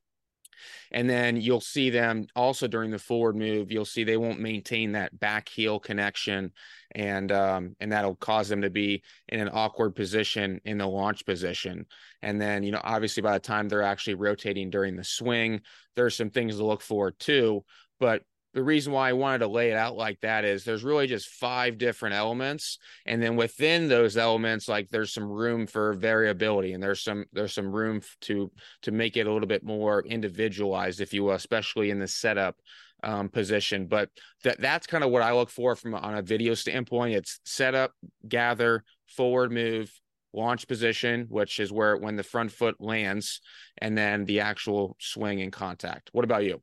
And 0.91 1.09
then 1.09 1.37
you'll 1.37 1.61
see 1.61 1.89
them 1.89 2.27
also 2.35 2.67
during 2.67 2.91
the 2.91 2.99
forward 2.99 3.35
move, 3.35 3.71
you'll 3.71 3.85
see 3.85 4.03
they 4.03 4.17
won't 4.17 4.39
maintain 4.39 4.93
that 4.93 5.17
back 5.19 5.49
heel 5.49 5.79
connection. 5.79 6.51
And 6.95 7.31
um, 7.31 7.75
and 7.79 7.91
that'll 7.91 8.15
cause 8.15 8.49
them 8.49 8.61
to 8.61 8.69
be 8.69 9.03
in 9.29 9.39
an 9.39 9.49
awkward 9.51 9.95
position 9.95 10.61
in 10.65 10.77
the 10.77 10.87
launch 10.87 11.25
position. 11.25 11.85
And 12.21 12.39
then, 12.39 12.63
you 12.63 12.71
know, 12.71 12.81
obviously 12.83 13.21
by 13.21 13.33
the 13.33 13.39
time 13.39 13.67
they're 13.67 13.81
actually 13.81 14.15
rotating 14.15 14.69
during 14.69 14.95
the 14.95 15.03
swing, 15.03 15.61
there's 15.95 16.15
some 16.15 16.29
things 16.29 16.57
to 16.57 16.65
look 16.65 16.81
for 16.81 17.11
too. 17.11 17.63
But 17.99 18.23
the 18.53 18.63
reason 18.63 18.93
why 18.93 19.09
I 19.09 19.13
wanted 19.13 19.39
to 19.39 19.47
lay 19.47 19.71
it 19.71 19.77
out 19.77 19.95
like 19.95 20.19
that 20.21 20.45
is 20.45 20.63
there's 20.63 20.83
really 20.83 21.07
just 21.07 21.27
five 21.27 21.77
different 21.77 22.15
elements. 22.15 22.77
And 23.05 23.21
then 23.21 23.35
within 23.35 23.87
those 23.87 24.15
elements 24.15 24.67
like 24.67 24.89
there's 24.89 25.11
some 25.11 25.29
room 25.29 25.65
for 25.65 25.93
variability 25.93 26.73
and 26.73 26.81
there's 26.81 27.01
some 27.01 27.25
there's 27.33 27.53
some 27.53 27.71
room 27.71 28.01
to 28.21 28.51
to 28.83 28.91
make 28.91 29.17
it 29.17 29.27
a 29.27 29.31
little 29.31 29.47
bit 29.47 29.63
more 29.63 30.03
individualized 30.05 31.01
if 31.01 31.13
you 31.13 31.23
will 31.23 31.33
especially 31.33 31.89
in 31.89 31.99
the 31.99 32.07
setup 32.07 32.55
um, 33.03 33.27
position. 33.27 33.87
But 33.87 34.09
that 34.43 34.61
that's 34.61 34.87
kind 34.87 35.03
of 35.03 35.09
what 35.09 35.23
I 35.23 35.33
look 35.33 35.49
for 35.49 35.75
from 35.75 35.95
on 35.95 36.15
a 36.15 36.21
video 36.21 36.53
standpoint. 36.53 37.15
It's 37.15 37.39
setup 37.45 37.91
gather 38.27 38.83
forward 39.07 39.51
move 39.51 39.91
launch 40.35 40.67
position 40.67 41.27
which 41.29 41.59
is 41.59 41.71
where 41.71 41.95
when 41.95 42.15
the 42.15 42.23
front 42.23 42.51
foot 42.51 42.75
lands 42.79 43.39
and 43.77 43.95
then 43.95 44.25
the 44.25 44.39
actual 44.39 44.95
swing 44.99 45.41
and 45.41 45.51
contact. 45.51 46.09
What 46.11 46.25
about 46.25 46.43
you 46.43 46.61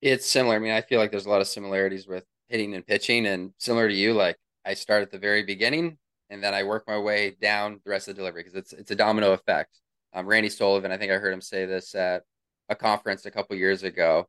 it's 0.00 0.26
similar. 0.26 0.56
I 0.56 0.58
mean, 0.58 0.72
I 0.72 0.82
feel 0.82 1.00
like 1.00 1.10
there's 1.10 1.26
a 1.26 1.30
lot 1.30 1.40
of 1.40 1.48
similarities 1.48 2.06
with 2.06 2.24
hitting 2.48 2.74
and 2.74 2.86
pitching, 2.86 3.26
and 3.26 3.52
similar 3.58 3.88
to 3.88 3.94
you, 3.94 4.12
like 4.12 4.36
I 4.64 4.74
start 4.74 5.02
at 5.02 5.10
the 5.10 5.18
very 5.18 5.42
beginning 5.42 5.98
and 6.30 6.42
then 6.42 6.54
I 6.54 6.64
work 6.64 6.84
my 6.86 6.98
way 6.98 7.36
down 7.40 7.80
the 7.84 7.90
rest 7.90 8.08
of 8.08 8.16
the 8.16 8.20
delivery 8.20 8.42
because 8.42 8.56
it's 8.56 8.72
it's 8.72 8.90
a 8.90 8.96
domino 8.96 9.32
effect. 9.32 9.80
Um, 10.12 10.26
Randy 10.26 10.48
Sullivan, 10.48 10.92
I 10.92 10.96
think 10.96 11.12
I 11.12 11.16
heard 11.18 11.32
him 11.32 11.40
say 11.40 11.66
this 11.66 11.94
at 11.94 12.22
a 12.68 12.74
conference 12.74 13.26
a 13.26 13.30
couple 13.30 13.56
years 13.56 13.82
ago. 13.82 14.28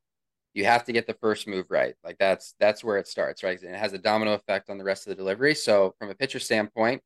You 0.53 0.65
have 0.65 0.83
to 0.85 0.93
get 0.93 1.07
the 1.07 1.13
first 1.15 1.47
move 1.47 1.65
right. 1.69 1.95
Like 2.03 2.17
that's 2.17 2.55
that's 2.59 2.83
where 2.83 2.97
it 2.97 3.07
starts, 3.07 3.43
right? 3.43 3.61
And 3.61 3.73
it 3.73 3.79
has 3.79 3.93
a 3.93 3.97
domino 3.97 4.33
effect 4.33 4.69
on 4.69 4.77
the 4.77 4.83
rest 4.83 5.07
of 5.07 5.11
the 5.11 5.15
delivery. 5.15 5.55
So 5.55 5.95
from 5.99 6.09
a 6.09 6.15
pitcher 6.15 6.39
standpoint, 6.39 7.01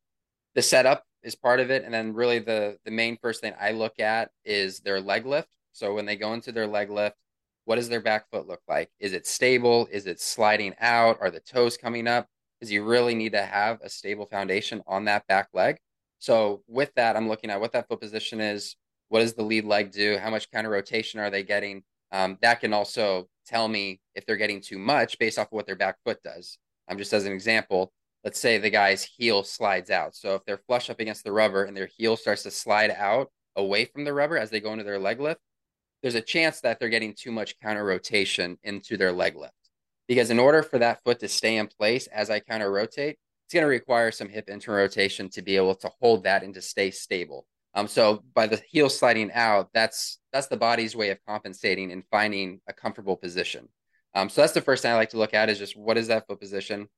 the 0.54 0.62
setup 0.62 1.04
is 1.22 1.34
part 1.34 1.60
of 1.60 1.70
it, 1.70 1.84
and 1.84 1.94
then 1.94 2.14
really 2.14 2.38
the 2.38 2.78
the 2.84 2.90
main 2.90 3.16
first 3.22 3.40
thing 3.40 3.54
I 3.60 3.72
look 3.72 3.98
at 4.00 4.30
is 4.44 4.80
their 4.80 5.00
leg 5.00 5.26
lift. 5.26 5.48
So 5.72 5.94
when 5.94 6.06
they 6.06 6.16
go 6.16 6.34
into 6.34 6.52
their 6.52 6.66
leg 6.66 6.90
lift, 6.90 7.16
what 7.64 7.76
does 7.76 7.88
their 7.88 8.00
back 8.00 8.28
foot 8.30 8.46
look 8.46 8.60
like? 8.68 8.90
Is 8.98 9.12
it 9.12 9.26
stable? 9.26 9.88
Is 9.90 10.06
it 10.06 10.20
sliding 10.20 10.74
out? 10.80 11.18
Are 11.20 11.30
the 11.30 11.40
toes 11.40 11.76
coming 11.76 12.08
up? 12.08 12.26
Because 12.58 12.72
you 12.72 12.84
really 12.84 13.14
need 13.14 13.32
to 13.32 13.42
have 13.42 13.78
a 13.82 13.88
stable 13.88 14.26
foundation 14.26 14.82
on 14.86 15.04
that 15.06 15.26
back 15.26 15.48
leg. 15.52 15.78
So 16.18 16.62
with 16.68 16.92
that, 16.94 17.16
I'm 17.16 17.28
looking 17.28 17.50
at 17.50 17.60
what 17.60 17.72
that 17.72 17.88
foot 17.88 18.00
position 18.00 18.40
is. 18.40 18.76
What 19.08 19.20
does 19.20 19.34
the 19.34 19.42
lead 19.42 19.64
leg 19.64 19.90
do? 19.90 20.18
How 20.18 20.30
much 20.30 20.50
counter 20.50 20.70
rotation 20.70 21.20
are 21.20 21.30
they 21.30 21.42
getting? 21.42 21.82
Um, 22.12 22.38
that 22.42 22.60
can 22.60 22.72
also 22.72 23.28
tell 23.46 23.68
me 23.68 24.00
if 24.14 24.24
they're 24.26 24.36
getting 24.36 24.60
too 24.60 24.78
much 24.78 25.18
based 25.18 25.38
off 25.38 25.48
of 25.48 25.52
what 25.52 25.66
their 25.66 25.76
back 25.76 25.96
foot 26.04 26.22
does. 26.22 26.58
I'm 26.88 26.94
um, 26.94 26.98
just 26.98 27.12
as 27.12 27.26
an 27.26 27.32
example. 27.32 27.92
Let's 28.24 28.38
say 28.38 28.58
the 28.58 28.70
guy's 28.70 29.02
heel 29.02 29.42
slides 29.42 29.90
out. 29.90 30.14
So 30.14 30.34
if 30.34 30.44
they're 30.44 30.62
flush 30.68 30.90
up 30.90 31.00
against 31.00 31.24
the 31.24 31.32
rubber 31.32 31.64
and 31.64 31.76
their 31.76 31.88
heel 31.98 32.16
starts 32.16 32.44
to 32.44 32.50
slide 32.50 32.90
out 32.90 33.30
away 33.56 33.84
from 33.86 34.04
the 34.04 34.12
rubber 34.12 34.38
as 34.38 34.50
they 34.50 34.60
go 34.60 34.72
into 34.72 34.84
their 34.84 34.98
leg 34.98 35.20
lift, 35.20 35.40
there's 36.02 36.14
a 36.14 36.20
chance 36.20 36.60
that 36.60 36.78
they're 36.78 36.88
getting 36.88 37.14
too 37.14 37.32
much 37.32 37.58
counter 37.60 37.84
rotation 37.84 38.58
into 38.62 38.96
their 38.96 39.12
leg 39.12 39.36
lift. 39.36 39.54
Because 40.08 40.30
in 40.30 40.38
order 40.38 40.62
for 40.62 40.78
that 40.80 41.02
foot 41.04 41.20
to 41.20 41.28
stay 41.28 41.56
in 41.56 41.68
place 41.68 42.06
as 42.08 42.28
I 42.28 42.40
counter 42.40 42.70
rotate, 42.70 43.18
it's 43.46 43.54
going 43.54 43.62
to 43.62 43.68
require 43.68 44.10
some 44.10 44.28
hip 44.28 44.48
inter 44.48 44.76
rotation 44.76 45.28
to 45.30 45.42
be 45.42 45.56
able 45.56 45.74
to 45.76 45.90
hold 46.00 46.24
that 46.24 46.42
and 46.42 46.54
to 46.54 46.62
stay 46.62 46.90
stable. 46.90 47.46
Um, 47.74 47.88
so 47.88 48.22
by 48.34 48.46
the 48.46 48.60
heel 48.68 48.90
sliding 48.90 49.30
out, 49.32 49.68
that's 49.72 50.18
that's 50.32 50.48
the 50.48 50.56
body's 50.56 50.96
way 50.96 51.10
of 51.10 51.18
compensating 51.26 51.92
and 51.92 52.04
finding 52.10 52.60
a 52.66 52.72
comfortable 52.72 53.16
position. 53.16 53.68
Um, 54.14 54.28
so 54.28 54.42
that's 54.42 54.52
the 54.52 54.60
first 54.60 54.82
thing 54.82 54.92
I 54.92 54.96
like 54.96 55.10
to 55.10 55.18
look 55.18 55.34
at 55.34 55.48
is 55.48 55.58
just 55.58 55.76
what 55.76 55.96
is 55.96 56.08
that 56.08 56.26
foot 56.26 56.40
position. 56.40 56.88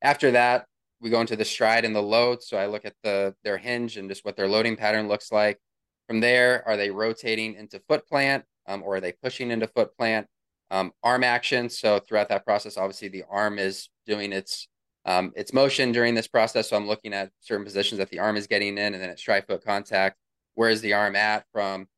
After 0.00 0.30
that, 0.30 0.66
we 1.00 1.10
go 1.10 1.20
into 1.20 1.36
the 1.36 1.44
stride 1.44 1.84
and 1.84 1.94
the 1.94 2.02
load. 2.02 2.42
So 2.42 2.56
I 2.56 2.66
look 2.66 2.84
at 2.84 2.94
the 3.02 3.34
their 3.44 3.58
hinge 3.58 3.96
and 3.96 4.08
just 4.08 4.24
what 4.24 4.36
their 4.36 4.48
loading 4.48 4.76
pattern 4.76 5.08
looks 5.08 5.30
like. 5.32 5.58
From 6.06 6.20
there, 6.20 6.66
are 6.66 6.76
they 6.76 6.90
rotating 6.90 7.54
into 7.54 7.80
foot 7.88 8.06
plant? 8.06 8.44
Um, 8.66 8.82
or 8.82 8.96
are 8.96 9.00
they 9.00 9.12
pushing 9.12 9.50
into 9.50 9.66
foot 9.66 9.96
plant? 9.96 10.26
Um, 10.70 10.92
arm 11.02 11.22
action. 11.24 11.68
So 11.68 11.98
throughout 11.98 12.28
that 12.30 12.44
process, 12.44 12.76
obviously 12.76 13.08
the 13.08 13.24
arm 13.28 13.58
is 13.58 13.88
doing 14.06 14.32
its 14.32 14.68
um, 15.04 15.32
its 15.34 15.52
motion 15.52 15.90
during 15.92 16.14
this 16.14 16.28
process. 16.28 16.70
So 16.70 16.76
I'm 16.76 16.86
looking 16.86 17.12
at 17.12 17.30
certain 17.40 17.64
positions 17.64 17.98
that 17.98 18.08
the 18.10 18.20
arm 18.20 18.36
is 18.36 18.46
getting 18.46 18.78
in, 18.78 18.94
and 18.94 19.02
then 19.02 19.10
at 19.10 19.18
stride 19.18 19.46
foot 19.46 19.64
contact. 19.64 20.16
Where 20.54 20.70
is 20.70 20.80
the 20.80 20.92
arm 20.92 21.16
at 21.16 21.44
from 21.52 21.88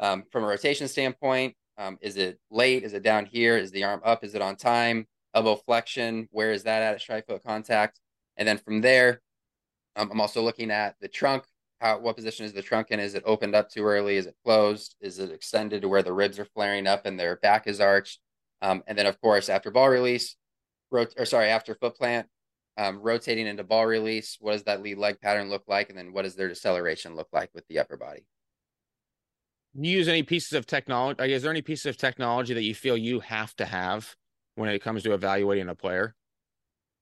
um, 0.00 0.24
from 0.30 0.44
a 0.44 0.46
rotation 0.46 0.88
standpoint? 0.88 1.54
Um, 1.76 1.98
is 2.00 2.16
it 2.16 2.38
late? 2.50 2.84
Is 2.84 2.94
it 2.94 3.02
down 3.02 3.26
here? 3.26 3.56
Is 3.56 3.72
the 3.72 3.84
arm 3.84 4.00
up? 4.04 4.24
Is 4.24 4.34
it 4.34 4.42
on 4.42 4.56
time? 4.56 5.06
Elbow 5.34 5.56
flexion. 5.56 6.28
Where 6.30 6.52
is 6.52 6.62
that 6.62 6.82
at? 6.82 7.00
Strike 7.00 7.26
foot 7.26 7.42
contact. 7.44 7.98
And 8.36 8.46
then 8.46 8.58
from 8.58 8.80
there, 8.80 9.20
um, 9.96 10.10
I'm 10.10 10.20
also 10.20 10.42
looking 10.42 10.70
at 10.70 10.96
the 11.00 11.08
trunk 11.08 11.44
how 11.84 11.98
what 11.98 12.16
position 12.16 12.46
is 12.46 12.54
the 12.54 12.62
trunk 12.62 12.90
in? 12.90 12.98
Is 12.98 13.14
it 13.14 13.22
opened 13.26 13.54
up 13.54 13.68
too 13.68 13.84
early? 13.84 14.16
Is 14.16 14.26
it 14.26 14.36
closed? 14.42 14.96
Is 15.02 15.18
it 15.18 15.30
extended 15.30 15.82
to 15.82 15.88
where 15.88 16.02
the 16.02 16.14
ribs 16.14 16.38
are 16.38 16.46
flaring 16.46 16.86
up 16.86 17.04
and 17.04 17.20
their 17.20 17.36
back 17.36 17.66
is 17.66 17.78
arched? 17.78 18.20
Um, 18.62 18.82
and 18.86 18.96
then 18.96 19.04
of 19.04 19.20
course 19.20 19.50
after 19.50 19.70
ball 19.70 19.90
release, 19.90 20.36
rot- 20.90 21.12
or 21.18 21.26
sorry, 21.26 21.48
after 21.50 21.74
foot 21.74 21.94
plant, 21.94 22.26
um, 22.78 23.00
rotating 23.00 23.46
into 23.46 23.64
ball 23.64 23.86
release, 23.86 24.38
what 24.40 24.52
does 24.52 24.62
that 24.64 24.82
lead 24.82 24.96
leg 24.96 25.20
pattern 25.20 25.50
look 25.50 25.64
like? 25.68 25.90
And 25.90 25.98
then 25.98 26.14
what 26.14 26.22
does 26.22 26.34
their 26.34 26.48
deceleration 26.48 27.16
look 27.16 27.28
like 27.32 27.50
with 27.54 27.66
the 27.68 27.78
upper 27.78 27.98
body? 27.98 28.24
You 29.74 29.90
use 29.90 30.08
any 30.08 30.22
pieces 30.22 30.54
of 30.54 30.66
technology? 30.66 31.34
Is 31.34 31.42
there 31.42 31.50
any 31.50 31.62
pieces 31.62 31.86
of 31.86 31.98
technology 31.98 32.54
that 32.54 32.62
you 32.62 32.74
feel 32.74 32.96
you 32.96 33.20
have 33.20 33.54
to 33.56 33.66
have 33.66 34.14
when 34.54 34.70
it 34.70 34.80
comes 34.80 35.02
to 35.02 35.12
evaluating 35.12 35.68
a 35.68 35.74
player? 35.74 36.14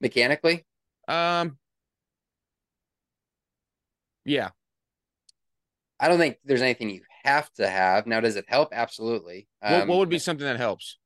Mechanically? 0.01 0.65
Um, 1.07 1.59
yeah. 4.25 4.51
I 6.03 6.09
don't 6.09 6.19
think 6.19 6.39
there's 6.45 6.63
anything 6.63 6.91
you 6.91 7.03
have 7.23 7.49
to 7.55 7.69
have. 7.69 8.09
Now, 8.09 8.19
does 8.19 8.35
it 8.35 8.45
help? 8.49 8.71
Absolutely. 8.73 9.47
Um, 9.63 9.73
what, 9.73 9.89
what 9.89 9.99
would 9.99 10.09
be 10.09 10.19
something 10.19 10.45
that 10.45 10.57
helps? 10.57 10.99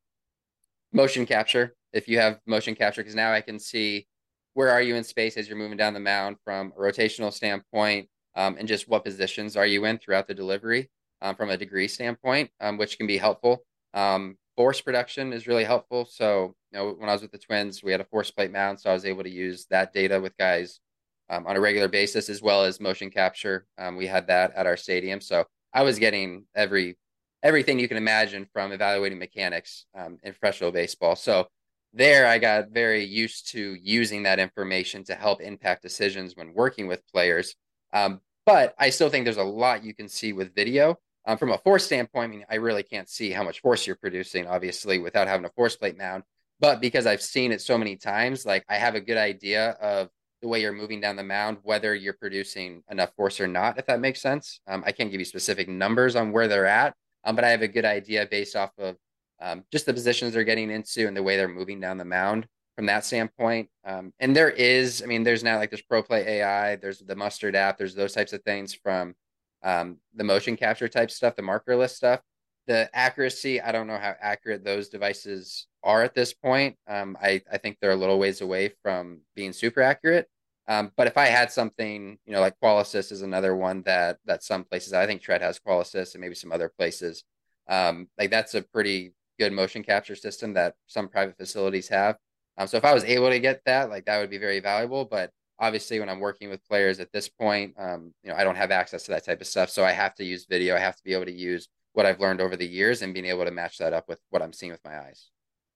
Motion 0.90 1.26
capture. 1.26 1.76
If 1.92 2.08
you 2.08 2.18
have 2.18 2.38
motion 2.46 2.74
capture, 2.74 3.02
because 3.02 3.14
now 3.14 3.30
I 3.30 3.42
can 3.42 3.58
see 3.58 4.08
where 4.54 4.70
are 4.70 4.80
you 4.80 4.96
in 4.96 5.04
space 5.04 5.36
as 5.36 5.48
you're 5.48 5.58
moving 5.58 5.76
down 5.76 5.92
the 5.92 6.00
mound 6.00 6.36
from 6.42 6.72
a 6.74 6.80
rotational 6.80 7.30
standpoint, 7.30 8.08
um, 8.36 8.56
and 8.58 8.66
just 8.66 8.88
what 8.88 9.04
positions 9.04 9.54
are 9.54 9.66
you 9.66 9.84
in 9.84 9.98
throughout 9.98 10.26
the 10.28 10.34
delivery 10.34 10.90
um, 11.20 11.36
from 11.36 11.50
a 11.50 11.58
degree 11.58 11.88
standpoint, 11.88 12.50
um, 12.62 12.78
which 12.78 12.96
can 12.96 13.06
be 13.06 13.18
helpful. 13.18 13.64
Um, 13.92 14.38
force 14.56 14.80
production 14.80 15.34
is 15.34 15.46
really 15.46 15.64
helpful. 15.64 16.06
So, 16.10 16.54
you 16.72 16.78
know, 16.78 16.94
when 16.98 17.10
I 17.10 17.12
was 17.12 17.20
with 17.20 17.32
the 17.32 17.38
Twins, 17.38 17.82
we 17.82 17.92
had 17.92 18.00
a 18.00 18.04
force 18.04 18.30
plate 18.30 18.50
mound, 18.50 18.80
so 18.80 18.88
I 18.88 18.94
was 18.94 19.04
able 19.04 19.24
to 19.24 19.30
use 19.30 19.66
that 19.68 19.92
data 19.92 20.18
with 20.18 20.34
guys 20.38 20.80
um, 21.28 21.46
on 21.46 21.56
a 21.56 21.60
regular 21.60 21.88
basis, 21.88 22.28
as 22.28 22.40
well 22.42 22.64
as 22.64 22.80
motion 22.80 23.10
capture. 23.10 23.66
Um, 23.78 23.96
we 23.96 24.06
had 24.06 24.26
that 24.28 24.52
at 24.54 24.66
our 24.66 24.76
stadium, 24.76 25.20
so 25.20 25.44
I 25.72 25.82
was 25.82 25.98
getting 25.98 26.44
every 26.54 26.96
everything 27.42 27.78
you 27.78 27.88
can 27.88 27.96
imagine 27.96 28.46
from 28.52 28.72
evaluating 28.72 29.18
mechanics 29.18 29.86
um, 29.94 30.18
in 30.22 30.32
professional 30.32 30.72
baseball. 30.72 31.16
So 31.16 31.46
there, 31.92 32.26
I 32.26 32.38
got 32.38 32.70
very 32.70 33.04
used 33.04 33.52
to 33.52 33.76
using 33.80 34.24
that 34.24 34.38
information 34.38 35.04
to 35.04 35.14
help 35.14 35.40
impact 35.40 35.82
decisions 35.82 36.36
when 36.36 36.54
working 36.54 36.88
with 36.88 37.06
players. 37.12 37.54
Um, 37.92 38.20
but 38.44 38.74
I 38.78 38.90
still 38.90 39.10
think 39.10 39.24
there's 39.24 39.36
a 39.36 39.42
lot 39.42 39.84
you 39.84 39.94
can 39.94 40.08
see 40.08 40.32
with 40.32 40.54
video 40.54 40.98
Um, 41.28 41.38
from 41.38 41.50
a 41.50 41.58
force 41.58 41.84
standpoint, 41.84 42.30
I 42.30 42.36
mean, 42.36 42.46
I 42.48 42.54
really 42.56 42.84
can't 42.84 43.08
see 43.08 43.32
how 43.32 43.42
much 43.42 43.60
force 43.60 43.84
you're 43.84 43.96
producing, 43.96 44.46
obviously, 44.46 44.98
without 44.98 45.26
having 45.26 45.44
a 45.44 45.50
force 45.50 45.76
plate 45.76 45.98
mound. 45.98 46.22
But 46.60 46.80
because 46.80 47.04
I've 47.04 47.20
seen 47.20 47.50
it 47.52 47.60
so 47.60 47.76
many 47.76 47.96
times, 47.96 48.46
like 48.46 48.64
I 48.68 48.76
have 48.76 48.94
a 48.94 49.00
good 49.00 49.18
idea 49.18 49.70
of 49.80 50.08
the 50.46 50.50
way 50.50 50.60
you're 50.60 50.72
moving 50.72 51.00
down 51.00 51.16
the 51.16 51.24
mound, 51.24 51.58
whether 51.64 51.92
you're 51.92 52.12
producing 52.12 52.80
enough 52.88 53.12
force 53.16 53.40
or 53.40 53.48
not, 53.48 53.78
if 53.78 53.86
that 53.86 53.98
makes 53.98 54.22
sense. 54.22 54.60
Um, 54.68 54.84
I 54.86 54.92
can't 54.92 55.10
give 55.10 55.18
you 55.18 55.24
specific 55.24 55.68
numbers 55.68 56.14
on 56.14 56.30
where 56.30 56.46
they're 56.46 56.66
at, 56.66 56.94
um, 57.24 57.34
but 57.34 57.44
I 57.44 57.48
have 57.48 57.62
a 57.62 57.68
good 57.68 57.84
idea 57.84 58.28
based 58.30 58.54
off 58.54 58.70
of 58.78 58.94
um, 59.40 59.64
just 59.72 59.86
the 59.86 59.92
positions 59.92 60.32
they're 60.32 60.44
getting 60.44 60.70
into 60.70 61.08
and 61.08 61.16
the 61.16 61.22
way 61.22 61.36
they're 61.36 61.48
moving 61.48 61.80
down 61.80 61.98
the 61.98 62.04
mound 62.04 62.46
from 62.76 62.86
that 62.86 63.04
standpoint. 63.04 63.68
Um, 63.84 64.12
and 64.20 64.36
there 64.36 64.50
is, 64.50 65.02
I 65.02 65.06
mean, 65.06 65.24
there's 65.24 65.42
now 65.42 65.58
like 65.58 65.70
there's 65.70 65.82
ProPlay 65.82 66.24
AI, 66.24 66.76
there's 66.76 67.00
the 67.00 67.16
Mustard 67.16 67.56
app, 67.56 67.76
there's 67.76 67.96
those 67.96 68.12
types 68.12 68.32
of 68.32 68.44
things 68.44 68.72
from 68.72 69.16
um, 69.64 69.96
the 70.14 70.22
motion 70.22 70.56
capture 70.56 70.86
type 70.86 71.10
stuff, 71.10 71.34
the 71.34 71.42
markerless 71.42 71.90
stuff. 71.90 72.20
The 72.68 72.88
accuracy, 72.94 73.60
I 73.60 73.72
don't 73.72 73.88
know 73.88 73.98
how 73.98 74.14
accurate 74.20 74.64
those 74.64 74.88
devices 74.88 75.66
are 75.82 76.04
at 76.04 76.14
this 76.14 76.34
point. 76.34 76.76
Um, 76.86 77.16
I, 77.20 77.42
I 77.50 77.58
think 77.58 77.78
they're 77.80 77.90
a 77.90 77.96
little 77.96 78.18
ways 78.18 78.40
away 78.40 78.72
from 78.82 79.22
being 79.34 79.52
super 79.52 79.82
accurate. 79.82 80.28
Um, 80.68 80.92
but 80.96 81.06
if 81.06 81.16
I 81.16 81.26
had 81.26 81.52
something, 81.52 82.18
you 82.26 82.32
know, 82.32 82.40
like 82.40 82.58
Qualisys 82.62 83.12
is 83.12 83.22
another 83.22 83.54
one 83.54 83.82
that 83.82 84.18
that 84.24 84.42
some 84.42 84.64
places 84.64 84.92
I 84.92 85.06
think 85.06 85.22
Tread 85.22 85.42
has 85.42 85.60
Qualisys 85.60 86.14
and 86.14 86.20
maybe 86.20 86.34
some 86.34 86.52
other 86.52 86.68
places. 86.68 87.24
Um, 87.68 88.08
like 88.18 88.30
that's 88.30 88.54
a 88.54 88.62
pretty 88.62 89.12
good 89.38 89.52
motion 89.52 89.82
capture 89.82 90.16
system 90.16 90.54
that 90.54 90.74
some 90.86 91.08
private 91.08 91.36
facilities 91.36 91.88
have. 91.88 92.16
Um, 92.58 92.66
so 92.66 92.76
if 92.76 92.84
I 92.84 92.94
was 92.94 93.04
able 93.04 93.30
to 93.30 93.38
get 93.38 93.60
that, 93.66 93.90
like 93.90 94.06
that 94.06 94.18
would 94.18 94.30
be 94.30 94.38
very 94.38 94.60
valuable. 94.60 95.04
But 95.04 95.30
obviously, 95.58 96.00
when 96.00 96.08
I'm 96.08 96.20
working 96.20 96.50
with 96.50 96.66
players 96.66 97.00
at 97.00 97.12
this 97.12 97.28
point, 97.28 97.74
um, 97.78 98.12
you 98.22 98.30
know, 98.30 98.36
I 98.36 98.44
don't 98.44 98.56
have 98.56 98.70
access 98.70 99.04
to 99.04 99.12
that 99.12 99.24
type 99.24 99.40
of 99.40 99.46
stuff. 99.46 99.70
So 99.70 99.84
I 99.84 99.92
have 99.92 100.14
to 100.16 100.24
use 100.24 100.46
video. 100.48 100.74
I 100.74 100.80
have 100.80 100.96
to 100.96 101.04
be 101.04 101.12
able 101.12 101.26
to 101.26 101.32
use 101.32 101.68
what 101.92 102.06
I've 102.06 102.20
learned 102.20 102.40
over 102.40 102.56
the 102.56 102.66
years 102.66 103.02
and 103.02 103.14
being 103.14 103.26
able 103.26 103.44
to 103.44 103.50
match 103.50 103.78
that 103.78 103.92
up 103.92 104.08
with 104.08 104.20
what 104.30 104.42
I'm 104.42 104.52
seeing 104.52 104.72
with 104.72 104.84
my 104.84 104.98
eyes. 104.98 105.30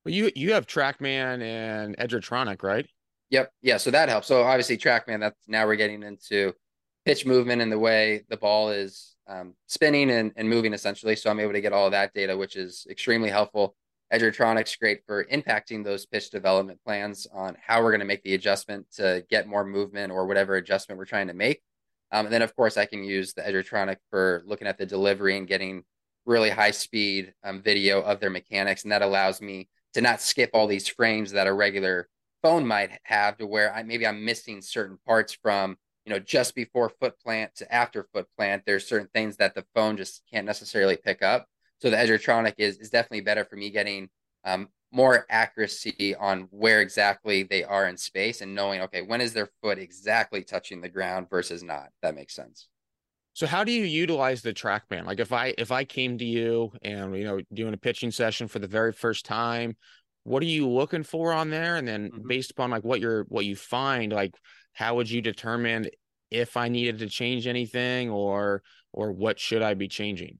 Well, 0.04 0.14
you 0.14 0.30
you 0.34 0.54
have 0.54 0.66
TrackMan 0.66 1.42
and 1.42 1.96
Edgertronic, 1.98 2.62
right? 2.62 2.86
Yep. 3.30 3.52
Yeah. 3.62 3.76
So 3.76 3.90
that 3.90 4.08
helps. 4.08 4.26
So 4.26 4.42
obviously, 4.42 4.76
TrackMan. 4.76 5.20
That's 5.20 5.48
now 5.48 5.66
we're 5.66 5.76
getting 5.76 6.02
into 6.02 6.52
pitch 7.04 7.24
movement 7.24 7.62
and 7.62 7.70
the 7.72 7.78
way 7.78 8.24
the 8.28 8.36
ball 8.36 8.70
is 8.70 9.16
um, 9.28 9.54
spinning 9.66 10.10
and, 10.10 10.32
and 10.36 10.48
moving 10.48 10.74
essentially. 10.74 11.16
So 11.16 11.30
I'm 11.30 11.40
able 11.40 11.52
to 11.52 11.60
get 11.60 11.72
all 11.72 11.86
of 11.86 11.92
that 11.92 12.12
data, 12.12 12.36
which 12.36 12.56
is 12.56 12.86
extremely 12.90 13.30
helpful. 13.30 13.74
Edgertronic's 14.12 14.74
great 14.74 15.02
for 15.06 15.24
impacting 15.26 15.84
those 15.84 16.04
pitch 16.04 16.30
development 16.30 16.80
plans 16.84 17.28
on 17.32 17.56
how 17.64 17.80
we're 17.80 17.92
going 17.92 18.00
to 18.00 18.06
make 18.06 18.24
the 18.24 18.34
adjustment 18.34 18.86
to 18.96 19.24
get 19.30 19.46
more 19.46 19.64
movement 19.64 20.12
or 20.12 20.26
whatever 20.26 20.56
adjustment 20.56 20.98
we're 20.98 21.04
trying 21.04 21.28
to 21.28 21.34
make. 21.34 21.62
Um, 22.10 22.26
and 22.26 22.32
then, 22.32 22.42
of 22.42 22.56
course, 22.56 22.76
I 22.76 22.86
can 22.86 23.04
use 23.04 23.34
the 23.34 23.42
Edgertronic 23.42 23.98
for 24.10 24.42
looking 24.44 24.66
at 24.66 24.78
the 24.78 24.86
delivery 24.86 25.38
and 25.38 25.46
getting 25.46 25.84
really 26.26 26.50
high 26.50 26.72
speed 26.72 27.32
um, 27.44 27.62
video 27.62 28.00
of 28.02 28.18
their 28.18 28.30
mechanics. 28.30 28.82
And 28.82 28.90
that 28.90 29.02
allows 29.02 29.40
me 29.40 29.68
to 29.94 30.00
not 30.00 30.20
skip 30.20 30.50
all 30.52 30.66
these 30.66 30.88
frames 30.88 31.30
that 31.32 31.46
a 31.46 31.52
regular 31.52 32.08
phone 32.42 32.66
might 32.66 32.98
have 33.04 33.36
to 33.38 33.46
where 33.46 33.74
I 33.74 33.82
maybe 33.82 34.06
I'm 34.06 34.24
missing 34.24 34.62
certain 34.62 34.98
parts 35.06 35.36
from 35.42 35.76
you 36.04 36.12
know 36.12 36.18
just 36.18 36.54
before 36.54 36.88
foot 36.88 37.18
plant 37.20 37.54
to 37.56 37.72
after 37.72 38.06
foot 38.12 38.26
plant 38.36 38.62
there's 38.66 38.86
certain 38.86 39.08
things 39.14 39.36
that 39.36 39.54
the 39.54 39.64
phone 39.74 39.96
just 39.96 40.22
can't 40.32 40.46
necessarily 40.46 40.96
pick 40.96 41.22
up. 41.22 41.46
So 41.78 41.90
the 41.90 41.96
edgertronic 41.96 42.54
is 42.58 42.78
is 42.78 42.90
definitely 42.90 43.22
better 43.22 43.44
for 43.44 43.56
me 43.56 43.70
getting 43.70 44.08
um, 44.44 44.68
more 44.92 45.26
accuracy 45.30 46.14
on 46.16 46.48
where 46.50 46.80
exactly 46.80 47.42
they 47.44 47.62
are 47.62 47.88
in 47.88 47.96
space 47.96 48.40
and 48.40 48.54
knowing 48.54 48.80
okay 48.82 49.02
when 49.02 49.20
is 49.20 49.32
their 49.32 49.50
foot 49.62 49.78
exactly 49.78 50.42
touching 50.42 50.80
the 50.80 50.88
ground 50.88 51.28
versus 51.30 51.62
not? 51.62 51.88
That 52.02 52.14
makes 52.14 52.34
sense. 52.34 52.68
So 53.32 53.46
how 53.46 53.64
do 53.64 53.72
you 53.72 53.84
utilize 53.84 54.42
the 54.42 54.52
trackman 54.52 55.06
like 55.06 55.20
if 55.20 55.32
i 55.32 55.54
if 55.56 55.70
i 55.70 55.84
came 55.84 56.18
to 56.18 56.24
you 56.24 56.72
and 56.82 57.16
you 57.16 57.24
know 57.24 57.40
doing 57.54 57.72
a 57.72 57.78
pitching 57.78 58.10
session 58.10 58.48
for 58.48 58.58
the 58.58 58.66
very 58.66 58.92
first 58.92 59.24
time 59.24 59.76
what 60.24 60.42
are 60.42 60.46
you 60.46 60.68
looking 60.68 61.02
for 61.02 61.32
on 61.32 61.50
there? 61.50 61.76
And 61.76 61.86
then 61.86 62.10
mm-hmm. 62.10 62.28
based 62.28 62.50
upon 62.50 62.70
like 62.70 62.84
what 62.84 63.00
you're 63.00 63.24
what 63.24 63.44
you 63.44 63.56
find 63.56 64.12
like 64.12 64.34
how 64.72 64.96
would 64.96 65.10
you 65.10 65.20
determine 65.20 65.88
if 66.30 66.56
i 66.56 66.68
needed 66.68 67.00
to 67.00 67.08
change 67.08 67.48
anything 67.48 68.08
or 68.08 68.62
or 68.92 69.10
what 69.10 69.38
should 69.38 69.62
i 69.62 69.74
be 69.74 69.88
changing? 69.88 70.38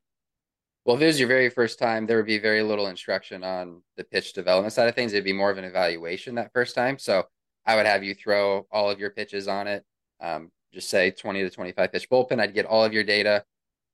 Well 0.85 0.97
if 0.97 1.03
it 1.03 1.07
was 1.07 1.19
your 1.19 1.29
very 1.29 1.51
first 1.51 1.79
time 1.79 2.07
there 2.07 2.17
would 2.17 2.27
be 2.27 2.39
very 2.39 2.63
little 2.63 2.87
instruction 2.87 3.43
on 3.45 3.83
the 3.97 4.05
pitch 4.05 4.33
development 4.33 4.73
side 4.73 4.89
of 4.89 4.95
things. 4.95 5.13
It'd 5.13 5.25
be 5.25 5.33
more 5.33 5.51
of 5.51 5.59
an 5.59 5.65
evaluation 5.65 6.35
that 6.37 6.53
first 6.53 6.75
time. 6.75 6.99
So 6.99 7.25
i 7.67 7.77
would 7.77 7.87
have 7.87 8.03
you 8.03 8.15
throw 8.15 8.67
all 8.71 8.91
of 8.91 8.99
your 8.99 9.11
pitches 9.11 9.47
on 9.49 9.67
it 9.67 9.85
um, 10.21 10.51
just 10.73 10.89
say 10.89 11.11
20 11.11 11.43
to 11.43 11.51
25 11.51 11.93
pitch 11.93 12.09
bullpen. 12.09 12.41
I'd 12.41 12.55
get 12.55 12.67
all 12.67 12.85
of 12.85 12.93
your 12.93 13.05
data. 13.05 13.45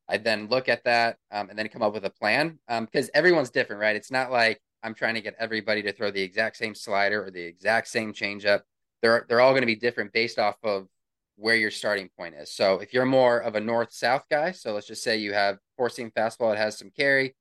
I'd 0.09 0.25
then 0.25 0.49
look 0.49 0.68
at 0.68 0.85
that 0.85 1.16
um, 1.31 1.51
and 1.51 1.59
then 1.59 1.68
come 1.68 1.83
up 1.83 1.94
with 1.94 2.05
a 2.05 2.11
plan 2.11 2.59
because 2.68 3.07
um, 3.07 3.11
everyone's 3.14 3.51
different 3.51 3.81
right? 3.81 3.96
It's 3.96 4.11
not 4.11 4.31
like 4.31 4.61
I'm 4.87 4.94
trying 4.94 5.16
to 5.16 5.20
get 5.20 5.35
everybody 5.40 5.83
to 5.83 5.92
throw 5.92 6.12
the 6.12 6.22
exact 6.22 6.57
same 6.57 6.72
slider 6.72 7.25
or 7.27 7.33
the 7.33 7.42
exact 7.42 7.88
same 7.88 8.12
changeup. 8.12 8.61
They're 9.03 9.27
they're 9.29 9.40
all 9.40 9.51
going 9.51 9.62
to 9.62 9.66
be 9.66 9.75
different 9.75 10.12
based 10.12 10.38
off 10.38 10.55
of 10.62 10.87
where 11.35 11.57
your 11.57 11.72
starting 11.72 12.09
point 12.16 12.37
is. 12.37 12.53
So 12.53 12.79
if 12.79 12.94
you're 12.94 13.05
more 13.05 13.38
of 13.38 13.57
a 13.57 13.61
north 13.61 13.92
south 13.92 14.27
guy, 14.31 14.53
so 14.53 14.72
let's 14.72 14.87
just 14.87 15.03
say 15.03 15.16
you 15.16 15.33
have 15.33 15.59
four 15.77 15.90
seam 15.90 16.12
fastball, 16.16 16.55
it 16.55 16.59
has 16.59 16.79
some 16.79 16.90
carry, 16.96 17.35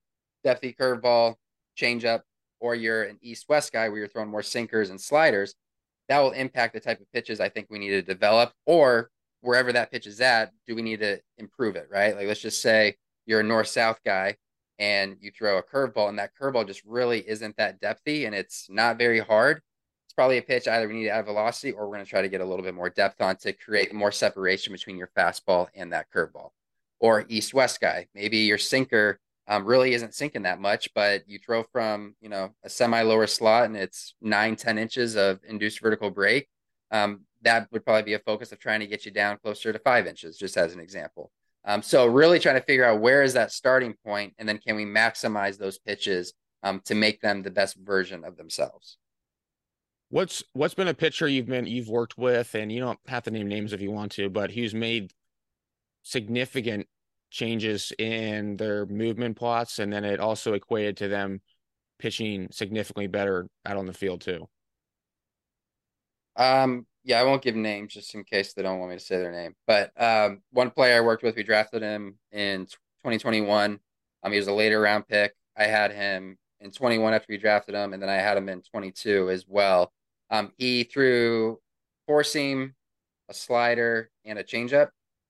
definitely 0.44 0.74
curveball, 0.74 1.36
changeup, 1.78 2.22
or 2.60 2.74
you're 2.74 3.04
an 3.04 3.20
east 3.22 3.46
west 3.48 3.72
guy 3.72 3.90
where 3.90 4.00
you're 4.00 4.08
throwing 4.08 4.30
more 4.30 4.44
sinkers 4.44 4.90
and 4.90 5.00
sliders, 5.00 5.54
that 6.10 6.20
will 6.20 6.32
impact 6.32 6.74
the 6.74 6.80
type 6.80 7.00
of 7.00 7.12
pitches 7.14 7.40
I 7.40 7.50
think 7.50 7.68
we 7.70 7.78
need 7.78 7.92
to 7.92 8.02
develop. 8.02 8.54
Or 8.66 9.12
wherever 9.42 9.72
that 9.72 9.92
pitch 9.92 10.08
is 10.08 10.20
at, 10.20 10.52
do 10.66 10.76
we 10.76 10.82
need 10.82 11.00
to 11.02 11.22
improve 11.38 11.76
it? 11.76 11.90
Right? 11.92 12.16
Like 12.16 12.28
let's 12.28 12.42
just 12.42 12.62
say 12.62 12.96
you're 13.28 13.42
a 13.42 13.44
north 13.44 13.68
south 13.68 14.00
guy 14.04 14.36
and 14.80 15.18
you 15.20 15.32
throw 15.32 15.58
a 15.58 15.64
curveball, 15.64 16.10
and 16.10 16.20
that 16.20 16.32
curveball 16.40 16.68
just 16.68 16.84
really 16.86 17.28
isn't 17.28 17.58
that 17.58 17.82
depthy 17.82 18.26
and 18.26 18.36
it's 18.36 18.68
not 18.70 18.98
very 18.98 19.20
hard. 19.20 19.62
It's 20.06 20.14
probably 20.14 20.38
a 20.38 20.42
pitch 20.42 20.68
either 20.68 20.88
we 20.88 20.96
need 20.96 21.06
to 21.06 21.10
add 21.10 21.26
velocity 21.26 21.72
or 21.72 21.88
we're 21.88 21.96
going 21.96 22.06
to 22.06 22.10
try 22.10 22.22
to 22.22 22.30
get 22.30 22.42
a 22.42 22.46
little 22.46 22.64
bit 22.64 22.76
more 22.76 22.90
depth 22.90 23.22
on 23.22 23.38
to 23.38 23.54
create 23.54 23.94
more 23.94 24.12
separation 24.12 24.74
between 24.74 24.98
your 24.98 25.10
fastball 25.18 25.68
and 25.76 25.94
that 25.94 26.12
curveball. 26.12 26.52
Or 27.00 27.26
east 27.28 27.54
west 27.54 27.82
guy, 27.82 28.08
maybe 28.14 28.38
your 28.38 28.58
sinker 28.58 29.20
um, 29.48 29.66
really 29.66 29.94
isn't 29.94 30.16
sinking 30.16 30.44
that 30.44 30.60
much, 30.60 30.94
but 30.94 31.28
you 31.28 31.40
throw 31.40 31.64
from 31.64 32.16
you 32.22 32.30
know 32.30 32.56
a 32.64 32.70
semi 32.70 33.02
lower 33.02 33.28
slot 33.28 33.66
and 33.66 33.78
it's 33.78 34.16
nine 34.22 34.56
ten 34.56 34.78
inches 34.78 35.16
of 35.16 35.40
induced 35.48 35.82
vertical 35.82 36.10
break. 36.10 36.48
Um, 36.92 37.22
that 37.42 37.72
would 37.72 37.86
probably 37.86 38.04
be 38.04 38.14
a 38.14 38.20
focus 38.20 38.52
of 38.52 38.60
trying 38.60 38.80
to 38.80 38.88
get 38.88 39.06
you 39.06 39.12
down 39.12 39.38
closer 39.38 39.72
to 39.72 39.80
five 39.80 40.08
inches, 40.08 40.38
just 40.38 40.58
as 40.58 40.74
an 40.74 40.80
example. 40.80 41.32
Um, 41.66 41.82
so 41.82 42.06
really 42.06 42.40
trying 42.40 42.56
to 42.56 42.66
figure 42.66 42.86
out 42.86 43.02
where 43.02 43.24
is 43.24 43.34
that 43.34 43.52
starting 43.52 43.96
point, 44.06 44.34
and 44.38 44.48
then 44.48 44.60
can 44.60 44.76
we 44.76 44.86
maximize 44.86 45.58
those 45.58 45.80
pitches 45.80 46.34
um, 46.66 46.82
to 46.86 46.96
make 46.96 47.22
them 47.22 47.44
the 47.44 47.52
best 47.52 47.78
version 47.78 48.26
of 48.26 48.38
themselves. 48.38 48.98
What's 50.10 50.44
what's 50.54 50.74
been 50.74 50.88
a 50.88 50.94
pitcher 50.94 51.28
you've 51.28 51.46
been 51.46 51.68
you've 51.68 51.88
worked 51.88 52.18
with, 52.18 52.56
and 52.56 52.72
you 52.72 52.80
don't 52.80 53.00
have 53.08 53.24
to 53.24 53.32
name 53.32 53.48
names 53.48 53.72
if 53.72 53.82
you 53.82 53.92
want 53.92 54.12
to, 54.14 54.30
but 54.30 54.52
who's 54.52 54.74
made 54.74 55.14
significant 56.04 56.88
changes 57.30 57.92
in 58.00 58.58
their 58.58 58.86
movement 58.88 59.38
plots, 59.38 59.80
and 59.80 59.94
then 59.94 60.04
it 60.04 60.20
also 60.20 60.54
equated 60.54 60.98
to 60.98 61.08
them 61.08 61.42
pitching 62.00 62.48
significantly 62.52 63.08
better 63.08 63.48
out 63.66 63.78
on 63.78 63.86
the 63.86 63.94
field 63.94 64.22
too. 64.22 64.48
Um, 66.36 66.86
yeah, 67.06 67.20
I 67.20 67.24
won't 67.24 67.44
give 67.44 67.56
names 67.56 67.94
just 67.94 68.16
in 68.16 68.24
case 68.24 68.54
they 68.54 68.64
don't 68.64 68.80
want 68.80 68.92
me 68.92 68.98
to 68.98 69.04
say 69.04 69.18
their 69.18 69.32
name. 69.32 69.54
But 69.68 69.92
um, 70.02 70.42
one 70.52 70.72
player 70.72 70.98
I 70.98 71.02
worked 71.02 71.22
with, 71.22 71.36
we 71.36 71.44
drafted 71.44 71.84
him 71.84 72.18
in 72.32 72.66
2021. 72.66 73.80
Um, 74.24 74.32
he 74.32 74.38
was 74.40 74.48
a 74.48 74.54
later 74.54 74.82
round 74.82 75.08
pick. 75.08 75.34
I 75.56 75.66
had 75.66 75.92
him 75.92 76.38
in 76.60 76.72
21 76.72 77.14
after 77.14 77.28
we 77.30 77.38
drafted 77.38 77.76
him, 77.76 77.94
and 77.94 78.02
then 78.02 78.10
I 78.10 78.16
had 78.16 78.38
him 78.38 78.50
in 78.50 78.64
22 78.64 79.30
as 79.30 79.46
well. 79.48 79.94
Um, 80.32 80.52
he 80.58 80.84
threw 80.84 81.60
four 82.08 82.24
seam, 82.24 82.74
a 83.30 83.36
slider, 83.36 84.10
and 84.26 84.40
a 84.40 84.44
changeup. 84.44 84.90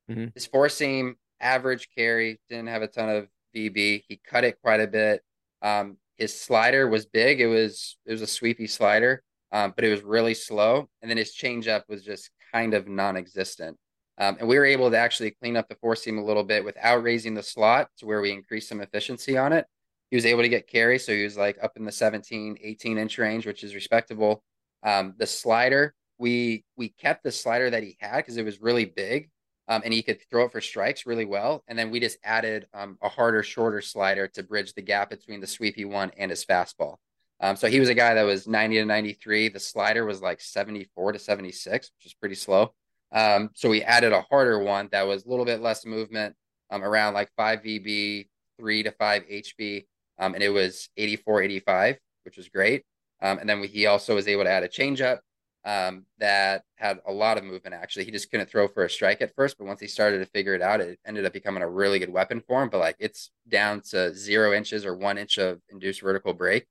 Mm-hmm. 0.10 0.28
His 0.34 0.46
four 0.46 0.70
seam 0.70 1.18
average 1.42 1.90
carry 1.94 2.40
didn't 2.50 2.68
have 2.68 2.84
a 2.84 2.88
ton 2.88 3.10
of 3.10 3.28
VB. 3.54 4.04
He 4.08 4.22
cut 4.26 4.46
it 4.46 4.62
quite 4.62 4.80
a 4.80 4.88
bit. 4.88 5.22
Um, 5.62 5.98
his 6.16 6.40
slider 6.40 6.88
was 6.88 7.06
big. 7.06 7.42
It 7.42 7.48
was 7.48 7.98
it 8.06 8.14
was 8.14 8.22
a 8.22 8.28
sweepy 8.28 8.68
slider 8.68 9.22
um, 9.56 9.72
but 9.74 9.86
it 9.86 9.90
was 9.90 10.04
really 10.04 10.34
slow. 10.34 10.90
And 11.02 11.10
then 11.10 11.18
his 11.18 11.34
changeup 11.34 11.84
was 11.88 12.04
just 12.04 12.30
kind 12.54 12.74
of 12.74 12.90
non-existent. 12.90 13.78
Um, 14.18 14.36
and 14.38 14.50
we 14.50 14.58
were 14.58 14.66
able 14.66 14.92
to 14.92 14.98
actually 14.98 15.32
clean 15.32 15.56
up 15.56 15.70
the 15.70 15.76
four 15.76 15.96
seam 15.96 16.18
a 16.18 16.26
little 16.26 16.44
bit 16.44 16.66
without 16.66 17.02
raising 17.04 17.36
the 17.36 17.42
slot 17.42 17.88
to 18.00 18.06
where 18.06 18.20
we 18.20 18.32
increased 18.32 18.68
some 18.68 18.82
efficiency 18.82 19.38
on 19.38 19.54
it. 19.54 19.66
He 20.12 20.18
was 20.18 20.26
able 20.26 20.42
to 20.42 20.50
get 20.50 20.68
carry, 20.68 21.00
so 21.00 21.14
he 21.14 21.24
was 21.24 21.38
like 21.38 21.58
up 21.64 21.78
in 21.78 21.86
the 21.86 21.92
17, 21.92 22.58
18 22.62 22.98
inch 22.98 23.18
range, 23.18 23.46
which 23.48 23.64
is 23.64 23.74
respectable. 23.74 24.44
Um, 24.84 25.14
the 25.18 25.26
slider, 25.26 25.96
we 26.18 26.66
we 26.76 26.90
kept 26.90 27.24
the 27.24 27.32
slider 27.32 27.70
that 27.70 27.82
he 27.82 27.96
had 28.02 28.18
because 28.18 28.36
it 28.36 28.44
was 28.44 28.62
really 28.62 28.86
big, 28.86 29.30
um, 29.70 29.84
and 29.86 29.94
he 29.94 30.04
could 30.04 30.20
throw 30.30 30.46
it 30.46 30.52
for 30.52 30.60
strikes 30.60 31.06
really 31.06 31.26
well. 31.26 31.64
And 31.70 31.80
then 31.80 31.92
we 31.92 32.02
just 32.02 32.18
added 32.26 32.68
um, 32.74 32.98
a 33.02 33.08
harder, 33.08 33.42
shorter 33.42 33.80
slider 33.80 34.28
to 34.28 34.44
bridge 34.44 34.74
the 34.74 34.82
gap 34.82 35.10
between 35.10 35.40
the 35.40 35.48
sweepy 35.48 35.86
one 35.86 36.12
and 36.18 36.30
his 36.30 36.46
fastball. 36.46 36.98
Um, 37.42 37.56
so 37.56 37.68
he 37.68 37.80
was 37.80 37.90
a 37.90 37.96
guy 37.96 38.14
that 38.14 38.24
was 38.24 38.48
90 38.48 38.78
to 38.78 38.86
93. 38.86 39.50
The 39.50 39.60
slider 39.60 40.06
was 40.06 40.22
like 40.22 40.40
74 40.40 41.14
to 41.14 41.20
76, 41.20 41.92
which 41.98 42.06
is 42.06 42.14
pretty 42.14 42.36
slow. 42.36 42.74
Um, 43.12 43.50
so 43.54 43.70
we 43.70 43.82
added 43.84 44.14
a 44.14 44.22
harder 44.22 44.60
one 44.60 44.90
that 44.92 45.08
was 45.08 45.26
a 45.26 45.30
little 45.30 45.46
bit 45.46 45.62
less 45.62 45.86
movement, 45.86 46.36
um, 46.72 46.84
around 46.84 47.14
like 47.14 47.30
5 47.36 47.60
VB, 47.62 48.28
three 48.58 48.84
to 48.84 48.92
five 48.92 49.24
HB, 49.28 49.86
um, 50.20 50.34
and 50.34 50.44
it 50.44 50.50
was 50.50 50.90
84, 50.98 51.42
85, 51.44 51.98
which 52.24 52.38
was 52.38 52.50
great. 52.50 52.84
Um, 53.22 53.40
and 53.40 53.50
then 53.50 53.60
we, 53.60 53.68
he 53.68 53.86
also 53.86 54.16
was 54.16 54.28
able 54.28 54.44
to 54.44 54.50
add 54.50 54.64
a 54.64 54.68
changeup 54.68 55.20
um, 55.66 56.06
that 56.20 56.64
had 56.76 57.00
a 57.08 57.12
lot 57.12 57.38
of 57.38 57.44
movement. 57.44 57.76
Actually, 57.76 58.06
he 58.06 58.12
just 58.12 58.30
couldn't 58.30 58.50
throw 58.50 58.68
for 58.68 58.84
a 58.84 58.90
strike 58.90 59.22
at 59.22 59.34
first, 59.36 59.58
but 59.58 59.66
once 59.66 59.80
he 59.80 59.88
started 59.88 60.20
to 60.20 60.26
figure 60.28 60.54
it 60.54 60.62
out, 60.62 60.82
it 60.82 61.00
ended 61.06 61.26
up 61.26 61.34
becoming 61.34 61.64
a 61.64 61.70
really 61.70 62.00
good 62.00 62.12
weapon 62.12 62.42
for 62.48 62.62
him. 62.62 62.70
But 62.70 62.80
like 62.80 62.96
it's 63.00 63.32
down 63.48 63.82
to 63.90 64.14
zero 64.14 64.54
inches 64.54 64.86
or 64.86 64.96
one 64.96 65.18
inch 65.18 65.38
of 65.38 65.60
induced 65.70 66.02
vertical 66.02 66.34
break. 66.34 66.66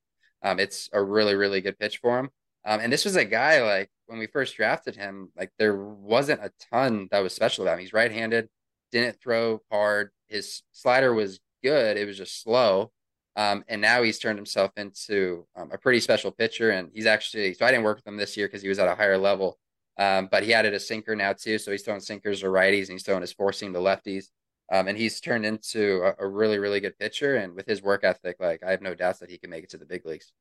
Um, 0.44 0.60
it's 0.60 0.88
a 0.92 1.02
really, 1.02 1.34
really 1.34 1.60
good 1.60 1.78
pitch 1.78 1.98
for 1.98 2.18
him. 2.18 2.30
Um, 2.66 2.80
and 2.80 2.92
this 2.92 3.04
was 3.04 3.16
a 3.16 3.24
guy 3.24 3.62
like 3.62 3.90
when 4.06 4.18
we 4.18 4.26
first 4.26 4.56
drafted 4.56 4.94
him, 4.94 5.30
like 5.36 5.50
there 5.58 5.76
wasn't 5.76 6.42
a 6.42 6.52
ton 6.70 7.08
that 7.10 7.20
was 7.20 7.34
special 7.34 7.64
about 7.64 7.74
him. 7.74 7.80
He's 7.80 7.92
right-handed, 7.92 8.48
didn't 8.92 9.20
throw 9.20 9.60
hard. 9.70 10.10
His 10.28 10.62
slider 10.72 11.12
was 11.12 11.40
good. 11.62 11.96
It 11.96 12.06
was 12.06 12.16
just 12.16 12.42
slow. 12.42 12.92
Um, 13.36 13.64
and 13.68 13.80
now 13.80 14.02
he's 14.02 14.18
turned 14.18 14.38
himself 14.38 14.70
into 14.76 15.46
um, 15.56 15.70
a 15.72 15.78
pretty 15.78 16.00
special 16.00 16.30
pitcher. 16.30 16.70
And 16.70 16.90
he's 16.94 17.06
actually, 17.06 17.54
so 17.54 17.66
I 17.66 17.70
didn't 17.70 17.84
work 17.84 17.98
with 17.98 18.06
him 18.06 18.16
this 18.16 18.36
year 18.36 18.46
because 18.46 18.62
he 18.62 18.68
was 18.68 18.78
at 18.78 18.88
a 18.88 18.94
higher 18.94 19.18
level. 19.18 19.58
Um, 19.98 20.28
but 20.30 20.42
he 20.42 20.54
added 20.54 20.74
a 20.74 20.80
sinker 20.80 21.16
now 21.16 21.32
too. 21.32 21.58
So 21.58 21.70
he's 21.70 21.82
throwing 21.82 22.00
sinkers 22.00 22.40
to 22.40 22.46
righties 22.46 22.82
and 22.82 22.90
he's 22.90 23.02
throwing 23.02 23.22
his 23.22 23.34
seam 23.52 23.72
to 23.72 23.78
lefties. 23.78 24.26
Um, 24.72 24.88
and 24.88 24.96
he's 24.96 25.20
turned 25.20 25.44
into 25.44 26.02
a, 26.02 26.24
a, 26.24 26.28
really, 26.28 26.58
really 26.58 26.80
good 26.80 26.98
pitcher. 26.98 27.36
And 27.36 27.54
with 27.54 27.66
his 27.66 27.82
work 27.82 28.02
ethic, 28.02 28.36
like 28.40 28.62
I 28.62 28.70
have 28.70 28.80
no 28.80 28.94
doubts 28.94 29.18
that 29.18 29.30
he 29.30 29.38
can 29.38 29.50
make 29.50 29.64
it 29.64 29.70
to 29.70 29.78
the 29.78 29.84
big 29.84 30.06
leagues. 30.06 30.32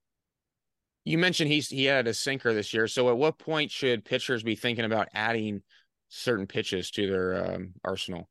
You 1.04 1.18
mentioned 1.18 1.52
he's 1.52 1.68
he 1.68 1.86
had 1.86 2.08
a 2.08 2.14
sinker 2.14 2.54
this 2.54 2.74
year. 2.74 2.88
So 2.88 3.10
at 3.10 3.18
what 3.18 3.38
point 3.38 3.72
should 3.72 4.06
pitchers 4.06 4.42
be 4.42 4.56
thinking 4.56 4.86
about 4.86 5.10
adding 5.14 5.62
certain 6.08 6.48
pitches 6.48 6.90
to 6.92 7.10
their 7.10 7.46
um, 7.46 7.74
arsenal? 7.84 8.30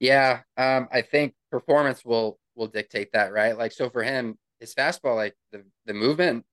Yeah, 0.00 0.40
um, 0.56 0.88
I 0.90 1.02
think 1.02 1.34
performance 1.50 2.04
will 2.04 2.40
will 2.56 2.66
dictate 2.66 3.12
that, 3.12 3.32
right? 3.32 3.56
Like 3.56 3.70
so 3.70 3.88
for 3.88 4.02
him, 4.02 4.36
his 4.58 4.74
fastball, 4.74 5.14
like 5.14 5.36
the 5.52 5.64
the 5.86 5.94
movement 5.94 6.44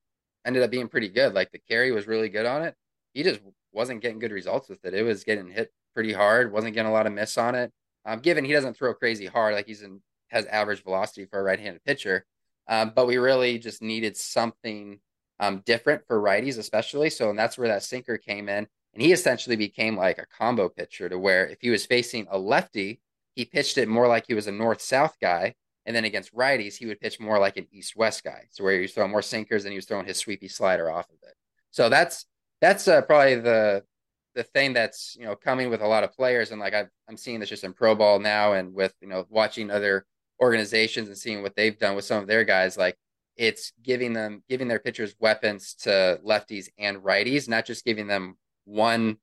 ended 0.46 0.62
up 0.62 0.70
being 0.70 0.88
pretty 0.88 1.10
good. 1.10 1.34
Like 1.34 1.52
the 1.52 1.60
carry 1.60 1.92
was 1.92 2.06
really 2.06 2.30
good 2.30 2.46
on 2.46 2.62
it. 2.62 2.76
He 3.14 3.24
just 3.24 3.40
wasn't 3.72 4.02
getting 4.02 4.20
good 4.20 4.32
results 4.32 4.70
with 4.70 4.86
it. 4.86 4.94
It 4.94 5.04
was 5.04 5.24
getting 5.24 5.50
hit 5.50 5.72
pretty 5.96 6.14
hard, 6.14 6.52
wasn't 6.52 6.76
getting 6.76 6.90
a 6.90 6.94
lot 6.94 7.08
of 7.08 7.14
miss 7.14 7.38
on 7.38 7.56
it. 7.56 7.72
Um, 8.08 8.20
given 8.20 8.46
he 8.46 8.54
doesn't 8.54 8.76
throw 8.76 8.94
crazy 8.94 9.26
hard, 9.28 9.54
like 9.54 9.68
he's 9.68 9.84
in 9.84 10.02
has 10.30 10.46
average 10.46 10.84
velocity 10.84 11.26
for 11.26 11.40
a 11.40 11.44
right-handed 11.44 11.84
pitcher. 11.84 12.26
Um, 12.68 12.92
but 12.96 13.08
we 13.08 13.18
really 13.18 13.60
just 13.60 13.82
needed 13.82 14.18
something 14.18 15.00
um, 15.40 15.62
different 15.66 16.06
for 16.08 16.22
righties, 16.22 16.58
especially. 16.58 17.10
So, 17.10 17.30
and 17.30 17.38
that's 17.38 17.58
where 17.58 17.68
that 17.68 17.84
sinker 17.84 18.18
came 18.18 18.50
in. 18.50 18.68
And 18.94 19.02
he 19.02 19.12
essentially 19.14 19.56
became 19.56 19.96
like 19.96 20.18
a 20.18 20.26
combo 20.26 20.70
pitcher 20.70 21.08
to 21.08 21.20
where 21.20 21.48
if 21.48 21.60
he 21.62 21.70
was 21.70 21.86
facing 21.86 22.28
a 22.30 22.38
lefty, 22.38 23.00
he 23.36 23.46
pitched 23.46 23.78
it 23.78 23.88
more 23.88 24.08
like 24.08 24.26
he 24.28 24.34
was 24.34 24.48
a 24.48 24.52
north 24.52 24.82
south 24.82 25.16
guy. 25.22 25.54
And 25.86 25.96
then 25.96 26.04
against 26.04 26.36
righties, 26.36 26.76
he 26.76 26.86
would 26.88 27.00
pitch 27.00 27.20
more 27.20 27.40
like 27.40 27.56
an 27.56 27.68
east 27.72 27.96
west 27.96 28.24
guy. 28.24 28.48
So 28.52 28.64
where 28.64 28.74
he 28.74 28.82
was 28.82 28.94
throwing 28.94 29.12
more 29.12 29.22
sinkers 29.22 29.64
and 29.64 29.72
he 29.72 29.78
was 29.78 29.86
throwing 29.86 30.08
his 30.08 30.18
sweepy 30.18 30.48
slider 30.48 30.90
off 30.90 31.08
of 31.10 31.18
it. 31.24 31.36
So 31.72 31.88
that's 31.90 32.26
that's 32.60 32.88
uh, 32.88 33.02
probably 33.04 33.36
the 33.36 33.84
the 34.38 34.44
thing 34.44 34.72
that's 34.72 35.18
you 35.20 35.26
know 35.26 35.36
coming 35.36 35.70
with 35.70 35.82
a 35.82 35.88
lot 35.88 36.04
of 36.06 36.14
players 36.14 36.52
and 36.52 36.62
like 36.62 36.74
i 36.74 36.86
am 37.10 37.18
seeing 37.18 37.40
this 37.40 37.50
just 37.50 37.66
in 37.66 37.74
pro 37.74 37.96
ball 37.96 38.20
now 38.20 38.54
and 38.54 38.74
with 38.74 38.94
you 39.02 39.08
know 39.08 39.26
watching 39.30 39.70
other 39.70 40.06
organizations 40.42 41.10
and 41.10 41.18
seeing 41.18 41.42
what 41.42 41.56
they've 41.56 41.78
done 41.78 41.96
with 41.96 42.06
some 42.06 42.22
of 42.22 42.28
their 42.28 42.46
guys 42.46 42.78
like 42.78 42.96
it's 43.36 43.74
giving 43.84 44.14
them 44.14 44.42
giving 44.48 44.68
their 44.68 44.80
pitchers 44.80 45.16
weapons 45.20 45.74
to 45.74 46.20
lefties 46.26 46.70
and 46.78 46.98
righties 46.98 47.50
not 47.50 47.66
just 47.66 47.84
giving 47.84 48.08
them 48.08 48.38
one 48.66 49.18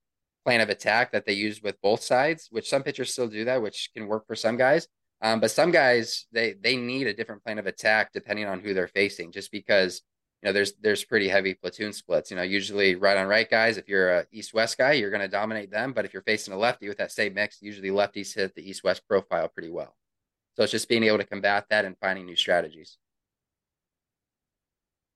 plan 0.45 0.61
of 0.61 0.69
attack 0.69 1.13
that 1.13 1.25
they 1.25 1.33
use 1.33 1.63
with 1.63 1.81
both 1.81 2.03
sides, 2.03 2.49
which 2.51 2.69
some 2.69 2.83
pitchers 2.83 3.13
still 3.13 3.29
do 3.29 3.45
that, 3.47 3.63
which 3.63 3.91
can 3.95 4.07
work 4.07 4.27
for 4.27 4.37
some 4.37 4.57
guys. 4.57 4.87
Um, 5.23 5.41
but 5.41 5.51
some 5.51 5.71
guys 5.71 6.27
they 6.33 6.55
they 6.61 6.77
need 6.77 7.07
a 7.07 7.15
different 7.15 7.43
plan 7.43 7.59
of 7.59 7.67
attack 7.67 8.13
depending 8.13 8.47
on 8.47 8.61
who 8.61 8.75
they're 8.75 8.89
facing, 8.89 9.33
just 9.33 9.51
because 9.51 10.03
you 10.45 10.51
know 10.51 10.53
there's 10.53 10.75
there's 10.83 11.03
pretty 11.03 11.27
heavy 11.27 11.55
platoon 11.55 11.95
splits. 11.95 12.31
You 12.31 12.37
know, 12.37 12.43
usually 12.43 12.97
right 12.97 13.17
on 13.17 13.27
right 13.27 13.49
guys, 13.49 13.79
if 13.79 13.89
you're 13.89 14.11
a 14.11 14.27
east 14.31 14.53
west 14.53 14.77
guy, 14.77 14.93
you're 14.93 15.09
going 15.09 15.23
to 15.23 15.29
dominate 15.29 15.71
them. 15.71 15.95
But 15.95 16.05
if 16.05 16.13
you're 16.13 16.23
facing 16.23 16.53
a 16.53 16.59
lefty 16.59 16.87
with 16.87 16.99
that 16.99 17.13
same 17.13 17.33
mix, 17.33 17.63
usually 17.63 17.89
lefties 17.89 18.35
hit 18.35 18.55
the 18.55 18.69
east 18.69 18.85
west 18.85 19.09
profile 19.09 19.49
pretty 19.49 19.71
well. 19.71 19.97
So 20.55 20.63
it's 20.63 20.73
just 20.73 20.87
being 20.87 21.03
able 21.05 21.17
to 21.17 21.25
combat 21.25 21.65
that 21.71 21.87
and 21.87 21.97
finding 21.99 22.27
new 22.27 22.37
strategies. 22.37 22.99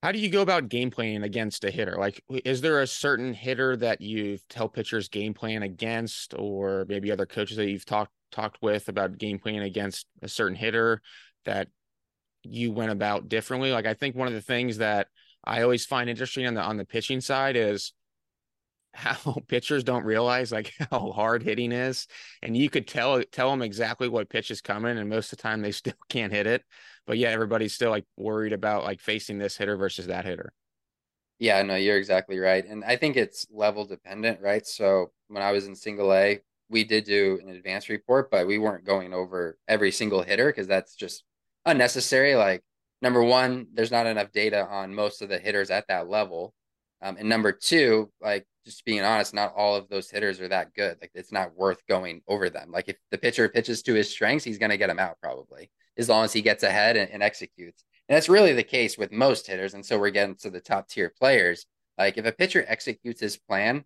How 0.03 0.13
do 0.13 0.19
you 0.19 0.31
go 0.31 0.41
about 0.41 0.71
game 0.71 0.91
planning 0.91 1.25
against 1.25 1.63
a 1.63 1.71
hitter? 1.71 1.97
Like, 1.99 2.25
is 2.47 2.63
there 2.63 2.81
a 2.81 2.87
certain 2.87 3.35
hitter 3.35 3.77
that 3.77 4.01
you 4.01 4.39
tell 4.49 4.69
pitchers 4.69 5.11
game 5.11 5.35
plan 5.35 5.63
against, 5.63 6.33
or 6.39 6.87
maybe 6.89 7.13
other 7.13 7.27
coaches 7.27 7.59
that 7.59 7.69
you've 7.69 7.85
talked 7.85 8.13
talked 8.31 8.63
with 8.63 8.89
about 8.89 9.19
game 9.19 9.39
planning 9.39 9.63
against 9.63 10.07
a 10.23 10.29
certain 10.29 10.57
hitter 10.57 11.03
that 11.45 11.69
you 12.45 12.73
went 12.73 12.93
about 12.93 13.29
differently? 13.29 13.73
Like, 13.73 13.87
I 13.87 13.95
think 13.95 14.17
one 14.17 14.29
of 14.29 14.35
the 14.35 14.41
things 14.41 14.79
that 14.79 15.09
I 15.45 15.63
always 15.63 15.87
find 15.87 16.11
interesting 16.11 16.47
on 16.47 16.55
the 16.55 16.63
on 16.63 16.77
the 16.77 16.85
pitching 16.85 17.21
side 17.21 17.57
is 17.57 17.93
how 18.95 19.37
pitchers 19.49 19.85
don't 19.85 20.05
realize 20.05 20.51
like 20.51 20.73
how 20.91 21.13
hard 21.13 21.43
hitting 21.43 21.73
is. 21.73 22.07
And 22.43 22.57
you 22.57 22.71
could 22.71 22.87
tell 22.87 23.23
tell 23.31 23.51
them 23.51 23.63
exactly 23.63 24.09
what 24.09 24.29
pitch 24.29 24.51
is 24.51 24.61
coming 24.61 24.99
and 24.99 25.09
most 25.09 25.33
of 25.33 25.39
the 25.39 25.43
time 25.43 25.63
they 25.63 25.73
still 25.73 25.95
can't 26.09 26.33
hit 26.33 26.47
it. 26.47 26.65
But 27.07 27.19
yeah 27.19 27.29
everybody's 27.29 27.75
still 27.75 27.91
like 27.91 28.05
worried 28.17 28.53
about 28.53 28.85
like 28.85 29.01
facing 29.01 29.39
this 29.39 29.57
hitter 29.57 29.77
versus 29.77 30.07
that 30.07 30.25
hitter. 30.25 30.53
Yeah 31.39 31.63
no 31.63 31.77
you're 31.77 31.97
exactly 31.97 32.39
right. 32.39 32.65
And 32.67 32.85
i 32.85 32.97
think 32.97 33.17
it's 33.17 33.47
level 33.51 33.85
dependent 33.85 34.41
right? 34.41 34.67
So 34.67 35.13
when 35.29 35.43
i 35.43 35.53
was 35.53 35.67
in 35.67 35.75
single 35.75 36.13
a 36.13 36.41
we 36.71 36.85
did 36.85 37.05
do 37.05 37.39
an 37.43 37.49
advanced 37.49 37.89
report 37.89 38.31
but 38.31 38.47
we 38.47 38.59
weren't 38.59 38.85
going 38.85 39.15
over 39.15 39.57
every 39.67 39.91
single 39.91 40.23
hitter 40.23 40.49
because 40.49 40.67
that's 40.67 40.95
just 40.95 41.25
unnecessary. 41.65 42.35
Like 42.35 42.63
number 43.03 43.23
one 43.23 43.67
there's 43.75 43.91
not 43.91 44.07
enough 44.07 44.33
data 44.33 44.67
on 44.67 44.95
most 44.95 45.23
of 45.23 45.29
the 45.29 45.39
hitters 45.39 45.71
at 45.71 45.87
that 45.89 46.09
level 46.09 46.55
um, 47.01 47.17
and 47.19 47.29
number 47.29 47.53
two, 47.53 48.11
like 48.21 48.47
just 48.65 48.85
being 48.85 49.03
honest, 49.03 49.33
not 49.33 49.55
all 49.57 49.77
of 49.77 49.89
those 49.89 50.11
hitters 50.11 50.41
are 50.41 50.49
that 50.49 50.75
good. 50.75 50.99
Like 51.01 51.13
it's 51.15 51.33
not 51.33 51.57
worth 51.57 51.87
going 51.87 52.23
over 52.27 52.51
them. 52.51 52.71
Like 52.73 52.89
if 52.89 52.97
the 53.11 53.19
pitcher 53.19 53.49
pitches 53.49 53.83
to 53.83 53.95
his 53.95 54.11
strengths, 54.11 54.45
he's 54.45 54.59
going 54.59 54.71
to 54.71 54.77
get 54.77 54.91
him 54.91 54.99
out 54.99 55.17
probably 55.23 55.71
as 55.97 56.09
long 56.09 56.25
as 56.25 56.33
he 56.33 56.43
gets 56.43 56.63
ahead 56.63 56.97
and, 56.97 57.11
and 57.11 57.23
executes. 57.23 57.85
And 58.09 58.17
that's 58.17 58.29
really 58.29 58.53
the 58.53 58.65
case 58.65 58.99
with 58.99 59.13
most 59.13 59.47
hitters. 59.47 59.75
And 59.75 59.85
so 59.85 59.99
we're 59.99 60.11
getting 60.11 60.37
to 60.37 60.51
the 60.51 60.61
top 60.61 60.89
tier 60.89 61.13
players. 61.17 61.67
Like 61.97 62.19
if 62.19 62.27
a 62.27 62.33
pitcher 62.33 62.65
executes 62.67 63.21
his 63.21 63.37
plan 63.37 63.85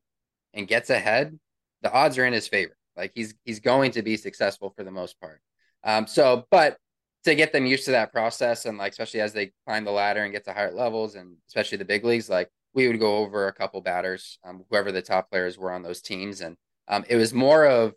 and 0.54 0.68
gets 0.68 0.90
ahead, 0.90 1.38
the 1.82 1.92
odds 1.92 2.16
are 2.16 2.24
in 2.24 2.32
his 2.32 2.48
favor. 2.48 2.76
Like 2.96 3.12
he's 3.14 3.34
he's 3.44 3.60
going 3.60 3.92
to 3.92 4.02
be 4.02 4.16
successful 4.16 4.72
for 4.76 4.84
the 4.84 4.90
most 4.90 5.18
part. 5.20 5.40
Um, 5.82 6.06
so, 6.06 6.46
but 6.50 6.76
to 7.24 7.34
get 7.34 7.52
them 7.52 7.66
used 7.66 7.84
to 7.84 7.92
that 7.92 8.12
process 8.12 8.66
and 8.66 8.78
like 8.78 8.92
especially 8.92 9.20
as 9.20 9.32
they 9.32 9.52
climb 9.66 9.84
the 9.84 9.90
ladder 9.90 10.24
and 10.24 10.32
get 10.32 10.44
to 10.44 10.52
higher 10.52 10.72
levels 10.72 11.14
and 11.14 11.36
especially 11.48 11.78
the 11.78 11.84
big 11.84 12.04
leagues, 12.04 12.28
like 12.28 12.48
we 12.74 12.88
would 12.88 12.98
go 12.98 13.18
over 13.18 13.46
a 13.46 13.52
couple 13.52 13.80
batters, 13.80 14.38
um, 14.44 14.64
whoever 14.70 14.90
the 14.92 15.02
top 15.02 15.30
players 15.30 15.58
were 15.58 15.72
on 15.72 15.82
those 15.82 16.00
teams, 16.00 16.40
and 16.40 16.56
um, 16.88 17.04
it 17.08 17.16
was 17.16 17.34
more 17.34 17.66
of 17.66 17.94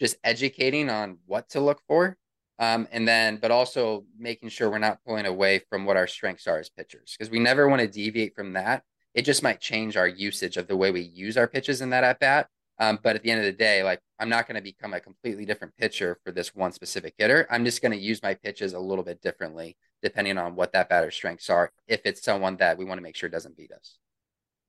just 0.00 0.16
educating 0.24 0.90
on 0.90 1.18
what 1.26 1.48
to 1.50 1.60
look 1.60 1.80
for, 1.86 2.16
um, 2.58 2.88
and 2.90 3.06
then 3.06 3.36
but 3.36 3.50
also 3.50 4.04
making 4.18 4.48
sure 4.48 4.68
we're 4.68 4.78
not 4.78 4.98
pulling 5.06 5.26
away 5.26 5.60
from 5.70 5.84
what 5.84 5.96
our 5.96 6.06
strengths 6.06 6.46
are 6.46 6.58
as 6.58 6.68
pitchers 6.68 7.14
because 7.16 7.30
we 7.30 7.38
never 7.38 7.68
want 7.68 7.80
to 7.80 7.88
deviate 7.88 8.34
from 8.34 8.52
that. 8.54 8.82
It 9.14 9.22
just 9.22 9.42
might 9.42 9.60
change 9.60 9.96
our 9.96 10.08
usage 10.08 10.56
of 10.56 10.66
the 10.66 10.76
way 10.76 10.90
we 10.90 11.00
use 11.00 11.38
our 11.38 11.46
pitches 11.46 11.80
in 11.80 11.90
that 11.90 12.04
at 12.04 12.20
bat. 12.20 12.48
Um, 12.78 12.98
but 13.02 13.16
at 13.16 13.22
the 13.22 13.30
end 13.30 13.40
of 13.40 13.46
the 13.46 13.52
day, 13.52 13.82
like 13.82 14.00
I'm 14.18 14.28
not 14.28 14.48
going 14.48 14.56
to 14.56 14.62
become 14.62 14.94
a 14.94 15.00
completely 15.00 15.44
different 15.44 15.76
pitcher 15.76 16.18
for 16.24 16.32
this 16.32 16.54
one 16.54 16.72
specific 16.72 17.14
hitter. 17.18 17.46
I'm 17.50 17.64
just 17.64 17.82
going 17.82 17.92
to 17.92 17.98
use 17.98 18.22
my 18.22 18.34
pitches 18.34 18.72
a 18.72 18.78
little 18.78 19.04
bit 19.04 19.20
differently 19.20 19.76
depending 20.02 20.38
on 20.38 20.54
what 20.54 20.72
that 20.72 20.88
batter's 20.88 21.14
strengths 21.14 21.50
are. 21.50 21.70
If 21.86 22.00
it's 22.04 22.22
someone 22.22 22.56
that 22.56 22.78
we 22.78 22.84
want 22.84 22.98
to 22.98 23.02
make 23.02 23.16
sure 23.16 23.28
doesn't 23.28 23.56
beat 23.56 23.72
us. 23.72 23.98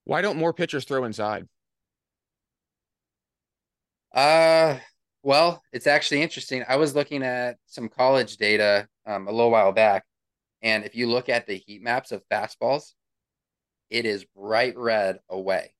Why 0.03 0.21
don't 0.21 0.37
more 0.37 0.53
pitchers 0.53 0.85
throw 0.85 1.03
inside? 1.03 1.47
Uh, 4.13 4.77
well, 5.23 5.61
it's 5.73 5.87
actually 5.87 6.21
interesting. 6.21 6.63
I 6.67 6.77
was 6.77 6.95
looking 6.95 7.23
at 7.23 7.57
some 7.65 7.89
college 7.89 8.37
data 8.37 8.87
um, 9.05 9.27
a 9.27 9.31
little 9.31 9.51
while 9.51 9.73
back, 9.73 10.05
and 10.61 10.85
if 10.85 10.95
you 10.95 11.07
look 11.07 11.29
at 11.29 11.45
the 11.45 11.55
heat 11.55 11.81
maps 11.81 12.11
of 12.11 12.23
fastballs, 12.31 12.93
it 13.89 14.05
is 14.05 14.25
bright 14.35 14.77
red 14.77 15.19
away. 15.29 15.73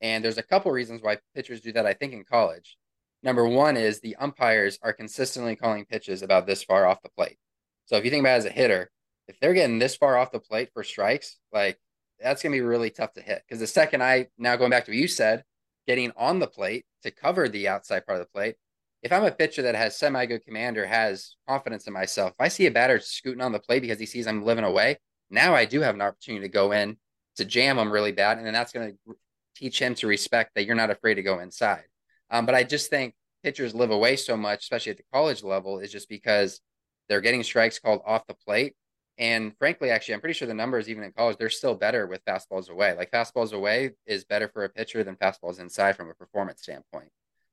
And 0.00 0.24
there's 0.24 0.38
a 0.38 0.42
couple 0.42 0.72
reasons 0.72 1.02
why 1.02 1.18
pitchers 1.34 1.60
do 1.60 1.72
that, 1.72 1.86
I 1.86 1.94
think, 1.94 2.12
in 2.12 2.24
college. 2.24 2.76
Number 3.24 3.48
one 3.48 3.78
is 3.78 4.00
the 4.00 4.16
umpires 4.16 4.78
are 4.82 4.92
consistently 4.92 5.56
calling 5.56 5.86
pitches 5.86 6.20
about 6.20 6.46
this 6.46 6.62
far 6.62 6.86
off 6.86 7.02
the 7.02 7.08
plate. 7.08 7.38
So 7.86 7.96
if 7.96 8.04
you 8.04 8.10
think 8.10 8.20
about 8.20 8.34
it 8.34 8.38
as 8.38 8.44
a 8.44 8.50
hitter, 8.50 8.90
if 9.26 9.40
they're 9.40 9.54
getting 9.54 9.78
this 9.78 9.96
far 9.96 10.18
off 10.18 10.30
the 10.30 10.38
plate 10.38 10.68
for 10.74 10.84
strikes, 10.84 11.38
like 11.50 11.78
that's 12.20 12.42
going 12.42 12.52
to 12.52 12.56
be 12.56 12.60
really 12.60 12.90
tough 12.90 13.14
to 13.14 13.22
hit 13.22 13.42
because 13.48 13.60
the 13.60 13.66
second 13.66 14.02
I 14.02 14.26
now 14.36 14.56
going 14.56 14.70
back 14.70 14.84
to 14.84 14.90
what 14.90 14.98
you 14.98 15.08
said, 15.08 15.42
getting 15.86 16.12
on 16.18 16.38
the 16.38 16.46
plate 16.46 16.84
to 17.02 17.10
cover 17.10 17.48
the 17.48 17.66
outside 17.66 18.06
part 18.06 18.20
of 18.20 18.26
the 18.26 18.32
plate. 18.32 18.56
If 19.02 19.10
I'm 19.10 19.24
a 19.24 19.30
pitcher 19.30 19.62
that 19.62 19.74
has 19.74 19.96
semi 19.96 20.26
good 20.26 20.44
commander, 20.44 20.84
has 20.84 21.36
confidence 21.48 21.86
in 21.86 21.94
myself, 21.94 22.32
if 22.32 22.40
I 22.40 22.48
see 22.48 22.66
a 22.66 22.70
batter 22.70 23.00
scooting 23.00 23.42
on 23.42 23.52
the 23.52 23.58
plate 23.58 23.80
because 23.80 23.98
he 23.98 24.06
sees 24.06 24.26
I'm 24.26 24.44
living 24.44 24.64
away, 24.64 24.98
now 25.30 25.54
I 25.54 25.64
do 25.64 25.80
have 25.80 25.94
an 25.94 26.02
opportunity 26.02 26.46
to 26.46 26.52
go 26.52 26.72
in 26.72 26.98
to 27.36 27.44
jam 27.46 27.78
him 27.78 27.90
really 27.90 28.12
bad, 28.12 28.36
and 28.36 28.46
then 28.46 28.54
that's 28.54 28.72
going 28.72 28.92
to 28.92 29.16
teach 29.56 29.80
him 29.80 29.94
to 29.96 30.06
respect 30.06 30.54
that 30.54 30.64
you're 30.64 30.76
not 30.76 30.90
afraid 30.90 31.14
to 31.14 31.22
go 31.22 31.38
inside. 31.38 31.84
Um, 32.30 32.46
but 32.46 32.54
I 32.54 32.64
just 32.64 32.90
think 32.90 33.14
pitchers 33.42 33.74
live 33.74 33.90
away 33.90 34.16
so 34.16 34.36
much, 34.36 34.60
especially 34.60 34.90
at 34.92 34.98
the 34.98 35.04
college 35.12 35.42
level, 35.42 35.78
is 35.78 35.92
just 35.92 36.08
because 36.08 36.60
They're 37.08 37.20
getting 37.20 37.42
strikes 37.42 37.78
called 37.78 38.02
off 38.06 38.26
the 38.26 38.34
plate. 38.34 38.74
And 39.18 39.56
frankly, 39.58 39.90
actually, 39.90 40.14
I'm 40.14 40.20
pretty 40.20 40.34
sure 40.34 40.48
the 40.48 40.54
numbers, 40.54 40.88
even 40.88 41.04
in 41.04 41.12
college, 41.12 41.36
they're 41.38 41.50
still 41.50 41.74
better 41.74 42.06
with 42.06 42.24
fastballs 42.24 42.68
away. 42.68 42.94
Like 42.96 43.10
fastballs 43.12 43.52
away 43.52 43.92
is 44.06 44.24
better 44.24 44.48
for 44.48 44.64
a 44.64 44.68
pitcher 44.68 45.04
than 45.04 45.16
fastballs 45.16 45.60
inside 45.60 45.96
from 45.96 46.10
a 46.10 46.14
performance 46.14 46.62
standpoint. 46.62 47.10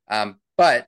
Um, 0.09 0.39
but 0.57 0.87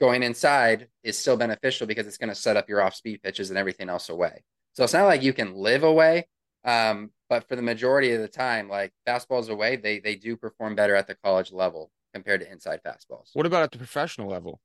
going 0.00 0.22
inside 0.22 0.88
is 1.02 1.18
still 1.18 1.36
beneficial 1.36 1.86
because 1.86 2.06
it's 2.06 2.18
going 2.18 2.28
to 2.28 2.34
set 2.34 2.56
up 2.56 2.68
your 2.68 2.82
off 2.82 2.94
speed 2.94 3.22
pitches 3.22 3.50
and 3.50 3.58
everything 3.58 3.88
else 3.88 4.08
away. 4.10 4.44
So 4.74 4.84
it's 4.84 4.92
not 4.92 5.06
like 5.06 5.22
you 5.22 5.32
can 5.32 5.54
live 5.54 5.84
away. 5.84 6.28
Um, 6.64 7.10
but 7.30 7.48
for 7.48 7.56
the 7.56 7.62
majority 7.62 8.12
of 8.12 8.20
the 8.20 8.28
time, 8.28 8.68
like 8.68 8.92
fastballs 9.08 9.48
away, 9.48 9.76
they 9.76 10.00
they 10.00 10.16
do 10.16 10.36
perform 10.36 10.74
better 10.74 10.94
at 10.94 11.06
the 11.06 11.16
college 11.24 11.52
level 11.52 11.90
compared 12.16 12.40
to 12.40 12.50
inside 12.50 12.80
fastballs. 12.82 13.28
What 13.34 13.44
about 13.44 13.62
at 13.62 13.72
the 13.72 13.78
professional 13.78 14.28
level? 14.28 14.58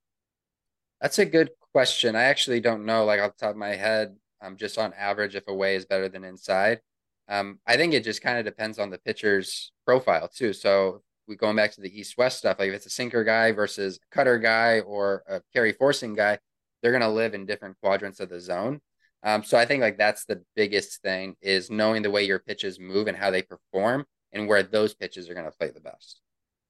That's 1.01 1.19
a 1.19 1.25
good 1.25 1.49
question. 1.73 2.15
I 2.15 2.23
actually 2.23 2.61
don't 2.61 2.85
know, 2.85 3.03
like 3.03 3.19
off 3.19 3.35
the 3.35 3.45
top 3.45 3.51
of 3.51 3.57
my 3.57 3.75
head, 3.75 4.15
um, 4.41 4.55
just 4.55 4.77
on 4.77 4.93
average, 4.93 5.35
if 5.35 5.47
away 5.49 5.75
is 5.75 5.85
better 5.85 6.07
than 6.07 6.23
inside. 6.23 6.79
Um, 7.27 7.59
I 7.67 7.75
think 7.75 7.93
it 7.93 8.05
just 8.05 8.21
kind 8.21 8.37
of 8.37 8.45
depends 8.45 8.79
on 8.79 8.89
the 8.89 8.99
pitcher's 8.99 9.73
profile 9.85 10.29
too. 10.33 10.53
So 10.53 11.01
we 11.27 11.35
going 11.35 11.57
back 11.57 11.73
to 11.73 11.81
the 11.81 11.99
east 11.99 12.17
west 12.17 12.37
stuff, 12.37 12.57
like 12.57 12.69
if 12.69 12.75
it's 12.75 12.85
a 12.85 12.89
sinker 12.89 13.23
guy 13.25 13.51
versus 13.51 13.97
a 13.97 14.15
cutter 14.15 14.37
guy 14.37 14.79
or 14.79 15.23
a 15.27 15.41
carry 15.53 15.73
four 15.73 15.91
seam 15.91 16.15
guy, 16.15 16.39
they're 16.81 16.91
going 16.91 17.01
to 17.01 17.09
live 17.09 17.33
in 17.33 17.45
different 17.45 17.77
quadrants 17.81 18.19
of 18.21 18.29
the 18.29 18.39
zone. 18.39 18.79
Um, 19.23 19.43
so 19.43 19.57
I 19.57 19.65
think 19.65 19.81
like 19.81 19.97
that's 19.97 20.25
the 20.25 20.41
biggest 20.55 21.01
thing 21.01 21.35
is 21.41 21.69
knowing 21.69 22.01
the 22.01 22.09
way 22.09 22.23
your 22.23 22.39
pitches 22.39 22.79
move 22.79 23.07
and 23.07 23.17
how 23.17 23.29
they 23.29 23.41
perform 23.41 24.05
and 24.31 24.47
where 24.47 24.63
those 24.63 24.93
pitches 24.93 25.29
are 25.29 25.33
going 25.33 25.45
to 25.45 25.57
play 25.57 25.69
the 25.69 25.81
best. 25.81 26.21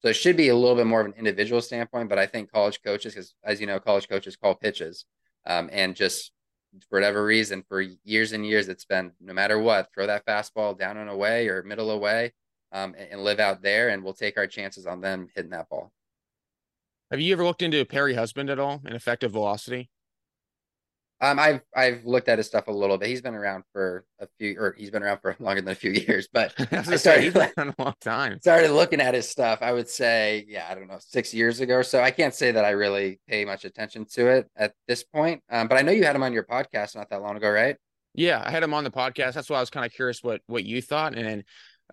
So 0.02 0.10
it 0.10 0.14
should 0.14 0.36
be 0.36 0.50
a 0.50 0.56
little 0.56 0.76
bit 0.76 0.88
more 0.88 1.02
of 1.02 1.06
an 1.06 1.14
individual 1.18 1.62
standpoint, 1.62 2.10
but 2.10 2.18
I 2.18 2.26
think 2.26 2.52
college 2.52 2.82
coaches, 2.84 3.14
because 3.14 3.36
as 3.44 3.62
you 3.62 3.68
know, 3.68 3.80
college 3.80 4.10
coaches 4.10 4.36
call 4.36 4.56
pitches, 4.56 5.06
um, 5.46 5.70
and 5.72 5.96
just 5.96 6.32
for 6.90 6.98
whatever 6.98 7.24
reason, 7.24 7.64
for 7.68 7.82
years 7.82 8.32
and 8.32 8.46
years, 8.46 8.68
it's 8.68 8.86
been 8.86 9.12
no 9.22 9.34
matter 9.34 9.60
what, 9.60 9.90
throw 9.94 10.08
that 10.08 10.26
fastball 10.26 10.78
down 10.78 10.98
and 10.98 11.10
away 11.10 11.50
or 11.50 11.62
middle 11.62 11.92
away, 11.92 12.34
um, 12.72 12.96
and, 12.98 13.12
and 13.12 13.24
live 13.24 13.40
out 13.40 13.62
there, 13.62 13.90
and 13.90 14.04
we'll 14.04 14.14
take 14.14 14.38
our 14.38 14.48
chances 14.48 14.88
on 14.88 15.02
them 15.02 15.28
hitting 15.36 15.52
that 15.52 15.70
ball. 15.70 15.92
Have 17.12 17.20
you 17.20 17.34
ever 17.34 17.44
looked 17.44 17.62
into 17.62 17.82
a 17.82 17.86
Perry 17.86 18.16
Husband 18.16 18.50
at 18.50 18.58
all 18.58 18.82
and 18.86 18.96
effective 18.96 19.32
velocity? 19.32 19.90
Um, 21.22 21.38
I've 21.38 21.62
I've 21.76 22.04
looked 22.04 22.28
at 22.30 22.40
his 22.40 22.48
stuff 22.48 22.68
a 22.68 22.72
little 22.72 22.98
bit. 22.98 23.10
He's 23.10 23.22
been 23.22 23.36
around 23.36 23.64
for 23.72 24.06
a 24.20 24.28
few, 24.40 24.60
or 24.60 24.76
he's 24.76 24.90
been 24.90 25.04
around 25.04 25.20
for 25.20 25.36
longer 25.40 25.62
than 25.62 25.72
a 25.72 25.76
few 25.76 25.92
years. 25.92 26.28
But 26.32 26.54
I 26.72 26.96
started 26.98 27.34
say, 27.34 27.52
a 27.58 27.74
long 27.78 27.94
time. 28.02 28.40
Started 28.42 28.72
looking 28.72 29.00
at 29.00 29.14
his 29.14 29.30
stuff. 29.30 29.60
I 29.62 29.72
would 29.72 29.88
say, 29.88 30.46
yeah, 30.48 30.68
I 30.70 30.74
don't 30.74 30.88
know, 30.88 30.98
six 31.00 31.34
years 31.34 31.60
ago 31.60 31.76
or 31.76 31.84
so. 31.84 32.02
I 32.02 32.12
can't 32.12 32.34
say 32.34 32.52
that 32.52 32.66
I 32.66 32.72
really 32.72 33.20
pay 33.28 33.46
much 33.46 33.66
attention 33.66 34.06
to 34.14 34.28
it 34.28 34.50
at 34.56 34.74
this 34.88 35.04
point. 35.04 35.44
Um, 35.50 35.68
but 35.68 35.78
I 35.78 35.82
know 35.84 35.92
you 35.92 36.04
had 36.04 36.16
him 36.16 36.24
on 36.24 36.34
your 36.34 36.44
podcast 36.44 36.96
not 36.96 37.10
that 37.12 37.22
long 37.22 37.38
ago, 37.38 37.50
right? 37.50 37.76
Yeah, 38.14 38.44
I 38.44 38.52
had 38.52 38.64
him 38.64 38.74
on 38.74 38.84
the 38.84 38.92
podcast. 38.92 39.34
That's 39.34 39.50
why 39.50 39.58
I 39.58 39.62
was 39.62 39.70
kind 39.70 39.86
of 39.86 39.94
curious 39.94 40.24
what 40.24 40.42
what 40.48 40.66
you 40.66 40.82
thought. 40.82 41.16
And 41.16 41.44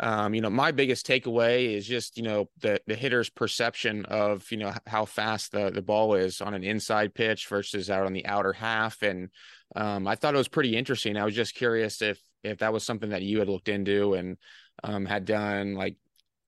um, 0.00 0.34
you 0.34 0.40
know, 0.40 0.50
my 0.50 0.72
biggest 0.72 1.06
takeaway 1.06 1.74
is 1.74 1.86
just, 1.86 2.16
you 2.16 2.22
know, 2.22 2.48
the 2.60 2.80
the 2.86 2.94
hitter's 2.94 3.30
perception 3.30 4.04
of, 4.06 4.50
you 4.50 4.56
know, 4.56 4.72
how 4.86 5.04
fast 5.04 5.52
the 5.52 5.70
the 5.70 5.82
ball 5.82 6.14
is 6.14 6.40
on 6.40 6.54
an 6.54 6.64
inside 6.64 7.14
pitch 7.14 7.46
versus 7.48 7.90
out 7.90 8.06
on 8.06 8.12
the 8.12 8.26
outer 8.26 8.52
half. 8.52 9.02
And 9.02 9.30
um, 9.76 10.06
I 10.06 10.14
thought 10.14 10.34
it 10.34 10.38
was 10.38 10.48
pretty 10.48 10.76
interesting. 10.76 11.16
I 11.16 11.24
was 11.24 11.34
just 11.34 11.54
curious 11.54 12.02
if 12.02 12.20
if 12.42 12.58
that 12.58 12.72
was 12.72 12.84
something 12.84 13.10
that 13.10 13.22
you 13.22 13.38
had 13.40 13.48
looked 13.48 13.68
into 13.68 14.14
and 14.14 14.36
um, 14.84 15.04
had 15.04 15.24
done 15.24 15.74
like 15.74 15.96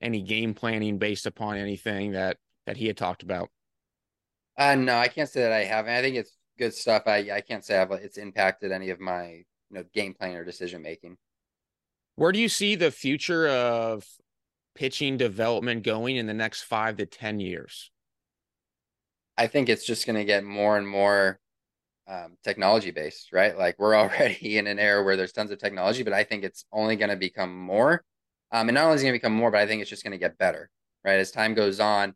any 0.01 0.23
game 0.23 0.55
planning 0.55 0.99
based 0.99 1.27
upon 1.27 1.57
anything 1.57 2.13
that 2.13 2.37
that 2.67 2.77
he 2.77 2.87
had 2.87 2.97
talked 2.97 3.23
about. 3.23 3.51
Uh, 4.57 4.75
no, 4.75 4.97
I 4.97 5.09
can't 5.09 5.29
say 5.29 5.43
that 5.43 5.53
I 5.53 5.65
haven't. 5.65 5.93
I 5.93 6.03
think 6.03 6.17
it's 6.17 6.37
good 6.59 6.75
stuff. 6.75 7.05
I 7.07 7.31
I 7.33 7.41
can't 7.41 7.65
say 7.65 7.79
I've, 7.79 7.91
it's 7.93 8.19
impacted 8.19 8.73
any 8.73 8.91
of 8.91 9.01
my 9.01 9.29
you 9.31 9.45
know 9.71 9.85
game 9.93 10.15
plan 10.15 10.37
or 10.37 10.45
decision 10.45 10.83
making. 10.83 11.17
Where 12.21 12.33
do 12.33 12.39
you 12.39 12.51
see 12.51 12.75
the 12.75 12.91
future 12.91 13.49
of 13.49 14.05
pitching 14.75 15.17
development 15.17 15.85
going 15.85 16.17
in 16.17 16.27
the 16.27 16.35
next 16.35 16.65
five 16.65 16.99
to 16.99 17.07
10 17.07 17.41
years? 17.41 17.91
I 19.39 19.47
think 19.47 19.71
it's 19.71 19.87
just 19.87 20.05
going 20.05 20.17
to 20.17 20.27
get 20.27 20.45
more 20.45 20.77
and 20.77 20.87
more 20.87 21.41
um, 22.07 22.37
technology 22.45 22.91
based, 22.91 23.33
right? 23.33 23.57
Like 23.57 23.77
we're 23.79 23.95
already 23.99 24.59
in 24.59 24.67
an 24.67 24.79
era 24.79 25.03
where 25.03 25.17
there's 25.17 25.33
tons 25.33 25.51
of 25.51 25.59
technology, 25.59 26.03
but 26.03 26.13
I 26.13 26.25
think 26.25 26.45
it's 26.45 26.67
only 26.71 26.95
going 26.95 27.09
to 27.09 27.17
become 27.17 27.59
more. 27.59 28.05
Um, 28.53 28.69
and 28.69 28.75
not 28.75 28.85
only 28.85 28.97
is 28.97 29.01
it 29.01 29.07
going 29.07 29.15
to 29.15 29.19
become 29.19 29.33
more, 29.33 29.51
but 29.51 29.63
I 29.63 29.67
think 29.67 29.81
it's 29.81 29.89
just 29.89 30.05
going 30.05 30.13
to 30.13 30.19
get 30.19 30.37
better, 30.37 30.69
right? 31.03 31.19
As 31.19 31.31
time 31.31 31.55
goes 31.55 31.81
on, 31.81 32.15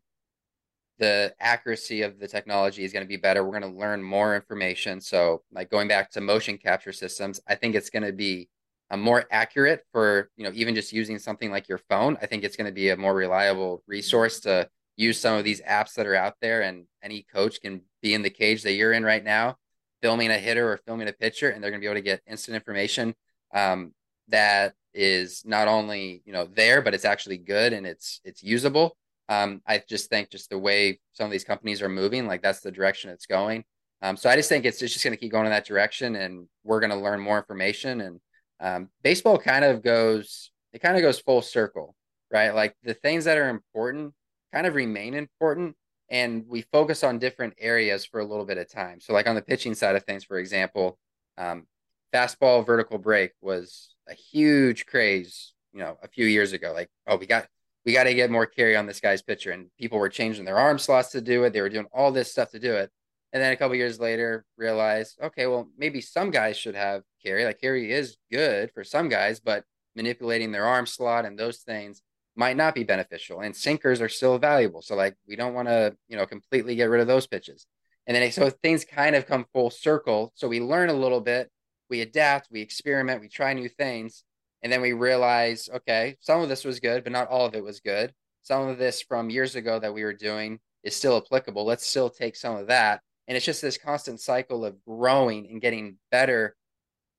the 0.99 1.33
accuracy 1.39 2.03
of 2.03 2.19
the 2.19 2.27
technology 2.27 2.83
is 2.83 2.93
going 2.93 3.03
to 3.03 3.09
be 3.09 3.17
better. 3.17 3.43
We're 3.43 3.59
going 3.59 3.73
to 3.73 3.79
learn 3.79 4.03
more 4.03 4.35
information. 4.35 5.01
So, 5.01 5.41
like 5.51 5.71
going 5.71 5.87
back 5.87 6.11
to 6.11 6.21
motion 6.21 6.59
capture 6.59 6.93
systems, 6.93 7.41
I 7.47 7.55
think 7.55 7.73
it's 7.73 7.89
going 7.89 8.05
to 8.05 8.13
be 8.13 8.49
a 8.91 8.97
more 8.97 9.25
accurate 9.31 9.83
for 9.91 10.29
you 10.37 10.43
know 10.43 10.51
even 10.53 10.75
just 10.75 10.93
using 10.93 11.17
something 11.17 11.51
like 11.51 11.67
your 11.67 11.79
phone 11.89 12.17
i 12.21 12.25
think 12.25 12.43
it's 12.43 12.55
going 12.55 12.69
to 12.69 12.73
be 12.73 12.89
a 12.89 12.97
more 12.97 13.13
reliable 13.13 13.83
resource 13.87 14.39
to 14.39 14.67
use 14.95 15.19
some 15.19 15.37
of 15.37 15.43
these 15.43 15.61
apps 15.61 15.93
that 15.95 16.05
are 16.05 16.15
out 16.15 16.35
there 16.41 16.61
and 16.61 16.85
any 17.03 17.25
coach 17.33 17.59
can 17.61 17.81
be 18.01 18.13
in 18.13 18.21
the 18.21 18.29
cage 18.29 18.63
that 18.63 18.73
you're 18.73 18.93
in 18.93 19.03
right 19.03 19.23
now 19.23 19.55
filming 20.01 20.29
a 20.29 20.37
hitter 20.37 20.71
or 20.71 20.77
filming 20.77 21.07
a 21.07 21.13
pitcher 21.13 21.49
and 21.49 21.63
they're 21.63 21.71
going 21.71 21.81
to 21.81 21.83
be 21.83 21.89
able 21.89 21.95
to 21.95 22.01
get 22.01 22.21
instant 22.27 22.55
information 22.55 23.15
um, 23.53 23.93
that 24.27 24.73
is 24.93 25.43
not 25.45 25.67
only 25.67 26.21
you 26.25 26.31
know 26.31 26.47
there 26.53 26.81
but 26.81 26.93
it's 26.93 27.05
actually 27.05 27.37
good 27.37 27.73
and 27.73 27.85
it's 27.85 28.21
it's 28.23 28.41
usable. 28.41 28.95
Um, 29.27 29.61
i 29.65 29.83
just 29.89 30.09
think 30.09 30.29
just 30.29 30.51
the 30.51 30.59
way 30.59 30.99
some 31.13 31.25
of 31.25 31.31
these 31.31 31.43
companies 31.43 31.81
are 31.81 31.89
moving 31.89 32.27
like 32.27 32.43
that's 32.43 32.61
the 32.61 32.71
direction 32.71 33.09
it's 33.09 33.25
going. 33.25 33.63
Um, 34.01 34.15
so 34.17 34.29
i 34.29 34.35
just 34.35 34.49
think 34.49 34.65
it's, 34.65 34.81
it's 34.81 34.93
just 34.93 35.03
going 35.03 35.13
to 35.15 35.19
keep 35.19 35.31
going 35.31 35.45
in 35.45 35.51
that 35.51 35.65
direction 35.65 36.15
and 36.15 36.47
we're 36.63 36.79
going 36.79 36.91
to 36.91 36.95
learn 36.95 37.19
more 37.19 37.37
information 37.37 38.01
and 38.01 38.19
um, 38.59 38.89
baseball 39.03 39.37
kind 39.37 39.65
of 39.65 39.83
goes 39.83 40.51
it 40.73 40.81
kind 40.81 40.95
of 40.95 41.01
goes 41.01 41.19
full 41.19 41.41
circle 41.41 41.95
right? 42.31 42.53
Like 42.53 42.75
the 42.83 42.93
things 42.93 43.25
that 43.25 43.37
are 43.37 43.49
important 43.49 44.13
kind 44.53 44.67
of 44.67 44.75
remain 44.75 45.13
important 45.13 45.75
and 46.09 46.45
we 46.47 46.61
focus 46.61 47.03
on 47.03 47.17
different 47.17 47.53
areas 47.59 48.05
for 48.05 48.19
a 48.19 48.25
little 48.25 48.45
bit 48.45 48.57
of 48.57 48.69
time. 48.69 48.99
So 48.99 49.13
like 49.13 49.27
on 49.27 49.35
the 49.35 49.41
pitching 49.41 49.73
side 49.73 49.95
of 49.95 50.03
things 50.03 50.23
for 50.23 50.37
example 50.37 50.97
um, 51.37 51.65
fastball 52.13 52.65
vertical 52.65 52.97
break 52.97 53.31
was 53.41 53.95
a 54.07 54.13
huge 54.13 54.85
craze 54.85 55.53
you 55.73 55.79
know 55.79 55.97
a 56.03 56.07
few 56.07 56.25
years 56.25 56.53
ago. 56.53 56.71
Like 56.73 56.89
oh 57.07 57.17
we 57.17 57.25
got 57.25 57.47
we 57.85 57.93
got 57.93 58.05
to 58.05 58.13
get 58.15 58.31
more 58.31 58.47
carry 58.47 58.75
on 58.75 58.87
this 58.87 58.99
guy's 58.99 59.21
pitcher. 59.21 59.51
And 59.51 59.67
people 59.77 59.99
were 59.99 60.09
changing 60.09 60.45
their 60.45 60.57
arm 60.57 60.79
slots 60.79 61.09
to 61.11 61.21
do 61.21 61.43
it. 61.43 61.53
They 61.53 61.61
were 61.61 61.69
doing 61.69 61.87
all 61.93 62.11
this 62.11 62.31
stuff 62.31 62.51
to 62.51 62.59
do 62.59 62.73
it 62.73 62.89
and 63.35 63.43
then 63.43 63.51
a 63.51 63.55
couple 63.55 63.75
years 63.75 63.99
later 63.99 64.45
realize 64.57 65.15
okay 65.21 65.45
well 65.45 65.69
maybe 65.77 66.01
some 66.01 66.31
guys 66.31 66.57
should 66.57 66.73
have 66.73 67.03
carry 67.23 67.45
like 67.45 67.61
carry 67.61 67.91
is 67.91 68.17
good 68.31 68.71
for 68.73 68.83
some 68.83 69.09
guys 69.09 69.39
but 69.39 69.63
manipulating 69.95 70.51
their 70.51 70.65
arm 70.65 70.85
slot 70.85 71.25
and 71.25 71.37
those 71.37 71.59
things 71.59 72.01
might 72.35 72.57
not 72.57 72.75
be 72.75 72.83
beneficial. 72.83 73.39
And 73.39 73.55
sinkers 73.55 74.01
are 74.01 74.09
still 74.09 74.37
valuable. 74.37 74.81
So 74.81 74.95
like 74.95 75.15
we 75.27 75.35
don't 75.35 75.53
want 75.53 75.67
to 75.67 75.95
you 76.07 76.17
know 76.17 76.25
completely 76.25 76.75
get 76.75 76.89
rid 76.89 77.01
of 77.01 77.07
those 77.07 77.27
pitches. 77.27 77.65
And 78.07 78.15
then 78.15 78.31
so 78.31 78.49
things 78.49 78.85
kind 78.85 79.15
of 79.15 79.25
come 79.25 79.45
full 79.53 79.69
circle. 79.69 80.31
So 80.35 80.47
we 80.47 80.59
learn 80.59 80.89
a 80.89 80.93
little 80.93 81.21
bit 81.21 81.49
we 81.89 82.01
adapt 82.01 82.49
we 82.51 82.61
experiment 82.61 83.21
we 83.21 83.29
try 83.29 83.53
new 83.53 83.69
things. 83.69 84.23
And 84.61 84.71
then 84.71 84.81
we 84.81 84.93
realize 84.93 85.69
okay 85.73 86.17
some 86.19 86.41
of 86.41 86.49
this 86.49 86.65
was 86.65 86.79
good 86.79 87.03
but 87.03 87.13
not 87.13 87.29
all 87.29 87.45
of 87.45 87.55
it 87.55 87.63
was 87.63 87.79
good. 87.79 88.13
Some 88.43 88.67
of 88.67 88.77
this 88.77 89.01
from 89.01 89.29
years 89.29 89.55
ago 89.55 89.79
that 89.79 89.93
we 89.93 90.03
were 90.03 90.13
doing 90.13 90.59
is 90.83 90.95
still 90.95 91.17
applicable. 91.17 91.65
Let's 91.65 91.85
still 91.85 92.09
take 92.09 92.35
some 92.35 92.55
of 92.55 92.67
that 92.67 93.01
and 93.27 93.35
it's 93.35 93.45
just 93.45 93.61
this 93.61 93.77
constant 93.77 94.19
cycle 94.19 94.65
of 94.65 94.83
growing 94.85 95.47
and 95.47 95.61
getting 95.61 95.97
better 96.11 96.55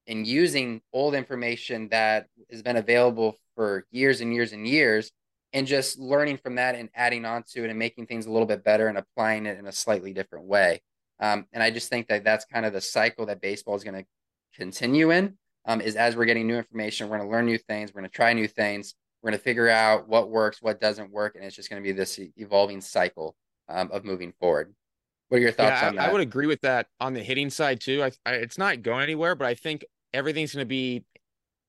and 0.07 0.26
using 0.26 0.80
old 0.92 1.14
information 1.14 1.88
that 1.88 2.26
has 2.50 2.62
been 2.62 2.76
available 2.76 3.36
for 3.57 3.86
years 3.90 4.20
and 4.20 4.32
years 4.32 4.52
and 4.52 4.66
years 4.66 5.11
and 5.52 5.66
just 5.66 5.98
learning 5.98 6.36
from 6.36 6.57
that 6.57 6.74
and 6.74 6.90
adding 6.94 7.24
on 7.24 7.42
to 7.42 7.64
it 7.64 7.70
and 7.70 7.78
making 7.78 8.07
things 8.07 8.26
a 8.26 8.30
little 8.30 8.46
bit 8.46 8.62
better 8.62 8.88
and 8.88 8.98
applying 8.98 9.46
it 9.46 9.59
in 9.59 9.66
a 9.66 9.72
slightly 9.72 10.12
different 10.12 10.44
way. 10.44 10.80
Um, 11.18 11.46
and 11.52 11.62
i 11.62 11.70
just 11.70 11.88
think 11.88 12.09
that 12.09 12.24
that's 12.24 12.44
kind 12.44 12.66
of 12.66 12.72
the 12.72 12.80
cycle 12.80 13.26
that 13.26 13.40
baseball 13.40 13.74
is 13.74 13.84
going 13.84 14.02
to 14.02 14.07
continue 14.54 15.11
in 15.11 15.36
um, 15.64 15.80
is 15.80 15.96
as 15.96 16.14
we're 16.14 16.26
getting 16.26 16.46
new 16.46 16.57
information 16.57 17.09
we're 17.09 17.16
going 17.16 17.28
to 17.28 17.32
learn 17.32 17.46
new 17.46 17.59
things 17.59 17.92
we're 17.92 18.02
going 18.02 18.11
to 18.11 18.14
try 18.14 18.32
new 18.34 18.46
things 18.46 18.94
we're 19.22 19.30
going 19.30 19.38
to 19.38 19.44
figure 19.44 19.68
out 19.68 20.09
what 20.09 20.28
works 20.28 20.61
what 20.61 20.80
doesn't 20.80 21.11
work 21.11 21.34
and 21.34 21.44
it's 21.44 21.57
just 21.57 21.70
going 21.70 21.82
to 21.82 21.86
be 21.86 21.92
this 21.92 22.20
evolving 22.36 22.82
cycle 22.82 23.34
um, 23.68 23.90
of 23.92 24.04
moving 24.04 24.32
forward 24.38 24.74
what 25.28 25.38
are 25.38 25.40
your 25.40 25.52
thoughts 25.52 25.80
yeah, 25.82 25.88
on 25.88 25.96
that? 25.96 26.08
I 26.08 26.12
would 26.12 26.20
agree 26.20 26.46
with 26.46 26.60
that 26.62 26.86
on 27.00 27.12
the 27.12 27.22
hitting 27.22 27.50
side 27.50 27.80
too. 27.80 28.02
I, 28.02 28.12
I, 28.24 28.34
it's 28.34 28.58
not 28.58 28.82
going 28.82 29.02
anywhere, 29.02 29.34
but 29.34 29.46
I 29.46 29.54
think 29.54 29.84
everything's 30.12 30.54
going 30.54 30.64
to 30.64 30.68
be 30.68 31.04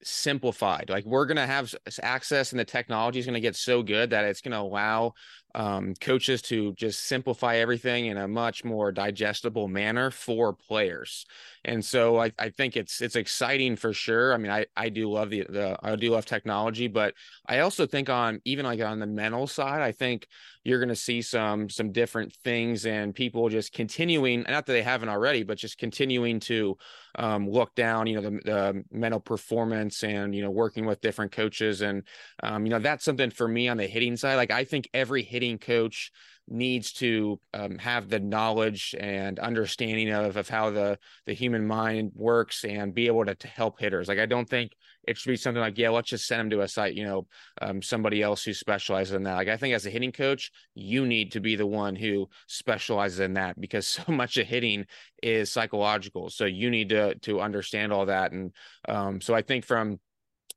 simplified. 0.03 0.89
Like 0.89 1.05
we're 1.05 1.25
going 1.25 1.37
to 1.37 1.47
have 1.47 1.73
access 2.01 2.51
and 2.51 2.59
the 2.59 2.65
technology 2.65 3.19
is 3.19 3.25
going 3.25 3.33
to 3.33 3.39
get 3.39 3.55
so 3.55 3.81
good 3.81 4.11
that 4.11 4.25
it's 4.25 4.41
going 4.41 4.51
to 4.51 4.59
allow 4.59 5.13
um, 5.57 5.95
coaches 5.99 6.43
to 6.43 6.71
just 6.73 7.05
simplify 7.05 7.55
everything 7.55 8.05
in 8.05 8.17
a 8.17 8.27
much 8.27 8.63
more 8.63 8.91
digestible 8.91 9.67
manner 9.67 10.11
for 10.11 10.53
players. 10.53 11.25
And 11.65 11.83
so 11.83 12.21
I, 12.21 12.31
I 12.37 12.49
think 12.49 12.77
it's 12.77 13.01
it's 13.01 13.15
exciting 13.15 13.75
for 13.75 13.91
sure. 13.91 14.35
I 14.35 14.37
mean, 14.37 14.51
I, 14.51 14.67
I 14.77 14.89
do 14.89 15.09
love 15.09 15.31
the, 15.31 15.47
the 15.49 15.75
I 15.81 15.95
do 15.95 16.11
love 16.11 16.27
technology, 16.27 16.87
but 16.87 17.15
I 17.47 17.59
also 17.59 17.87
think 17.87 18.07
on 18.07 18.39
even 18.45 18.65
like 18.65 18.81
on 18.81 18.99
the 18.99 19.07
mental 19.07 19.47
side, 19.47 19.81
I 19.81 19.93
think 19.93 20.27
you're 20.67 20.79
going 20.79 20.89
to 20.89 20.95
see 20.97 21.21
some 21.21 21.69
some 21.69 21.93
different 21.93 22.33
things 22.43 22.85
and 22.85 23.15
people 23.15 23.47
just 23.47 23.71
continuing 23.71 24.43
not 24.49 24.65
that 24.65 24.73
they 24.73 24.83
haven't 24.83 25.07
already 25.07 25.41
but 25.43 25.57
just 25.57 25.77
continuing 25.77 26.41
to 26.41 26.77
um, 27.15 27.49
look 27.49 27.73
down 27.73 28.05
you 28.05 28.19
know 28.19 28.29
the, 28.29 28.39
the, 28.43 28.83
mental 28.91 29.21
performance 29.21 30.03
and 30.03 30.35
you 30.35 30.41
know 30.41 30.51
working 30.51 30.85
with 30.85 30.99
different 30.99 31.31
coaches 31.31 31.81
and 31.81 32.03
um, 32.43 32.65
you 32.65 32.69
know 32.69 32.79
that's 32.79 33.05
something 33.05 33.29
for 33.29 33.47
me 33.47 33.69
on 33.69 33.77
the 33.77 33.87
hitting 33.87 34.17
side 34.17 34.35
like 34.35 34.51
i 34.51 34.65
think 34.65 34.89
every 34.93 35.23
hitting 35.23 35.46
coach 35.55 36.11
needs 36.49 36.93
to 36.93 37.39
um, 37.53 37.77
have 37.77 38.09
the 38.09 38.19
knowledge 38.19 38.95
and 38.99 39.37
understanding 39.39 40.09
of, 40.09 40.37
of 40.37 40.49
how 40.49 40.69
the 40.69 40.97
the 41.25 41.33
human 41.33 41.67
mind 41.67 42.11
works 42.15 42.63
and 42.63 42.93
be 42.93 43.07
able 43.07 43.25
to, 43.25 43.35
to 43.35 43.47
help 43.47 43.79
hitters 43.79 44.07
like 44.07 44.19
i 44.19 44.25
don't 44.25 44.49
think 44.49 44.71
it 45.07 45.17
should 45.17 45.29
be 45.29 45.37
something 45.37 45.61
like, 45.61 45.77
yeah, 45.77 45.89
let's 45.89 46.09
just 46.09 46.27
send 46.27 46.41
them 46.41 46.49
to 46.51 46.61
a 46.61 46.67
site, 46.67 46.93
you 46.93 47.05
know, 47.05 47.25
um, 47.61 47.81
somebody 47.81 48.21
else 48.21 48.43
who 48.43 48.53
specializes 48.53 49.13
in 49.13 49.23
that. 49.23 49.35
Like, 49.35 49.47
I 49.47 49.55
think 49.55 49.73
as 49.73 49.85
a 49.85 49.89
hitting 49.89 50.11
coach, 50.11 50.51
you 50.75 51.07
need 51.07 51.31
to 51.31 51.39
be 51.39 51.55
the 51.55 51.65
one 51.65 51.95
who 51.95 52.27
specializes 52.47 53.21
in 53.21 53.33
that 53.35 53.59
because 53.59 53.87
so 53.87 54.03
much 54.11 54.37
of 54.37 54.45
hitting 54.45 54.85
is 55.23 55.51
psychological. 55.51 56.29
So 56.29 56.45
you 56.45 56.69
need 56.69 56.89
to 56.89 57.15
to 57.19 57.39
understand 57.39 57.93
all 57.93 58.05
that. 58.07 58.33
And 58.33 58.51
um, 58.87 59.21
so 59.21 59.33
I 59.33 59.41
think 59.41 59.65
from 59.65 59.99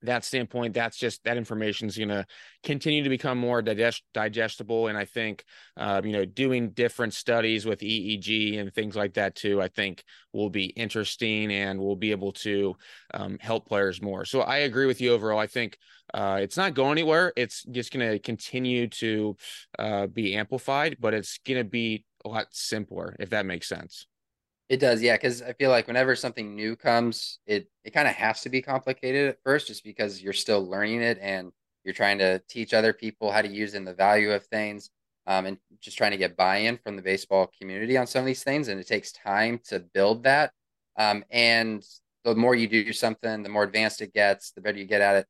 that 0.03 0.25
standpoint, 0.25 0.75
that's 0.75 0.97
just 0.97 1.23
that 1.25 1.37
information 1.37 1.89
is 1.89 1.97
going 1.97 2.09
to 2.09 2.27
continue 2.63 3.03
to 3.03 3.09
become 3.09 3.39
more 3.39 3.63
digest, 3.63 4.03
digestible. 4.15 4.89
And 4.89 4.97
I 4.97 5.05
think, 5.05 5.45
uh, 5.77 6.01
you 6.05 6.13
know, 6.13 6.25
doing 6.25 6.71
different 6.71 7.15
studies 7.15 7.67
with 7.67 7.81
EEG 7.81 8.59
and 8.59 8.73
things 8.73 8.97
like 8.97 9.15
that 9.15 9.35
too, 9.35 9.61
I 9.61 9.69
think 9.69 10.05
will 10.33 10.51
be 10.51 10.67
interesting 10.67 11.53
and 11.53 11.81
we'll 11.81 11.97
be 11.97 12.13
able 12.13 12.33
to 12.33 12.77
um, 13.15 13.39
help 13.41 13.67
players 13.67 14.01
more. 14.01 14.25
So 14.25 14.41
I 14.41 14.59
agree 14.59 14.87
with 14.87 15.01
you 15.01 15.13
overall. 15.13 15.39
I 15.39 15.47
think 15.47 15.79
uh, 16.15 16.39
it's 16.41 16.57
not 16.57 16.75
going 16.75 16.93
anywhere. 16.93 17.33
It's 17.37 17.63
just 17.65 17.93
going 17.93 18.11
to 18.11 18.19
continue 18.19 18.89
to 18.89 19.37
uh, 19.79 20.07
be 20.07 20.35
amplified, 20.35 20.97
but 21.01 21.15
it's 21.15 21.39
going 21.47 21.59
to 21.59 21.65
be 21.65 22.05
a 22.25 22.29
lot 22.29 22.47
simpler, 22.51 23.17
if 23.19 23.31
that 23.31 23.47
makes 23.47 23.69
sense. 23.69 24.07
It 24.71 24.79
does, 24.79 25.03
yeah, 25.03 25.17
because 25.17 25.43
I 25.43 25.53
feel 25.55 25.69
like 25.71 25.89
whenever 25.89 26.15
something 26.15 26.55
new 26.55 26.77
comes, 26.77 27.41
it 27.45 27.69
it 27.83 27.91
kind 27.91 28.07
of 28.07 28.15
has 28.15 28.43
to 28.43 28.49
be 28.51 28.63
complicated 28.63 29.29
at 29.29 29.43
first, 29.43 29.67
just 29.67 29.83
because 29.83 30.23
you're 30.23 30.33
still 30.33 30.65
learning 30.65 31.03
it 31.03 31.19
and 31.21 31.51
you're 31.83 31.93
trying 31.93 32.19
to 32.19 32.39
teach 32.49 32.73
other 32.73 32.93
people 32.93 33.33
how 33.33 33.43
to 33.43 33.49
use 33.49 33.75
and 33.75 33.85
the 33.85 33.93
value 33.95 34.31
of 34.31 34.47
things, 34.47 34.91
um, 35.27 35.47
and 35.47 35.59
just 35.81 35.99
trying 35.99 36.13
to 36.13 36.17
get 36.17 36.37
buy-in 36.37 36.79
from 36.79 36.95
the 36.95 37.03
baseball 37.03 37.51
community 37.59 37.97
on 37.97 38.07
some 38.07 38.21
of 38.21 38.27
these 38.27 38.45
things, 38.45 38.69
and 38.69 38.79
it 38.79 38.87
takes 38.87 39.11
time 39.11 39.59
to 39.65 39.81
build 39.81 40.23
that. 40.23 40.53
Um, 40.97 41.25
and 41.33 41.85
the 42.23 42.37
more 42.37 42.55
you 42.55 42.69
do 42.69 42.93
something, 42.93 43.43
the 43.43 43.49
more 43.49 43.65
advanced 43.65 44.01
it 44.03 44.15
gets, 44.15 44.53
the 44.53 44.61
better 44.61 44.79
you 44.79 44.85
get 44.85 45.01
at 45.01 45.17
it, 45.17 45.27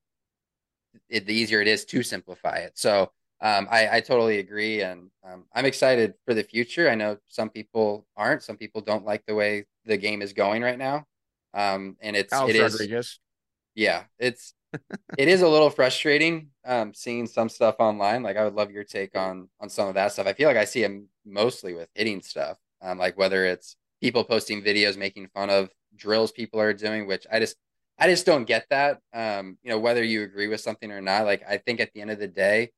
it 1.09 1.27
the 1.27 1.33
easier 1.35 1.63
it 1.63 1.69
is 1.69 1.87
to 1.87 2.03
simplify 2.03 2.59
it. 2.59 2.73
So 2.77 3.11
um, 3.43 3.69
I, 3.71 3.97
I, 3.97 4.01
totally 4.01 4.39
agree, 4.39 4.83
and 4.83 5.11
um, 5.25 5.45
I'm 5.55 5.65
excited 5.65 6.13
for 6.27 6.35
the 6.35 6.43
future. 6.43 6.91
I 6.91 6.95
know 6.95 7.17
some 7.27 7.49
people 7.49 8.07
aren't. 8.15 8.43
Some 8.43 8.59
people 8.59 8.83
don't 8.83 9.07
like 9.07 9.25
the 9.25 9.35
way 9.35 9.65
the 9.87 9.97
game 9.97 10.21
is 10.21 10.35
going 10.35 10.63
right 10.63 10.79
now, 10.79 11.07
um, 11.55 11.97
and 12.03 12.17
it's 12.17 12.33
Alex 12.35 12.55
it 12.55 12.63
Rodriguez. 12.63 13.07
Is, 13.07 13.19
yeah, 13.75 14.03
it's 14.19 14.53
it 15.19 15.29
is 15.29 15.41
a 15.41 15.49
little 15.49 15.71
frustrating 15.71 16.49
um, 16.67 16.93
seeing 16.93 17.27
some 17.27 17.49
stuff 17.49 17.77
online. 17.79 18.23
Like 18.23 18.37
I 18.37 18.45
would 18.45 18.55
love 18.55 18.71
your 18.71 18.85
take 18.85 19.17
on 19.17 19.49
on 19.59 19.71
some 19.71 19.89
of 19.89 19.95
that 19.95 20.13
stuff. 20.13 20.27
I 20.27 20.35
feel 20.35 20.49
like 20.49 20.59
I 20.59 20.67
see 20.67 20.83
them 20.83 21.09
mostly 21.25 21.73
with 21.73 21.89
hitting 21.95 22.21
stuff, 22.21 22.59
um, 22.83 22.99
like 22.99 23.17
whether 23.17 23.47
it's 23.47 23.77
people 24.03 24.23
posting 24.23 24.63
videos 24.63 24.99
making 24.99 25.29
fun 25.29 25.49
of 25.49 25.71
drills 25.97 26.31
people 26.31 26.61
are 26.61 26.75
doing, 26.75 27.07
which 27.07 27.27
I 27.33 27.39
just 27.41 27.57
I 27.99 28.07
just 28.07 28.27
don't 28.27 28.45
get 28.45 28.67
that. 28.69 29.01
Um, 29.15 29.57
you 29.63 29.71
know, 29.71 29.79
whether 29.79 30.05
you 30.05 30.25
agree 30.25 30.49
with 30.49 30.61
something 30.61 30.91
or 30.91 31.01
not. 31.01 31.25
Like 31.25 31.43
I 31.49 31.57
think 31.57 31.81
at 31.81 31.93
the 31.95 32.03
end 32.03 32.11
of 32.11 32.19
the 32.19 32.29
day 32.29 32.73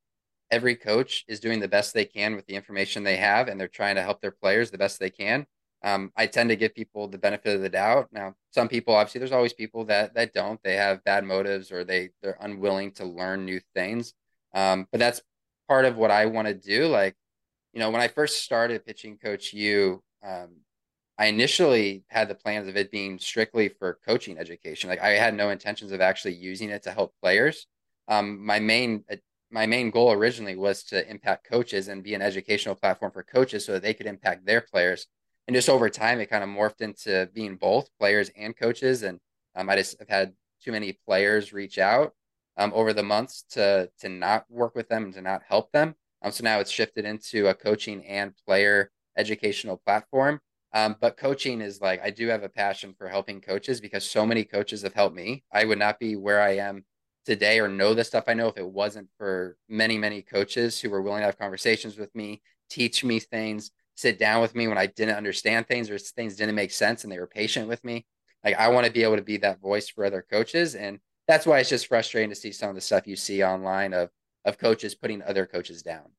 every 0.52 0.76
coach 0.76 1.24
is 1.26 1.40
doing 1.40 1.58
the 1.58 1.66
best 1.66 1.94
they 1.94 2.04
can 2.04 2.36
with 2.36 2.46
the 2.46 2.54
information 2.54 3.02
they 3.02 3.16
have, 3.16 3.48
and 3.48 3.58
they're 3.58 3.66
trying 3.66 3.96
to 3.96 4.02
help 4.02 4.20
their 4.20 4.30
players 4.30 4.70
the 4.70 4.78
best 4.78 5.00
they 5.00 5.10
can. 5.10 5.46
Um, 5.82 6.12
I 6.16 6.26
tend 6.26 6.50
to 6.50 6.56
give 6.56 6.76
people 6.76 7.08
the 7.08 7.18
benefit 7.18 7.56
of 7.56 7.62
the 7.62 7.68
doubt. 7.68 8.08
Now, 8.12 8.34
some 8.50 8.68
people 8.68 8.94
obviously, 8.94 9.18
there's 9.18 9.32
always 9.32 9.54
people 9.54 9.86
that 9.86 10.14
that 10.14 10.32
don't. 10.32 10.62
They 10.62 10.76
have 10.76 11.02
bad 11.02 11.24
motives 11.24 11.72
or 11.72 11.82
they 11.82 12.10
they're 12.22 12.38
unwilling 12.40 12.92
to 12.92 13.04
learn 13.04 13.44
new 13.44 13.60
things. 13.74 14.14
Um, 14.54 14.86
but 14.92 15.00
that's 15.00 15.22
part 15.66 15.84
of 15.86 15.96
what 15.96 16.12
I 16.12 16.26
want 16.26 16.46
to 16.46 16.54
do. 16.54 16.86
Like, 16.86 17.16
you 17.72 17.80
know, 17.80 17.90
when 17.90 18.02
I 18.02 18.08
first 18.08 18.44
started 18.44 18.84
Pitching 18.84 19.16
Coach 19.16 19.52
U, 19.54 20.02
um, 20.24 20.58
I 21.18 21.26
initially 21.26 22.04
had 22.08 22.28
the 22.28 22.34
plans 22.34 22.68
of 22.68 22.76
it 22.76 22.90
being 22.90 23.18
strictly 23.18 23.68
for 23.68 23.98
coaching 24.06 24.38
education. 24.38 24.90
Like, 24.90 25.00
I 25.00 25.10
had 25.10 25.34
no 25.34 25.50
intentions 25.50 25.90
of 25.90 26.00
actually 26.00 26.34
using 26.34 26.70
it 26.70 26.82
to 26.84 26.92
help 26.92 27.14
players. 27.22 27.66
Um, 28.08 28.44
my 28.44 28.60
main 28.60 29.04
my 29.52 29.66
main 29.66 29.90
goal 29.90 30.12
originally 30.12 30.56
was 30.56 30.82
to 30.84 31.08
impact 31.08 31.48
coaches 31.48 31.88
and 31.88 32.02
be 32.02 32.14
an 32.14 32.22
educational 32.22 32.74
platform 32.74 33.12
for 33.12 33.22
coaches 33.22 33.64
so 33.64 33.72
that 33.72 33.82
they 33.82 33.94
could 33.94 34.06
impact 34.06 34.46
their 34.46 34.62
players. 34.62 35.06
And 35.46 35.54
just 35.54 35.68
over 35.68 35.90
time, 35.90 36.20
it 36.20 36.30
kind 36.30 36.42
of 36.42 36.50
morphed 36.50 36.80
into 36.80 37.28
being 37.34 37.56
both 37.56 37.88
players 37.98 38.30
and 38.36 38.56
coaches. 38.56 39.02
And 39.02 39.20
um, 39.54 39.68
I 39.68 39.76
just 39.76 39.98
have 39.98 40.08
had 40.08 40.32
too 40.64 40.72
many 40.72 40.98
players 41.06 41.52
reach 41.52 41.78
out 41.78 42.12
um, 42.56 42.72
over 42.74 42.92
the 42.92 43.02
months 43.02 43.44
to 43.50 43.90
to 44.00 44.08
not 44.08 44.44
work 44.48 44.74
with 44.74 44.88
them 44.88 45.04
and 45.04 45.14
to 45.14 45.20
not 45.20 45.42
help 45.46 45.70
them. 45.72 45.94
Um, 46.22 46.32
so 46.32 46.44
now 46.44 46.60
it's 46.60 46.70
shifted 46.70 47.04
into 47.04 47.48
a 47.48 47.54
coaching 47.54 48.06
and 48.06 48.32
player 48.46 48.90
educational 49.16 49.76
platform. 49.76 50.40
Um, 50.74 50.96
but 51.00 51.18
coaching 51.18 51.60
is 51.60 51.80
like 51.80 52.00
I 52.02 52.10
do 52.10 52.28
have 52.28 52.42
a 52.42 52.48
passion 52.48 52.94
for 52.96 53.08
helping 53.08 53.40
coaches 53.40 53.80
because 53.80 54.08
so 54.08 54.24
many 54.24 54.44
coaches 54.44 54.82
have 54.82 54.94
helped 54.94 55.16
me. 55.16 55.44
I 55.52 55.64
would 55.64 55.78
not 55.78 55.98
be 55.98 56.16
where 56.16 56.40
I 56.40 56.56
am 56.56 56.84
today 57.24 57.60
or 57.60 57.68
know 57.68 57.94
the 57.94 58.04
stuff 58.04 58.24
I 58.26 58.34
know 58.34 58.48
if 58.48 58.56
it 58.56 58.66
wasn't 58.66 59.08
for 59.16 59.56
many, 59.68 59.98
many 59.98 60.22
coaches 60.22 60.80
who 60.80 60.90
were 60.90 61.02
willing 61.02 61.20
to 61.20 61.26
have 61.26 61.38
conversations 61.38 61.96
with 61.96 62.14
me, 62.14 62.42
teach 62.68 63.04
me 63.04 63.20
things, 63.20 63.70
sit 63.94 64.18
down 64.18 64.40
with 64.40 64.54
me 64.54 64.68
when 64.68 64.78
I 64.78 64.86
didn't 64.86 65.16
understand 65.16 65.66
things 65.66 65.90
or 65.90 65.98
things 65.98 66.36
didn't 66.36 66.54
make 66.54 66.72
sense 66.72 67.04
and 67.04 67.12
they 67.12 67.18
were 67.18 67.26
patient 67.26 67.68
with 67.68 67.84
me. 67.84 68.06
Like 68.44 68.56
I 68.56 68.68
want 68.68 68.86
to 68.86 68.92
be 68.92 69.04
able 69.04 69.16
to 69.16 69.22
be 69.22 69.36
that 69.38 69.60
voice 69.60 69.88
for 69.88 70.04
other 70.04 70.24
coaches. 70.28 70.74
And 70.74 70.98
that's 71.28 71.46
why 71.46 71.60
it's 71.60 71.68
just 71.68 71.86
frustrating 71.86 72.30
to 72.30 72.36
see 72.36 72.52
some 72.52 72.70
of 72.70 72.74
the 72.74 72.80
stuff 72.80 73.06
you 73.06 73.16
see 73.16 73.44
online 73.44 73.92
of 73.94 74.10
of 74.44 74.58
coaches 74.58 74.94
putting 74.94 75.22
other 75.22 75.46
coaches 75.46 75.82
down. 75.82 76.10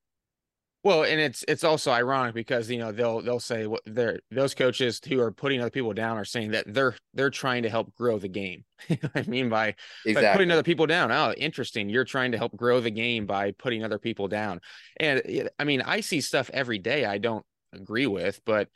Well, 0.84 1.04
and 1.04 1.20
it's 1.20 1.46
it's 1.48 1.64
also 1.64 1.92
ironic 1.92 2.36
because 2.36 2.70
you 2.70 2.78
know 2.78 2.92
they'll 2.92 3.22
they'll 3.22 3.40
say 3.40 3.68
what 3.68 3.82
they're 3.86 4.20
those 4.32 4.54
coaches 4.54 5.00
who 5.08 5.22
are 5.22 5.32
putting 5.32 5.62
other 5.62 5.70
people 5.70 5.94
down 5.94 6.18
are 6.18 6.26
saying 6.26 6.52
that 6.52 6.66
they're 6.68 6.96
they're 7.14 7.30
trying 7.30 7.64
to 7.64 7.70
help 7.70 7.96
grow 7.96 8.20
the 8.20 8.28
game. 8.28 8.66
I 9.16 9.22
mean 9.22 9.48
by, 9.48 9.76
exactly. 10.06 10.22
by 10.24 10.34
putting 10.34 10.52
other 10.52 10.64
people 10.64 10.86
down. 10.86 11.10
Oh, 11.10 11.34
interesting. 11.38 11.88
You're 11.88 12.04
trying 12.04 12.34
to 12.34 12.38
help 12.38 12.56
grow 12.58 12.82
the 12.82 12.92
game 12.92 13.26
by 13.26 13.52
putting 13.52 13.84
other 13.84 13.98
people 13.98 14.28
down. 14.28 14.60
And 14.98 15.50
I 15.58 15.64
mean, 15.64 15.82
I 15.82 16.02
see 16.02 16.20
stuff 16.20 16.50
every 16.54 16.80
day 16.80 17.06
I 17.06 17.18
don't 17.18 17.46
agree 17.72 18.08
with, 18.08 18.42
but 18.46 18.68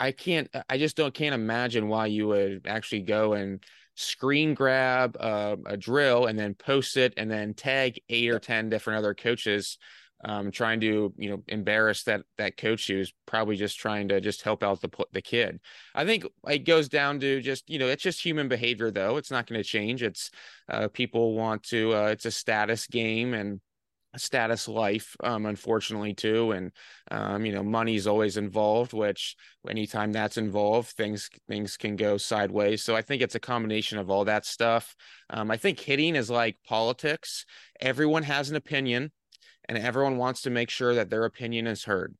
I 0.00 0.10
can't. 0.10 0.48
I 0.68 0.76
just 0.76 0.96
don't 0.96 1.14
can't 1.14 1.36
imagine 1.36 1.86
why 1.86 2.06
you 2.06 2.26
would 2.28 2.66
actually 2.66 3.02
go 3.02 3.34
and 3.34 3.62
screen 3.94 4.54
grab 4.54 5.16
uh, 5.20 5.54
a 5.66 5.76
drill 5.76 6.26
and 6.26 6.36
then 6.36 6.54
post 6.54 6.96
it 6.96 7.14
and 7.16 7.30
then 7.30 7.54
tag 7.54 8.00
eight 8.08 8.30
or 8.30 8.40
ten 8.40 8.68
different 8.68 8.98
other 8.98 9.14
coaches 9.14 9.78
um, 10.24 10.50
trying 10.50 10.80
to 10.80 11.12
you 11.16 11.30
know 11.30 11.42
embarrass 11.48 12.04
that 12.04 12.22
that 12.38 12.56
coach 12.56 12.86
who's 12.86 13.12
probably 13.26 13.56
just 13.56 13.78
trying 13.78 14.08
to 14.08 14.20
just 14.20 14.42
help 14.42 14.62
out 14.62 14.80
the 14.80 14.90
the 15.12 15.22
kid. 15.22 15.60
I 15.94 16.04
think 16.04 16.24
it 16.48 16.64
goes 16.64 16.88
down 16.88 17.20
to 17.20 17.40
just 17.40 17.68
you 17.68 17.78
know 17.78 17.88
it's 17.88 18.02
just 18.02 18.24
human 18.24 18.48
behavior 18.48 18.90
though. 18.90 19.16
It's 19.16 19.30
not 19.30 19.46
going 19.46 19.60
to 19.60 19.68
change. 19.68 20.02
It's 20.02 20.30
uh, 20.68 20.88
people 20.88 21.34
want 21.34 21.62
to. 21.64 21.94
Uh, 21.94 22.06
it's 22.06 22.26
a 22.26 22.30
status 22.30 22.86
game 22.86 23.34
and 23.34 23.60
status 24.16 24.68
life 24.68 25.16
um, 25.24 25.46
unfortunately 25.46 26.14
too 26.14 26.52
and 26.52 26.72
um, 27.10 27.44
you 27.44 27.52
know 27.52 27.62
money's 27.62 28.06
always 28.06 28.36
involved 28.36 28.92
which 28.92 29.36
anytime 29.68 30.12
that's 30.12 30.36
involved 30.36 30.90
things 30.90 31.28
things 31.48 31.76
can 31.76 31.96
go 31.96 32.16
sideways 32.16 32.82
so 32.82 32.94
i 32.94 33.02
think 33.02 33.22
it's 33.22 33.34
a 33.34 33.40
combination 33.40 33.98
of 33.98 34.10
all 34.10 34.24
that 34.24 34.46
stuff 34.46 34.94
um, 35.30 35.50
i 35.50 35.56
think 35.56 35.80
hitting 35.80 36.14
is 36.14 36.30
like 36.30 36.56
politics 36.64 37.44
everyone 37.80 38.22
has 38.22 38.50
an 38.50 38.56
opinion 38.56 39.10
and 39.68 39.78
everyone 39.78 40.16
wants 40.16 40.42
to 40.42 40.50
make 40.50 40.70
sure 40.70 40.94
that 40.94 41.10
their 41.10 41.24
opinion 41.24 41.66
is 41.66 41.84
heard. 41.84 42.14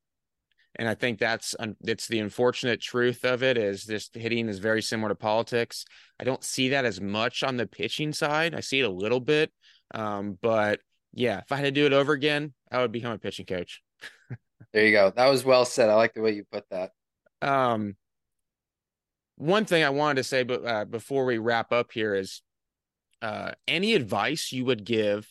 And 0.77 0.89
i 0.89 0.95
think 0.95 1.21
that's 1.21 1.55
it's 1.83 2.09
the 2.09 2.19
unfortunate 2.19 2.81
truth 2.81 3.25
of 3.25 3.45
it 3.45 3.57
is 3.57 3.85
this 3.85 4.11
hitting 4.13 4.49
is 4.49 4.59
very 4.59 4.83
similar 4.83 5.11
to 5.11 5.15
politics. 5.15 5.85
I 6.19 6.25
don't 6.25 6.43
see 6.43 6.71
that 6.71 6.85
as 6.85 7.01
much 7.01 7.43
on 7.43 7.57
the 7.57 7.67
pitching 7.67 8.13
side. 8.13 8.55
I 8.55 8.61
see 8.61 8.81
it 8.81 8.85
a 8.85 8.91
little 8.91 9.21
bit 9.21 9.53
um, 9.95 10.39
but 10.41 10.81
yeah 11.13 11.39
if 11.39 11.53
i 11.53 11.57
had 11.57 11.63
to 11.63 11.71
do 11.71 11.87
it 11.87 11.93
over 11.93 12.13
again 12.13 12.53
i 12.73 12.81
would 12.81 12.93
become 12.93 13.13
a 13.13 13.19
pitching 13.19 13.47
coach. 13.47 13.83
There 14.73 14.85
you 14.85 14.93
go. 14.93 15.13
That 15.15 15.29
was 15.29 15.45
well 15.45 15.65
said. 15.65 15.89
I 15.89 15.95
like 15.95 16.15
the 16.15 16.21
way 16.21 16.33
you 16.33 16.45
put 16.51 16.65
that. 16.71 16.91
Um 17.43 17.97
one 19.37 19.65
thing 19.65 19.85
i 19.85 19.91
wanted 19.91 20.17
to 20.17 20.25
say 20.25 20.43
but 20.43 20.65
uh, 20.65 20.85
before 20.85 21.25
we 21.25 21.39
wrap 21.39 21.73
up 21.73 21.93
here 21.93 22.15
is 22.15 22.43
uh, 23.23 23.53
any 23.67 23.95
advice 23.95 24.53
you 24.53 24.65
would 24.65 24.85
give 24.85 25.27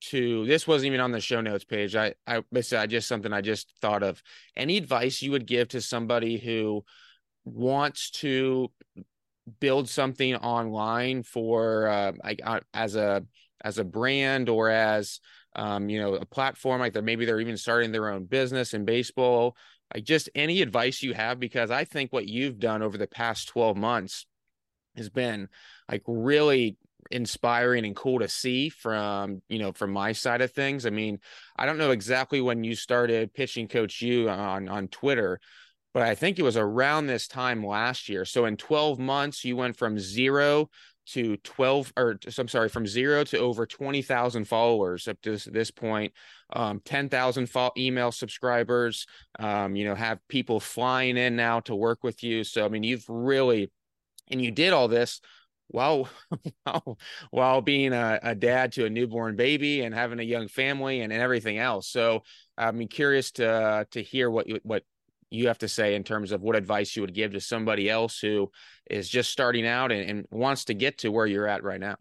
to 0.00 0.46
this 0.46 0.66
wasn't 0.66 0.88
even 0.88 1.00
on 1.00 1.12
the 1.12 1.20
show 1.20 1.40
notes 1.40 1.64
page. 1.64 1.96
I 1.96 2.14
I 2.26 2.42
I 2.54 2.86
just 2.86 3.08
something 3.08 3.32
I 3.32 3.40
just 3.40 3.72
thought 3.80 4.02
of. 4.02 4.22
Any 4.56 4.76
advice 4.76 5.22
you 5.22 5.32
would 5.32 5.46
give 5.46 5.68
to 5.68 5.80
somebody 5.80 6.38
who 6.38 6.84
wants 7.44 8.10
to 8.10 8.70
build 9.60 9.88
something 9.88 10.34
online 10.36 11.22
for 11.22 11.88
uh, 11.88 12.12
uh, 12.44 12.60
as 12.74 12.96
a 12.96 13.24
as 13.62 13.78
a 13.78 13.84
brand 13.84 14.48
or 14.48 14.70
as 14.70 15.20
um, 15.56 15.88
you 15.88 16.00
know 16.00 16.14
a 16.14 16.26
platform 16.26 16.80
like 16.80 16.92
that 16.92 17.04
maybe 17.04 17.24
they're 17.24 17.40
even 17.40 17.56
starting 17.56 17.92
their 17.92 18.10
own 18.10 18.24
business 18.24 18.74
in 18.74 18.84
baseball 18.84 19.56
like 19.94 20.04
just 20.04 20.28
any 20.34 20.62
advice 20.62 21.02
you 21.02 21.14
have 21.14 21.40
because 21.40 21.70
i 21.70 21.84
think 21.84 22.12
what 22.12 22.28
you've 22.28 22.58
done 22.58 22.82
over 22.82 22.98
the 22.98 23.06
past 23.06 23.48
12 23.48 23.76
months 23.76 24.26
has 24.96 25.08
been 25.08 25.48
like 25.90 26.02
really 26.06 26.76
inspiring 27.10 27.84
and 27.84 27.96
cool 27.96 28.18
to 28.18 28.28
see 28.28 28.68
from 28.68 29.40
you 29.48 29.58
know 29.58 29.72
from 29.72 29.90
my 29.90 30.12
side 30.12 30.40
of 30.40 30.52
things. 30.52 30.86
I 30.86 30.90
mean 30.90 31.18
i 31.56 31.66
don't 31.66 31.78
know 31.78 31.90
exactly 31.90 32.40
when 32.40 32.64
you 32.64 32.74
started 32.74 33.32
Pitching 33.34 33.68
Coach 33.68 34.02
U 34.02 34.28
on 34.28 34.68
on 34.68 34.88
twitter 34.88 35.40
but 35.94 36.02
i 36.02 36.14
think 36.14 36.38
it 36.38 36.42
was 36.42 36.56
around 36.56 37.06
this 37.06 37.28
time 37.28 37.64
last 37.64 38.08
year. 38.08 38.24
So 38.24 38.44
in 38.44 38.56
12 38.56 38.98
months 38.98 39.44
you 39.44 39.56
went 39.56 39.76
from 39.76 39.98
zero 39.98 40.68
to 41.08 41.38
12 41.38 41.92
or 41.96 42.18
I'm 42.38 42.48
sorry, 42.48 42.68
from 42.68 42.86
zero 42.86 43.24
to 43.24 43.38
over 43.38 43.66
20,000 43.66 44.44
followers 44.44 45.08
up 45.08 45.20
to 45.22 45.32
this, 45.32 45.44
this 45.44 45.70
point, 45.70 46.12
um, 46.52 46.80
10,000 46.84 47.46
fo- 47.48 47.72
email 47.76 48.12
subscribers, 48.12 49.06
um, 49.38 49.74
you 49.74 49.84
know, 49.86 49.94
have 49.94 50.18
people 50.28 50.60
flying 50.60 51.16
in 51.16 51.34
now 51.34 51.60
to 51.60 51.74
work 51.74 52.04
with 52.04 52.22
you. 52.22 52.44
So, 52.44 52.64
I 52.64 52.68
mean, 52.68 52.82
you've 52.82 53.08
really, 53.08 53.70
and 54.30 54.42
you 54.42 54.50
did 54.50 54.74
all 54.74 54.88
this 54.88 55.20
while, 56.64 56.98
while, 57.30 57.60
being 57.60 57.92
a, 57.92 58.18
a 58.22 58.34
dad 58.34 58.72
to 58.72 58.86
a 58.86 58.90
newborn 58.90 59.36
baby 59.36 59.82
and 59.82 59.94
having 59.94 60.20
a 60.20 60.24
young 60.24 60.48
family 60.48 61.00
and, 61.00 61.12
and 61.12 61.22
everything 61.22 61.58
else. 61.58 61.88
So, 61.88 62.22
I'm 62.56 62.86
curious 62.88 63.30
to, 63.32 63.86
to 63.90 64.02
hear 64.02 64.30
what 64.30 64.48
you, 64.48 64.58
what 64.64 64.82
you 65.30 65.48
have 65.48 65.58
to 65.58 65.68
say 65.68 65.94
in 65.94 66.04
terms 66.04 66.32
of 66.32 66.42
what 66.42 66.56
advice 66.56 66.96
you 66.96 67.02
would 67.02 67.14
give 67.14 67.32
to 67.32 67.40
somebody 67.40 67.88
else 67.88 68.18
who 68.18 68.50
is 68.90 69.08
just 69.08 69.30
starting 69.30 69.66
out 69.66 69.92
and, 69.92 70.10
and 70.10 70.26
wants 70.30 70.64
to 70.66 70.74
get 70.74 70.98
to 70.98 71.12
where 71.12 71.26
you're 71.26 71.46
at 71.46 71.62
right 71.62 71.80
now. 71.80 71.96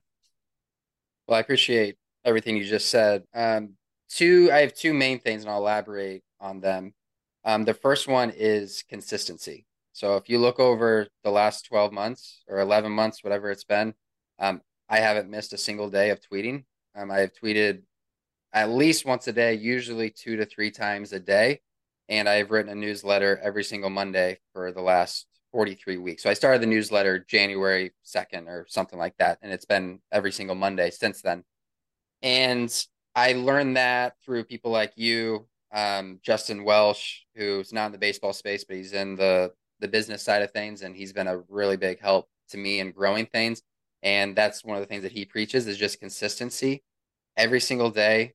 Well, 1.27 1.37
I 1.37 1.41
appreciate 1.41 1.97
everything 2.23 2.57
you 2.57 2.63
just 2.63 2.89
said. 2.89 3.23
Um, 3.33 3.73
two, 4.09 4.49
I 4.51 4.59
have 4.59 4.73
two 4.73 4.93
main 4.93 5.19
things, 5.19 5.43
and 5.43 5.51
I'll 5.51 5.59
elaborate 5.59 6.23
on 6.39 6.61
them. 6.61 6.93
Um, 7.43 7.65
the 7.65 7.73
first 7.73 8.07
one 8.07 8.31
is 8.35 8.83
consistency. 8.89 9.66
So 9.97 10.15
if 10.15 10.29
you 10.29 10.37
look 10.37 10.59
over 10.59 11.07
the 11.23 11.31
last 11.31 11.65
12 11.65 11.91
months 11.91 12.43
or 12.47 12.59
11 12.59 12.91
months, 12.91 13.23
whatever 13.23 13.49
it's 13.49 13.63
been, 13.63 13.95
um, 14.37 14.61
I 14.87 14.99
haven't 14.99 15.27
missed 15.27 15.53
a 15.53 15.57
single 15.57 15.89
day 15.89 16.11
of 16.11 16.19
tweeting. 16.21 16.65
Um, 16.95 17.09
I 17.09 17.21
have 17.21 17.31
tweeted 17.33 17.81
at 18.53 18.69
least 18.69 19.07
once 19.07 19.27
a 19.27 19.33
day, 19.33 19.55
usually 19.55 20.11
two 20.11 20.35
to 20.35 20.45
three 20.45 20.69
times 20.69 21.13
a 21.13 21.19
day 21.19 21.61
and 22.09 22.29
I've 22.29 22.51
written 22.51 22.71
a 22.71 22.75
newsletter 22.75 23.39
every 23.41 23.63
single 23.63 23.89
Monday 23.89 24.37
for 24.53 24.71
the 24.71 24.83
last 24.83 25.25
43 25.51 25.97
weeks. 25.97 26.21
So 26.21 26.29
I 26.29 26.35
started 26.35 26.61
the 26.61 26.67
newsletter 26.67 27.25
January 27.27 27.91
2nd 28.05 28.45
or 28.45 28.67
something 28.69 28.99
like 28.99 29.17
that. 29.17 29.39
And 29.41 29.51
it's 29.51 29.65
been 29.65 29.99
every 30.11 30.31
single 30.31 30.55
Monday 30.55 30.91
since 30.91 31.23
then. 31.23 31.43
And 32.21 32.71
I 33.15 33.33
learned 33.33 33.77
that 33.77 34.13
through 34.23 34.43
people 34.43 34.69
like 34.69 34.93
you, 34.95 35.47
um, 35.73 36.19
Justin 36.21 36.63
Welsh, 36.63 37.21
who's 37.35 37.73
not 37.73 37.87
in 37.87 37.91
the 37.93 37.97
baseball 37.97 38.33
space, 38.33 38.63
but 38.63 38.77
he's 38.77 38.93
in 38.93 39.15
the, 39.15 39.53
the 39.79 39.87
business 39.87 40.23
side 40.23 40.41
of 40.41 40.51
things. 40.51 40.81
And 40.81 40.95
he's 40.95 41.13
been 41.13 41.27
a 41.27 41.39
really 41.49 41.77
big 41.77 41.99
help 41.99 42.27
to 42.49 42.57
me 42.57 42.79
in 42.79 42.91
growing 42.91 43.25
things. 43.25 43.61
And 44.03 44.35
that's 44.35 44.63
one 44.63 44.77
of 44.77 44.81
the 44.81 44.87
things 44.87 45.03
that 45.03 45.11
he 45.11 45.25
preaches 45.25 45.67
is 45.67 45.77
just 45.77 45.99
consistency 45.99 46.83
every 47.37 47.59
single 47.59 47.91
day, 47.91 48.33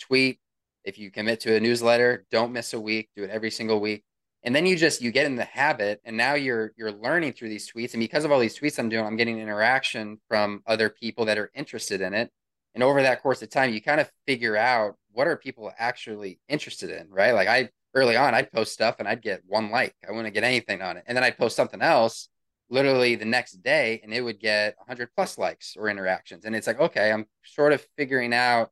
tweet, 0.00 0.38
if 0.84 0.98
you 0.98 1.10
commit 1.10 1.40
to 1.40 1.56
a 1.56 1.60
newsletter, 1.60 2.24
don't 2.30 2.52
miss 2.52 2.72
a 2.72 2.80
week, 2.80 3.10
do 3.16 3.24
it 3.24 3.30
every 3.30 3.50
single 3.50 3.80
week. 3.80 4.04
And 4.44 4.54
then 4.54 4.64
you 4.64 4.76
just 4.76 5.02
you 5.02 5.10
get 5.10 5.26
in 5.26 5.34
the 5.34 5.44
habit 5.44 6.00
and 6.04 6.16
now 6.16 6.34
you're 6.34 6.72
you're 6.76 6.92
learning 6.92 7.32
through 7.32 7.48
these 7.48 7.70
tweets 7.70 7.94
and 7.94 8.00
because 8.00 8.24
of 8.24 8.30
all 8.30 8.38
these 8.38 8.56
tweets 8.56 8.78
I'm 8.78 8.88
doing, 8.88 9.04
I'm 9.04 9.16
getting 9.16 9.40
interaction 9.40 10.20
from 10.28 10.62
other 10.66 10.88
people 10.88 11.24
that 11.24 11.36
are 11.36 11.50
interested 11.54 12.00
in 12.00 12.14
it. 12.14 12.30
And 12.74 12.84
over 12.84 13.02
that 13.02 13.22
course 13.22 13.42
of 13.42 13.50
time, 13.50 13.72
you 13.72 13.82
kind 13.82 14.00
of 14.00 14.10
figure 14.26 14.56
out 14.56 14.96
what 15.10 15.26
are 15.26 15.36
people 15.36 15.72
actually 15.78 16.38
interested 16.48 16.90
in, 16.90 17.10
right? 17.10 17.32
Like 17.32 17.48
I 17.48 17.70
early 17.96 18.16
on, 18.16 18.34
I'd 18.34 18.52
post 18.52 18.72
stuff 18.72 18.96
and 18.98 19.08
I'd 19.08 19.22
get 19.22 19.42
one 19.46 19.70
like. 19.70 19.94
I 20.06 20.12
wouldn't 20.12 20.34
get 20.34 20.44
anything 20.44 20.82
on 20.82 20.96
it. 20.96 21.04
And 21.06 21.16
then 21.16 21.24
I'd 21.24 21.38
post 21.38 21.56
something 21.56 21.82
else 21.82 22.28
literally 22.68 23.14
the 23.14 23.24
next 23.24 23.62
day 23.62 24.00
and 24.02 24.12
it 24.12 24.20
would 24.20 24.38
get 24.38 24.76
100 24.78 25.08
plus 25.16 25.38
likes 25.38 25.76
or 25.78 25.88
interactions. 25.88 26.44
And 26.44 26.54
it's 26.54 26.66
like, 26.66 26.78
okay, 26.78 27.10
I'm 27.10 27.26
sort 27.44 27.72
of 27.72 27.86
figuring 27.96 28.34
out 28.34 28.70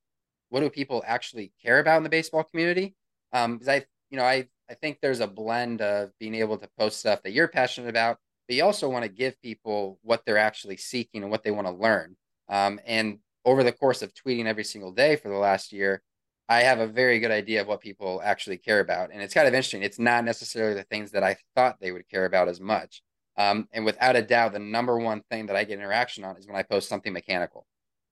what 0.51 0.61
do 0.61 0.71
people 0.71 1.03
actually 1.07 1.53
care 1.63 1.81
about 1.81 1.97
in 1.97 2.03
the 2.03 2.09
baseball 2.11 2.45
community? 2.45 2.95
Um, 3.33 3.55
because 3.55 3.69
I, 3.69 3.85
you 4.11 4.19
know, 4.19 4.25
I 4.25 4.47
I 4.71 4.75
think 4.75 4.99
there's 5.01 5.21
a 5.21 5.27
blend 5.27 5.83
of 5.83 6.11
being 6.19 6.35
able 6.35 6.57
to 6.59 6.69
post 6.79 6.99
stuff 6.99 7.23
that 7.23 7.33
you're 7.33 7.49
passionate 7.49 7.89
about, 7.89 8.19
but 8.49 8.57
you 8.57 8.65
also 8.65 8.89
want 8.89 9.05
to 9.05 9.11
give 9.11 9.41
people 9.43 9.99
what 10.03 10.23
they're 10.25 10.39
actually 10.39 10.77
seeking 10.77 11.23
and 11.23 11.31
what 11.31 11.43
they 11.43 11.51
want 11.51 11.67
to 11.67 11.73
learn. 11.73 12.17
Um, 12.49 12.81
and 12.87 13.19
over 13.45 13.63
the 13.63 13.73
course 13.73 14.03
of 14.03 14.15
tweeting 14.15 14.47
every 14.47 14.65
single 14.65 14.93
day 14.93 15.17
for 15.17 15.29
the 15.29 15.37
last 15.37 15.73
year, 15.73 16.03
I 16.49 16.61
have 16.61 16.79
a 16.79 16.87
very 16.87 17.21
good 17.21 17.31
idea 17.31 17.63
of 17.63 17.67
what 17.67 17.81
people 17.81 18.21
actually 18.23 18.59
care 18.59 18.81
about. 18.81 19.11
And 19.13 19.23
it's 19.23 19.35
kind 19.35 19.49
of 19.49 19.55
interesting. 19.55 19.83
It's 19.83 19.99
not 19.99 20.25
necessarily 20.25 20.75
the 20.75 20.83
things 20.85 21.13
that 21.13 21.23
I 21.23 21.37
thought 21.55 21.81
they 21.81 21.93
would 21.93 22.09
care 22.09 22.27
about 22.27 22.49
as 22.49 22.61
much. 22.61 23.03
Um, 23.37 23.67
and 23.73 23.85
without 23.85 24.17
a 24.17 24.23
doubt, 24.23 24.53
the 24.53 24.59
number 24.59 24.99
one 24.99 25.23
thing 25.31 25.47
that 25.47 25.57
I 25.57 25.65
get 25.65 25.79
interaction 25.79 26.25
on 26.25 26.37
is 26.37 26.47
when 26.47 26.57
I 26.57 26.63
post 26.63 26.89
something 26.89 27.13
mechanical. 27.13 27.67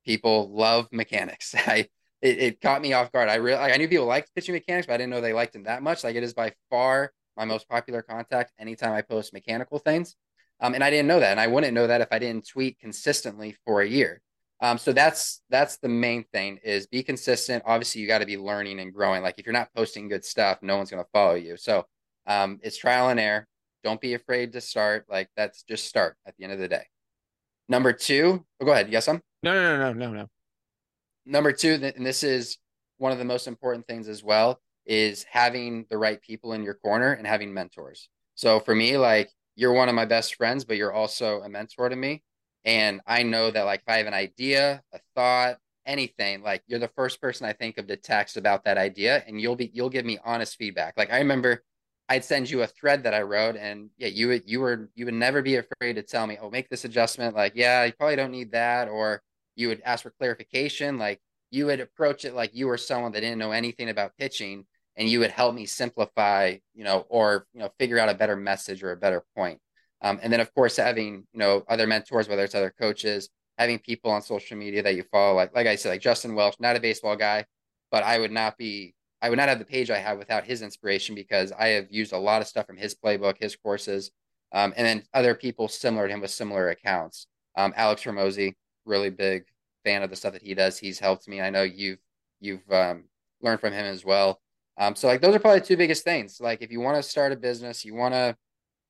People 0.04 0.50
love 0.52 0.88
mechanics. 0.90 1.54
I 1.66 1.88
it, 2.20 2.38
it 2.38 2.60
caught 2.60 2.80
me 2.80 2.92
off 2.92 3.12
guard. 3.12 3.28
I 3.28 3.36
really 3.36 3.58
I 3.58 3.76
knew 3.76 3.88
people 3.88 4.06
liked 4.06 4.34
pitching 4.34 4.54
mechanics, 4.54 4.86
but 4.86 4.94
I 4.94 4.96
didn't 4.96 5.10
know 5.10 5.20
they 5.20 5.32
liked 5.32 5.52
them 5.52 5.64
that 5.64 5.82
much. 5.82 6.04
Like 6.04 6.16
it 6.16 6.22
is 6.22 6.34
by 6.34 6.52
far 6.70 7.12
my 7.36 7.44
most 7.44 7.68
popular 7.68 8.02
contact 8.02 8.52
anytime 8.58 8.92
I 8.92 9.02
post 9.02 9.32
mechanical 9.32 9.78
things. 9.78 10.16
Um, 10.60 10.74
and 10.74 10.84
I 10.84 10.90
didn't 10.90 11.08
know 11.08 11.18
that, 11.18 11.32
and 11.32 11.40
I 11.40 11.48
wouldn't 11.48 11.74
know 11.74 11.88
that 11.88 12.02
if 12.02 12.08
I 12.12 12.20
didn't 12.20 12.46
tweet 12.46 12.78
consistently 12.78 13.56
for 13.64 13.82
a 13.82 13.88
year. 13.88 14.22
Um, 14.62 14.78
so 14.78 14.92
that's 14.92 15.42
that's 15.50 15.76
the 15.78 15.88
main 15.88 16.24
thing 16.32 16.58
is 16.62 16.86
be 16.86 17.02
consistent. 17.02 17.64
Obviously, 17.66 18.00
you 18.00 18.06
got 18.06 18.20
to 18.20 18.26
be 18.26 18.38
learning 18.38 18.80
and 18.80 18.94
growing. 18.94 19.22
Like 19.22 19.34
if 19.38 19.44
you're 19.44 19.52
not 19.52 19.74
posting 19.74 20.08
good 20.08 20.24
stuff, 20.24 20.58
no 20.62 20.76
one's 20.76 20.90
going 20.90 21.02
to 21.02 21.10
follow 21.12 21.34
you. 21.34 21.56
So 21.56 21.84
um, 22.26 22.60
it's 22.62 22.76
trial 22.78 23.08
and 23.08 23.20
error. 23.20 23.46
Don't 23.82 24.00
be 24.00 24.14
afraid 24.14 24.52
to 24.52 24.60
start. 24.60 25.06
Like 25.10 25.28
that's 25.36 25.64
just 25.64 25.86
start 25.86 26.16
at 26.26 26.34
the 26.38 26.44
end 26.44 26.52
of 26.52 26.60
the 26.60 26.68
day. 26.68 26.86
Number 27.68 27.92
two, 27.92 28.44
oh, 28.60 28.64
go 28.64 28.72
ahead. 28.72 28.90
Yes, 28.90 29.08
I'm. 29.08 29.20
No, 29.42 29.52
no, 29.52 29.76
no, 29.76 29.92
no, 29.92 30.06
no, 30.06 30.12
no 30.12 30.28
number 31.24 31.52
two, 31.52 31.92
and 31.96 32.06
this 32.06 32.22
is 32.22 32.58
one 32.98 33.12
of 33.12 33.18
the 33.18 33.24
most 33.24 33.46
important 33.46 33.86
things 33.86 34.08
as 34.08 34.22
well, 34.22 34.60
is 34.86 35.24
having 35.30 35.86
the 35.90 35.98
right 35.98 36.20
people 36.20 36.52
in 36.52 36.62
your 36.62 36.74
corner 36.74 37.12
and 37.12 37.26
having 37.26 37.52
mentors. 37.52 38.08
So 38.34 38.60
for 38.60 38.74
me, 38.74 38.96
like 38.96 39.30
you're 39.54 39.72
one 39.72 39.88
of 39.88 39.94
my 39.94 40.04
best 40.04 40.34
friends, 40.34 40.64
but 40.64 40.76
you're 40.76 40.92
also 40.92 41.40
a 41.42 41.48
mentor 41.48 41.88
to 41.88 41.96
me. 41.96 42.22
And 42.64 43.00
I 43.06 43.22
know 43.22 43.50
that 43.50 43.64
like 43.64 43.80
if 43.80 43.88
I 43.88 43.98
have 43.98 44.06
an 44.06 44.14
idea, 44.14 44.82
a 44.92 45.00
thought, 45.14 45.58
anything, 45.84 46.42
like 46.42 46.62
you're 46.66 46.78
the 46.78 46.88
first 46.88 47.20
person 47.20 47.46
I 47.46 47.52
think 47.52 47.78
of 47.78 47.86
to 47.88 47.96
text 47.96 48.36
about 48.36 48.64
that 48.64 48.78
idea 48.78 49.24
and 49.26 49.40
you'll 49.40 49.56
be 49.56 49.70
you'll 49.74 49.90
give 49.90 50.04
me 50.04 50.18
honest 50.24 50.56
feedback. 50.56 50.94
Like 50.96 51.12
I 51.12 51.18
remember 51.18 51.62
I'd 52.08 52.24
send 52.24 52.50
you 52.50 52.62
a 52.62 52.66
thread 52.66 53.04
that 53.04 53.14
I 53.14 53.22
wrote 53.22 53.56
and 53.56 53.90
yeah, 53.98 54.08
you 54.08 54.28
would 54.28 54.42
you 54.46 54.60
were 54.60 54.90
you 54.94 55.06
would 55.06 55.14
never 55.14 55.42
be 55.42 55.56
afraid 55.56 55.94
to 55.94 56.02
tell 56.02 56.26
me, 56.26 56.38
oh, 56.40 56.50
make 56.50 56.68
this 56.68 56.84
adjustment. 56.84 57.34
Like, 57.34 57.52
yeah, 57.56 57.84
you 57.84 57.92
probably 57.92 58.16
don't 58.16 58.30
need 58.30 58.52
that, 58.52 58.88
or 58.88 59.22
you 59.56 59.68
would 59.68 59.82
ask 59.84 60.02
for 60.02 60.10
clarification 60.10 60.98
like 60.98 61.20
you 61.50 61.66
would 61.66 61.80
approach 61.80 62.24
it 62.24 62.34
like 62.34 62.54
you 62.54 62.66
were 62.66 62.78
someone 62.78 63.12
that 63.12 63.20
didn't 63.20 63.38
know 63.38 63.52
anything 63.52 63.88
about 63.88 64.16
pitching 64.18 64.64
and 64.96 65.08
you 65.08 65.20
would 65.20 65.30
help 65.30 65.54
me 65.54 65.66
simplify 65.66 66.56
you 66.74 66.84
know 66.84 67.04
or 67.08 67.46
you 67.52 67.60
know 67.60 67.70
figure 67.78 67.98
out 67.98 68.08
a 68.08 68.14
better 68.14 68.36
message 68.36 68.82
or 68.82 68.92
a 68.92 68.96
better 68.96 69.24
point 69.36 69.60
um, 70.02 70.18
and 70.22 70.32
then 70.32 70.40
of 70.40 70.52
course 70.54 70.76
having 70.76 71.26
you 71.32 71.38
know 71.38 71.62
other 71.68 71.86
mentors 71.86 72.28
whether 72.28 72.44
it's 72.44 72.54
other 72.54 72.74
coaches 72.78 73.28
having 73.58 73.78
people 73.78 74.10
on 74.10 74.22
social 74.22 74.56
media 74.56 74.82
that 74.82 74.94
you 74.94 75.04
follow 75.10 75.34
like 75.34 75.54
like 75.54 75.66
i 75.66 75.76
said 75.76 75.90
like 75.90 76.00
justin 76.00 76.34
welsh 76.34 76.54
not 76.58 76.76
a 76.76 76.80
baseball 76.80 77.16
guy 77.16 77.44
but 77.90 78.02
i 78.02 78.18
would 78.18 78.32
not 78.32 78.56
be 78.56 78.94
i 79.20 79.28
would 79.28 79.38
not 79.38 79.48
have 79.48 79.58
the 79.58 79.64
page 79.64 79.90
i 79.90 79.98
have 79.98 80.18
without 80.18 80.44
his 80.44 80.62
inspiration 80.62 81.14
because 81.14 81.52
i 81.52 81.68
have 81.68 81.86
used 81.90 82.12
a 82.12 82.18
lot 82.18 82.40
of 82.40 82.48
stuff 82.48 82.66
from 82.66 82.76
his 82.76 82.94
playbook 82.94 83.36
his 83.38 83.56
courses 83.56 84.10
um, 84.54 84.74
and 84.76 84.86
then 84.86 85.02
other 85.14 85.34
people 85.34 85.66
similar 85.68 86.06
to 86.06 86.14
him 86.14 86.20
with 86.20 86.30
similar 86.30 86.68
accounts 86.70 87.26
um, 87.56 87.72
alex 87.76 88.02
Hormozi, 88.02 88.54
really 88.84 89.10
big 89.10 89.44
fan 89.84 90.02
of 90.02 90.10
the 90.10 90.16
stuff 90.16 90.32
that 90.32 90.42
he 90.42 90.54
does. 90.54 90.78
He's 90.78 90.98
helped 90.98 91.28
me. 91.28 91.40
I 91.40 91.50
know 91.50 91.62
you've 91.62 91.98
you've 92.40 92.70
um, 92.70 93.04
learned 93.40 93.60
from 93.60 93.72
him 93.72 93.84
as 93.84 94.04
well. 94.04 94.40
Um, 94.78 94.96
so 94.96 95.06
like 95.06 95.20
those 95.20 95.34
are 95.34 95.38
probably 95.38 95.60
the 95.60 95.66
two 95.66 95.76
biggest 95.76 96.04
things. 96.04 96.40
Like 96.40 96.62
if 96.62 96.70
you 96.70 96.80
want 96.80 96.96
to 96.96 97.02
start 97.02 97.32
a 97.32 97.36
business, 97.36 97.84
you 97.84 97.94
want 97.94 98.14
to, 98.14 98.36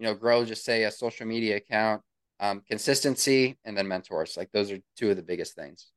you 0.03 0.09
know, 0.09 0.15
grow 0.15 0.45
just 0.45 0.65
say 0.65 0.83
a 0.83 0.91
social 0.91 1.29
media 1.29 1.55
account, 1.55 2.03
um, 2.41 2.61
consistency, 2.69 3.57
and 3.65 3.79
then 3.79 3.87
mentors. 3.87 4.37
Like 4.37 4.51
those 4.51 4.73
are 4.73 4.79
two 4.97 5.11
of 5.11 5.17
the 5.17 5.23
biggest 5.23 5.55
things. 5.55 5.93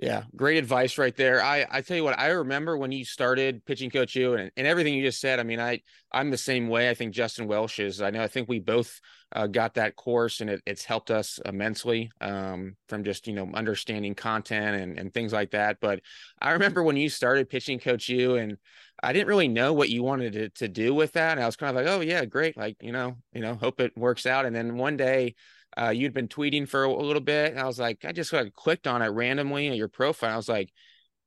Yeah, 0.00 0.24
great 0.34 0.56
advice 0.56 0.96
right 0.96 1.14
there. 1.14 1.42
I 1.42 1.66
I 1.70 1.82
tell 1.82 1.96
you 1.96 2.02
what, 2.04 2.18
I 2.18 2.28
remember 2.28 2.78
when 2.78 2.92
you 2.92 3.04
started 3.04 3.64
Pitching 3.66 3.90
Coach 3.90 4.14
U 4.16 4.34
and, 4.34 4.50
and 4.56 4.66
everything 4.66 4.94
you 4.94 5.02
just 5.02 5.20
said. 5.20 5.38
I 5.38 5.42
mean, 5.42 5.60
I 5.60 5.82
I'm 6.10 6.30
the 6.30 6.38
same 6.38 6.68
way. 6.68 6.88
I 6.88 6.94
think 6.94 7.12
Justin 7.12 7.46
Welsh 7.46 7.78
is. 7.78 8.00
I 8.00 8.08
know. 8.10 8.22
I 8.22 8.26
think 8.28 8.48
we 8.48 8.58
both 8.58 8.98
uh, 9.36 9.46
got 9.46 9.74
that 9.74 9.94
course, 9.94 10.40
and 10.40 10.48
it, 10.48 10.62
it's 10.64 10.84
helped 10.84 11.10
us 11.10 11.38
immensely 11.44 12.10
um, 12.22 12.74
from 12.88 13.04
just 13.04 13.26
you 13.26 13.34
know 13.34 13.50
understanding 13.52 14.14
content 14.14 14.76
and 14.80 14.98
and 14.98 15.12
things 15.12 15.32
like 15.32 15.50
that. 15.50 15.76
But 15.78 16.00
I 16.40 16.52
remember 16.52 16.82
when 16.82 16.96
you 16.96 17.10
started 17.10 17.50
Pitching 17.50 17.78
Coach 17.78 18.08
U, 18.08 18.36
and 18.36 18.56
I 19.02 19.12
didn't 19.12 19.28
really 19.28 19.48
know 19.48 19.74
what 19.74 19.90
you 19.90 20.02
wanted 20.02 20.32
to, 20.32 20.48
to 20.50 20.68
do 20.68 20.94
with 20.94 21.12
that. 21.12 21.32
And 21.32 21.40
I 21.42 21.46
was 21.46 21.56
kind 21.56 21.76
of 21.76 21.84
like, 21.84 21.92
oh 21.94 22.00
yeah, 22.00 22.24
great. 22.24 22.56
Like 22.56 22.76
you 22.80 22.92
know, 22.92 23.16
you 23.34 23.42
know, 23.42 23.54
hope 23.56 23.78
it 23.78 23.96
works 23.96 24.24
out. 24.24 24.46
And 24.46 24.56
then 24.56 24.78
one 24.78 24.96
day 24.96 25.34
uh, 25.80 25.90
you'd 25.90 26.14
been 26.14 26.28
tweeting 26.28 26.68
for 26.68 26.84
a, 26.84 26.92
little 26.92 27.22
bit, 27.22 27.52
and 27.52 27.60
I 27.60 27.66
was 27.66 27.78
like, 27.78 28.04
I 28.04 28.12
just 28.12 28.32
like 28.32 28.54
clicked 28.54 28.86
on 28.86 29.02
it 29.02 29.08
randomly 29.08 29.68
at 29.68 29.76
your 29.76 29.88
profile. 29.88 30.34
I 30.34 30.36
was 30.36 30.48
like, 30.48 30.72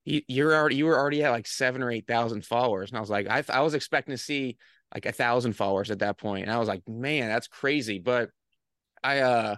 you're 0.05 0.53
already 0.53 0.75
you 0.75 0.85
were 0.85 0.99
already 0.99 1.23
at 1.23 1.31
like 1.31 1.47
seven 1.47 1.81
or 1.81 1.91
eight 1.91 2.07
thousand 2.07 2.45
followers, 2.45 2.91
and 2.91 2.97
I 2.97 3.01
was 3.01 3.09
like, 3.09 3.27
I 3.27 3.43
I 3.49 3.61
was 3.61 3.73
expecting 3.73 4.13
to 4.13 4.21
see 4.21 4.57
like 4.93 5.05
a 5.05 5.11
thousand 5.11 5.53
followers 5.53 5.89
at 5.91 5.99
that 5.99 6.17
point, 6.17 6.43
and 6.43 6.51
I 6.51 6.59
was 6.59 6.67
like, 6.67 6.87
man, 6.87 7.27
that's 7.27 7.47
crazy. 7.47 7.99
But 7.99 8.29
I 9.03 9.19
uh. 9.19 9.55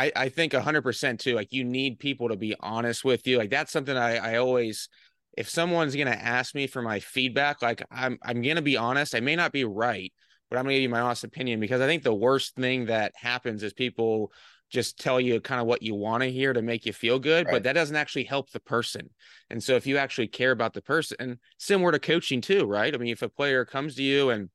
I, 0.00 0.12
I 0.14 0.28
think 0.28 0.52
hundred 0.52 0.82
percent 0.82 1.18
too. 1.18 1.34
Like 1.34 1.52
you 1.52 1.64
need 1.64 1.98
people 1.98 2.28
to 2.28 2.36
be 2.36 2.54
honest 2.60 3.04
with 3.04 3.26
you. 3.26 3.36
Like 3.36 3.50
that's 3.50 3.72
something 3.72 3.96
I, 3.96 4.34
I 4.34 4.36
always 4.36 4.88
if 5.36 5.48
someone's 5.48 5.94
gonna 5.94 6.10
ask 6.10 6.54
me 6.54 6.66
for 6.66 6.82
my 6.82 7.00
feedback, 7.00 7.62
like 7.62 7.82
I'm 7.90 8.18
I'm 8.22 8.42
gonna 8.42 8.62
be 8.62 8.76
honest. 8.76 9.14
I 9.14 9.20
may 9.20 9.36
not 9.36 9.52
be 9.52 9.64
right, 9.64 10.12
but 10.50 10.58
I'm 10.58 10.64
going 10.64 10.74
to 10.74 10.76
give 10.76 10.82
you 10.82 10.88
my 10.88 11.00
honest 11.00 11.24
opinion 11.24 11.60
because 11.60 11.80
I 11.80 11.86
think 11.86 12.02
the 12.02 12.14
worst 12.14 12.54
thing 12.54 12.86
that 12.86 13.12
happens 13.16 13.62
is 13.62 13.72
people 13.72 14.32
just 14.70 15.00
tell 15.00 15.20
you 15.20 15.40
kind 15.40 15.60
of 15.60 15.66
what 15.66 15.82
you 15.82 15.94
want 15.94 16.22
to 16.22 16.30
hear 16.30 16.52
to 16.52 16.62
make 16.62 16.84
you 16.84 16.92
feel 16.92 17.18
good, 17.18 17.46
right. 17.46 17.52
but 17.52 17.62
that 17.62 17.72
doesn't 17.72 17.96
actually 17.96 18.24
help 18.24 18.50
the 18.50 18.60
person. 18.60 19.08
And 19.50 19.62
so 19.62 19.76
if 19.76 19.86
you 19.86 19.96
actually 19.96 20.28
care 20.28 20.50
about 20.50 20.74
the 20.74 20.82
person, 20.82 21.38
similar 21.58 21.92
to 21.92 21.98
coaching 21.98 22.40
too, 22.40 22.66
right? 22.66 22.94
I 22.94 22.98
mean, 22.98 23.12
if 23.12 23.22
a 23.22 23.28
player 23.28 23.64
comes 23.64 23.94
to 23.96 24.02
you 24.02 24.30
and 24.30 24.50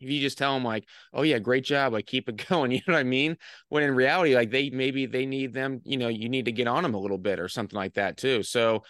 if 0.00 0.10
you 0.10 0.20
just 0.20 0.38
tell 0.38 0.52
them 0.52 0.62
like, 0.62 0.84
"Oh 1.14 1.22
yeah, 1.22 1.38
great 1.38 1.64
job," 1.64 1.94
like 1.94 2.06
keep 2.06 2.28
it 2.28 2.46
going, 2.48 2.70
you 2.70 2.80
know 2.86 2.94
what 2.94 3.00
I 3.00 3.04
mean? 3.04 3.36
When 3.70 3.82
in 3.82 3.94
reality, 3.94 4.34
like 4.34 4.50
they 4.50 4.70
maybe 4.70 5.06
they 5.06 5.26
need 5.26 5.54
them, 5.54 5.80
you 5.84 5.96
know, 5.96 6.08
you 6.08 6.28
need 6.28 6.44
to 6.44 6.52
get 6.52 6.68
on 6.68 6.82
them 6.82 6.94
a 6.94 7.00
little 7.00 7.18
bit 7.18 7.40
or 7.40 7.48
something 7.48 7.76
like 7.76 7.94
that 7.94 8.16
too. 8.16 8.42
So 8.42 8.82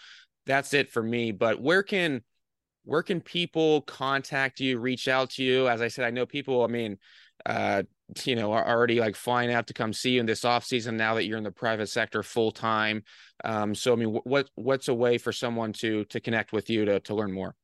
that's 0.45 0.73
it 0.73 0.91
for 0.91 1.01
me. 1.01 1.31
But 1.31 1.61
where 1.61 1.81
can 1.81 2.21
where 2.87 3.03
can 3.03 3.19
people 3.19 3.81
contact 3.81 4.61
you, 4.61 4.79
reach 4.79 5.09
out 5.09 5.31
to 5.31 5.43
you? 5.43 5.67
As 5.67 5.81
I 5.81 5.89
said, 5.89 6.05
I 6.05 6.09
know 6.09 6.25
people, 6.25 6.63
I 6.63 6.67
mean, 6.67 6.97
uh, 7.45 7.83
you 8.23 8.37
know, 8.37 8.53
are 8.53 8.65
already 8.65 9.01
like 9.01 9.17
flying 9.17 9.51
out 9.51 9.67
to 9.67 9.73
come 9.73 9.91
see 9.91 10.11
you 10.11 10.21
in 10.21 10.25
this 10.25 10.45
off 10.45 10.63
season 10.63 10.95
now 10.95 11.13
that 11.15 11.25
you're 11.25 11.37
in 11.37 11.43
the 11.43 11.51
private 11.51 11.89
sector 11.89 12.23
full 12.23 12.49
time. 12.49 13.03
Um, 13.43 13.75
so, 13.75 13.91
I 13.91 13.97
mean, 13.97 14.17
what, 14.23 14.49
what's 14.55 14.87
a 14.87 14.93
way 14.93 15.17
for 15.17 15.33
someone 15.33 15.73
to, 15.73 16.05
to 16.05 16.21
connect 16.21 16.53
with 16.53 16.69
you 16.69 16.85
to, 16.85 17.01
to 17.01 17.13
learn 17.13 17.33
more? 17.33 17.55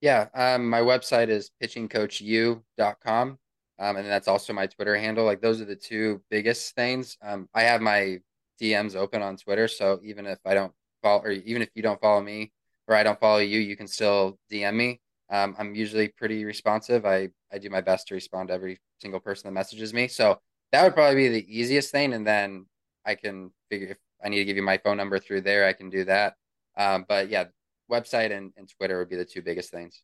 Yeah. 0.00 0.28
Um, 0.32 0.70
my 0.70 0.80
website 0.80 1.28
is 1.28 1.50
pitchingcoachu.com. 1.60 3.38
Um, 3.80 3.96
and 3.96 4.06
that's 4.06 4.28
also 4.28 4.52
my 4.52 4.68
Twitter 4.68 4.96
handle. 4.96 5.24
Like 5.24 5.42
those 5.42 5.60
are 5.60 5.64
the 5.64 5.74
two 5.74 6.22
biggest 6.30 6.76
things. 6.76 7.16
Um, 7.20 7.48
I 7.52 7.62
have 7.62 7.80
my 7.80 8.18
DMs 8.62 8.94
open 8.94 9.22
on 9.22 9.36
Twitter. 9.36 9.66
So 9.66 9.98
even 10.04 10.26
if 10.26 10.38
I 10.46 10.54
don't 10.54 10.72
follow, 11.02 11.22
or 11.22 11.32
even 11.32 11.62
if 11.62 11.70
you 11.74 11.82
don't 11.82 12.00
follow 12.00 12.20
me, 12.20 12.52
or 12.90 12.96
I 12.96 13.02
don't 13.02 13.18
follow 13.20 13.38
you, 13.38 13.60
you 13.60 13.76
can 13.76 13.86
still 13.86 14.38
DM 14.50 14.74
me. 14.74 15.00
Um, 15.30 15.54
I'm 15.58 15.74
usually 15.74 16.08
pretty 16.08 16.44
responsive. 16.44 17.06
I, 17.06 17.28
I 17.52 17.58
do 17.58 17.70
my 17.70 17.80
best 17.80 18.08
to 18.08 18.14
respond 18.14 18.48
to 18.48 18.54
every 18.54 18.78
single 19.00 19.20
person 19.20 19.48
that 19.48 19.52
messages 19.52 19.94
me. 19.94 20.08
So 20.08 20.40
that 20.72 20.82
would 20.82 20.94
probably 20.94 21.14
be 21.14 21.28
the 21.28 21.58
easiest 21.58 21.92
thing. 21.92 22.12
And 22.12 22.26
then 22.26 22.66
I 23.06 23.14
can 23.14 23.52
figure 23.70 23.88
if 23.88 23.98
I 24.22 24.28
need 24.28 24.38
to 24.38 24.44
give 24.44 24.56
you 24.56 24.62
my 24.62 24.78
phone 24.78 24.96
number 24.96 25.20
through 25.20 25.42
there, 25.42 25.66
I 25.66 25.72
can 25.72 25.88
do 25.88 26.04
that. 26.04 26.34
Um, 26.76 27.04
but 27.08 27.30
yeah, 27.30 27.44
website 27.90 28.36
and, 28.36 28.52
and 28.56 28.68
Twitter 28.68 28.98
would 28.98 29.08
be 29.08 29.16
the 29.16 29.24
two 29.24 29.40
biggest 29.40 29.70
things. 29.70 30.02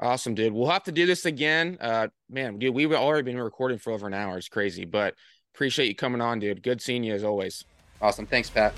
Awesome, 0.00 0.34
dude. 0.34 0.54
We'll 0.54 0.70
have 0.70 0.84
to 0.84 0.92
do 0.92 1.04
this 1.04 1.26
again. 1.26 1.76
Uh, 1.80 2.08
man, 2.30 2.58
dude, 2.58 2.74
we've 2.74 2.92
already 2.92 3.30
been 3.30 3.38
recording 3.38 3.78
for 3.78 3.92
over 3.92 4.06
an 4.06 4.14
hour. 4.14 4.38
It's 4.38 4.48
crazy, 4.48 4.86
but 4.86 5.14
appreciate 5.54 5.86
you 5.86 5.94
coming 5.94 6.22
on, 6.22 6.38
dude. 6.38 6.62
Good 6.62 6.80
seeing 6.80 7.04
you 7.04 7.14
as 7.14 7.24
always. 7.24 7.64
Awesome. 8.00 8.26
Thanks, 8.26 8.48
Pat. 8.48 8.72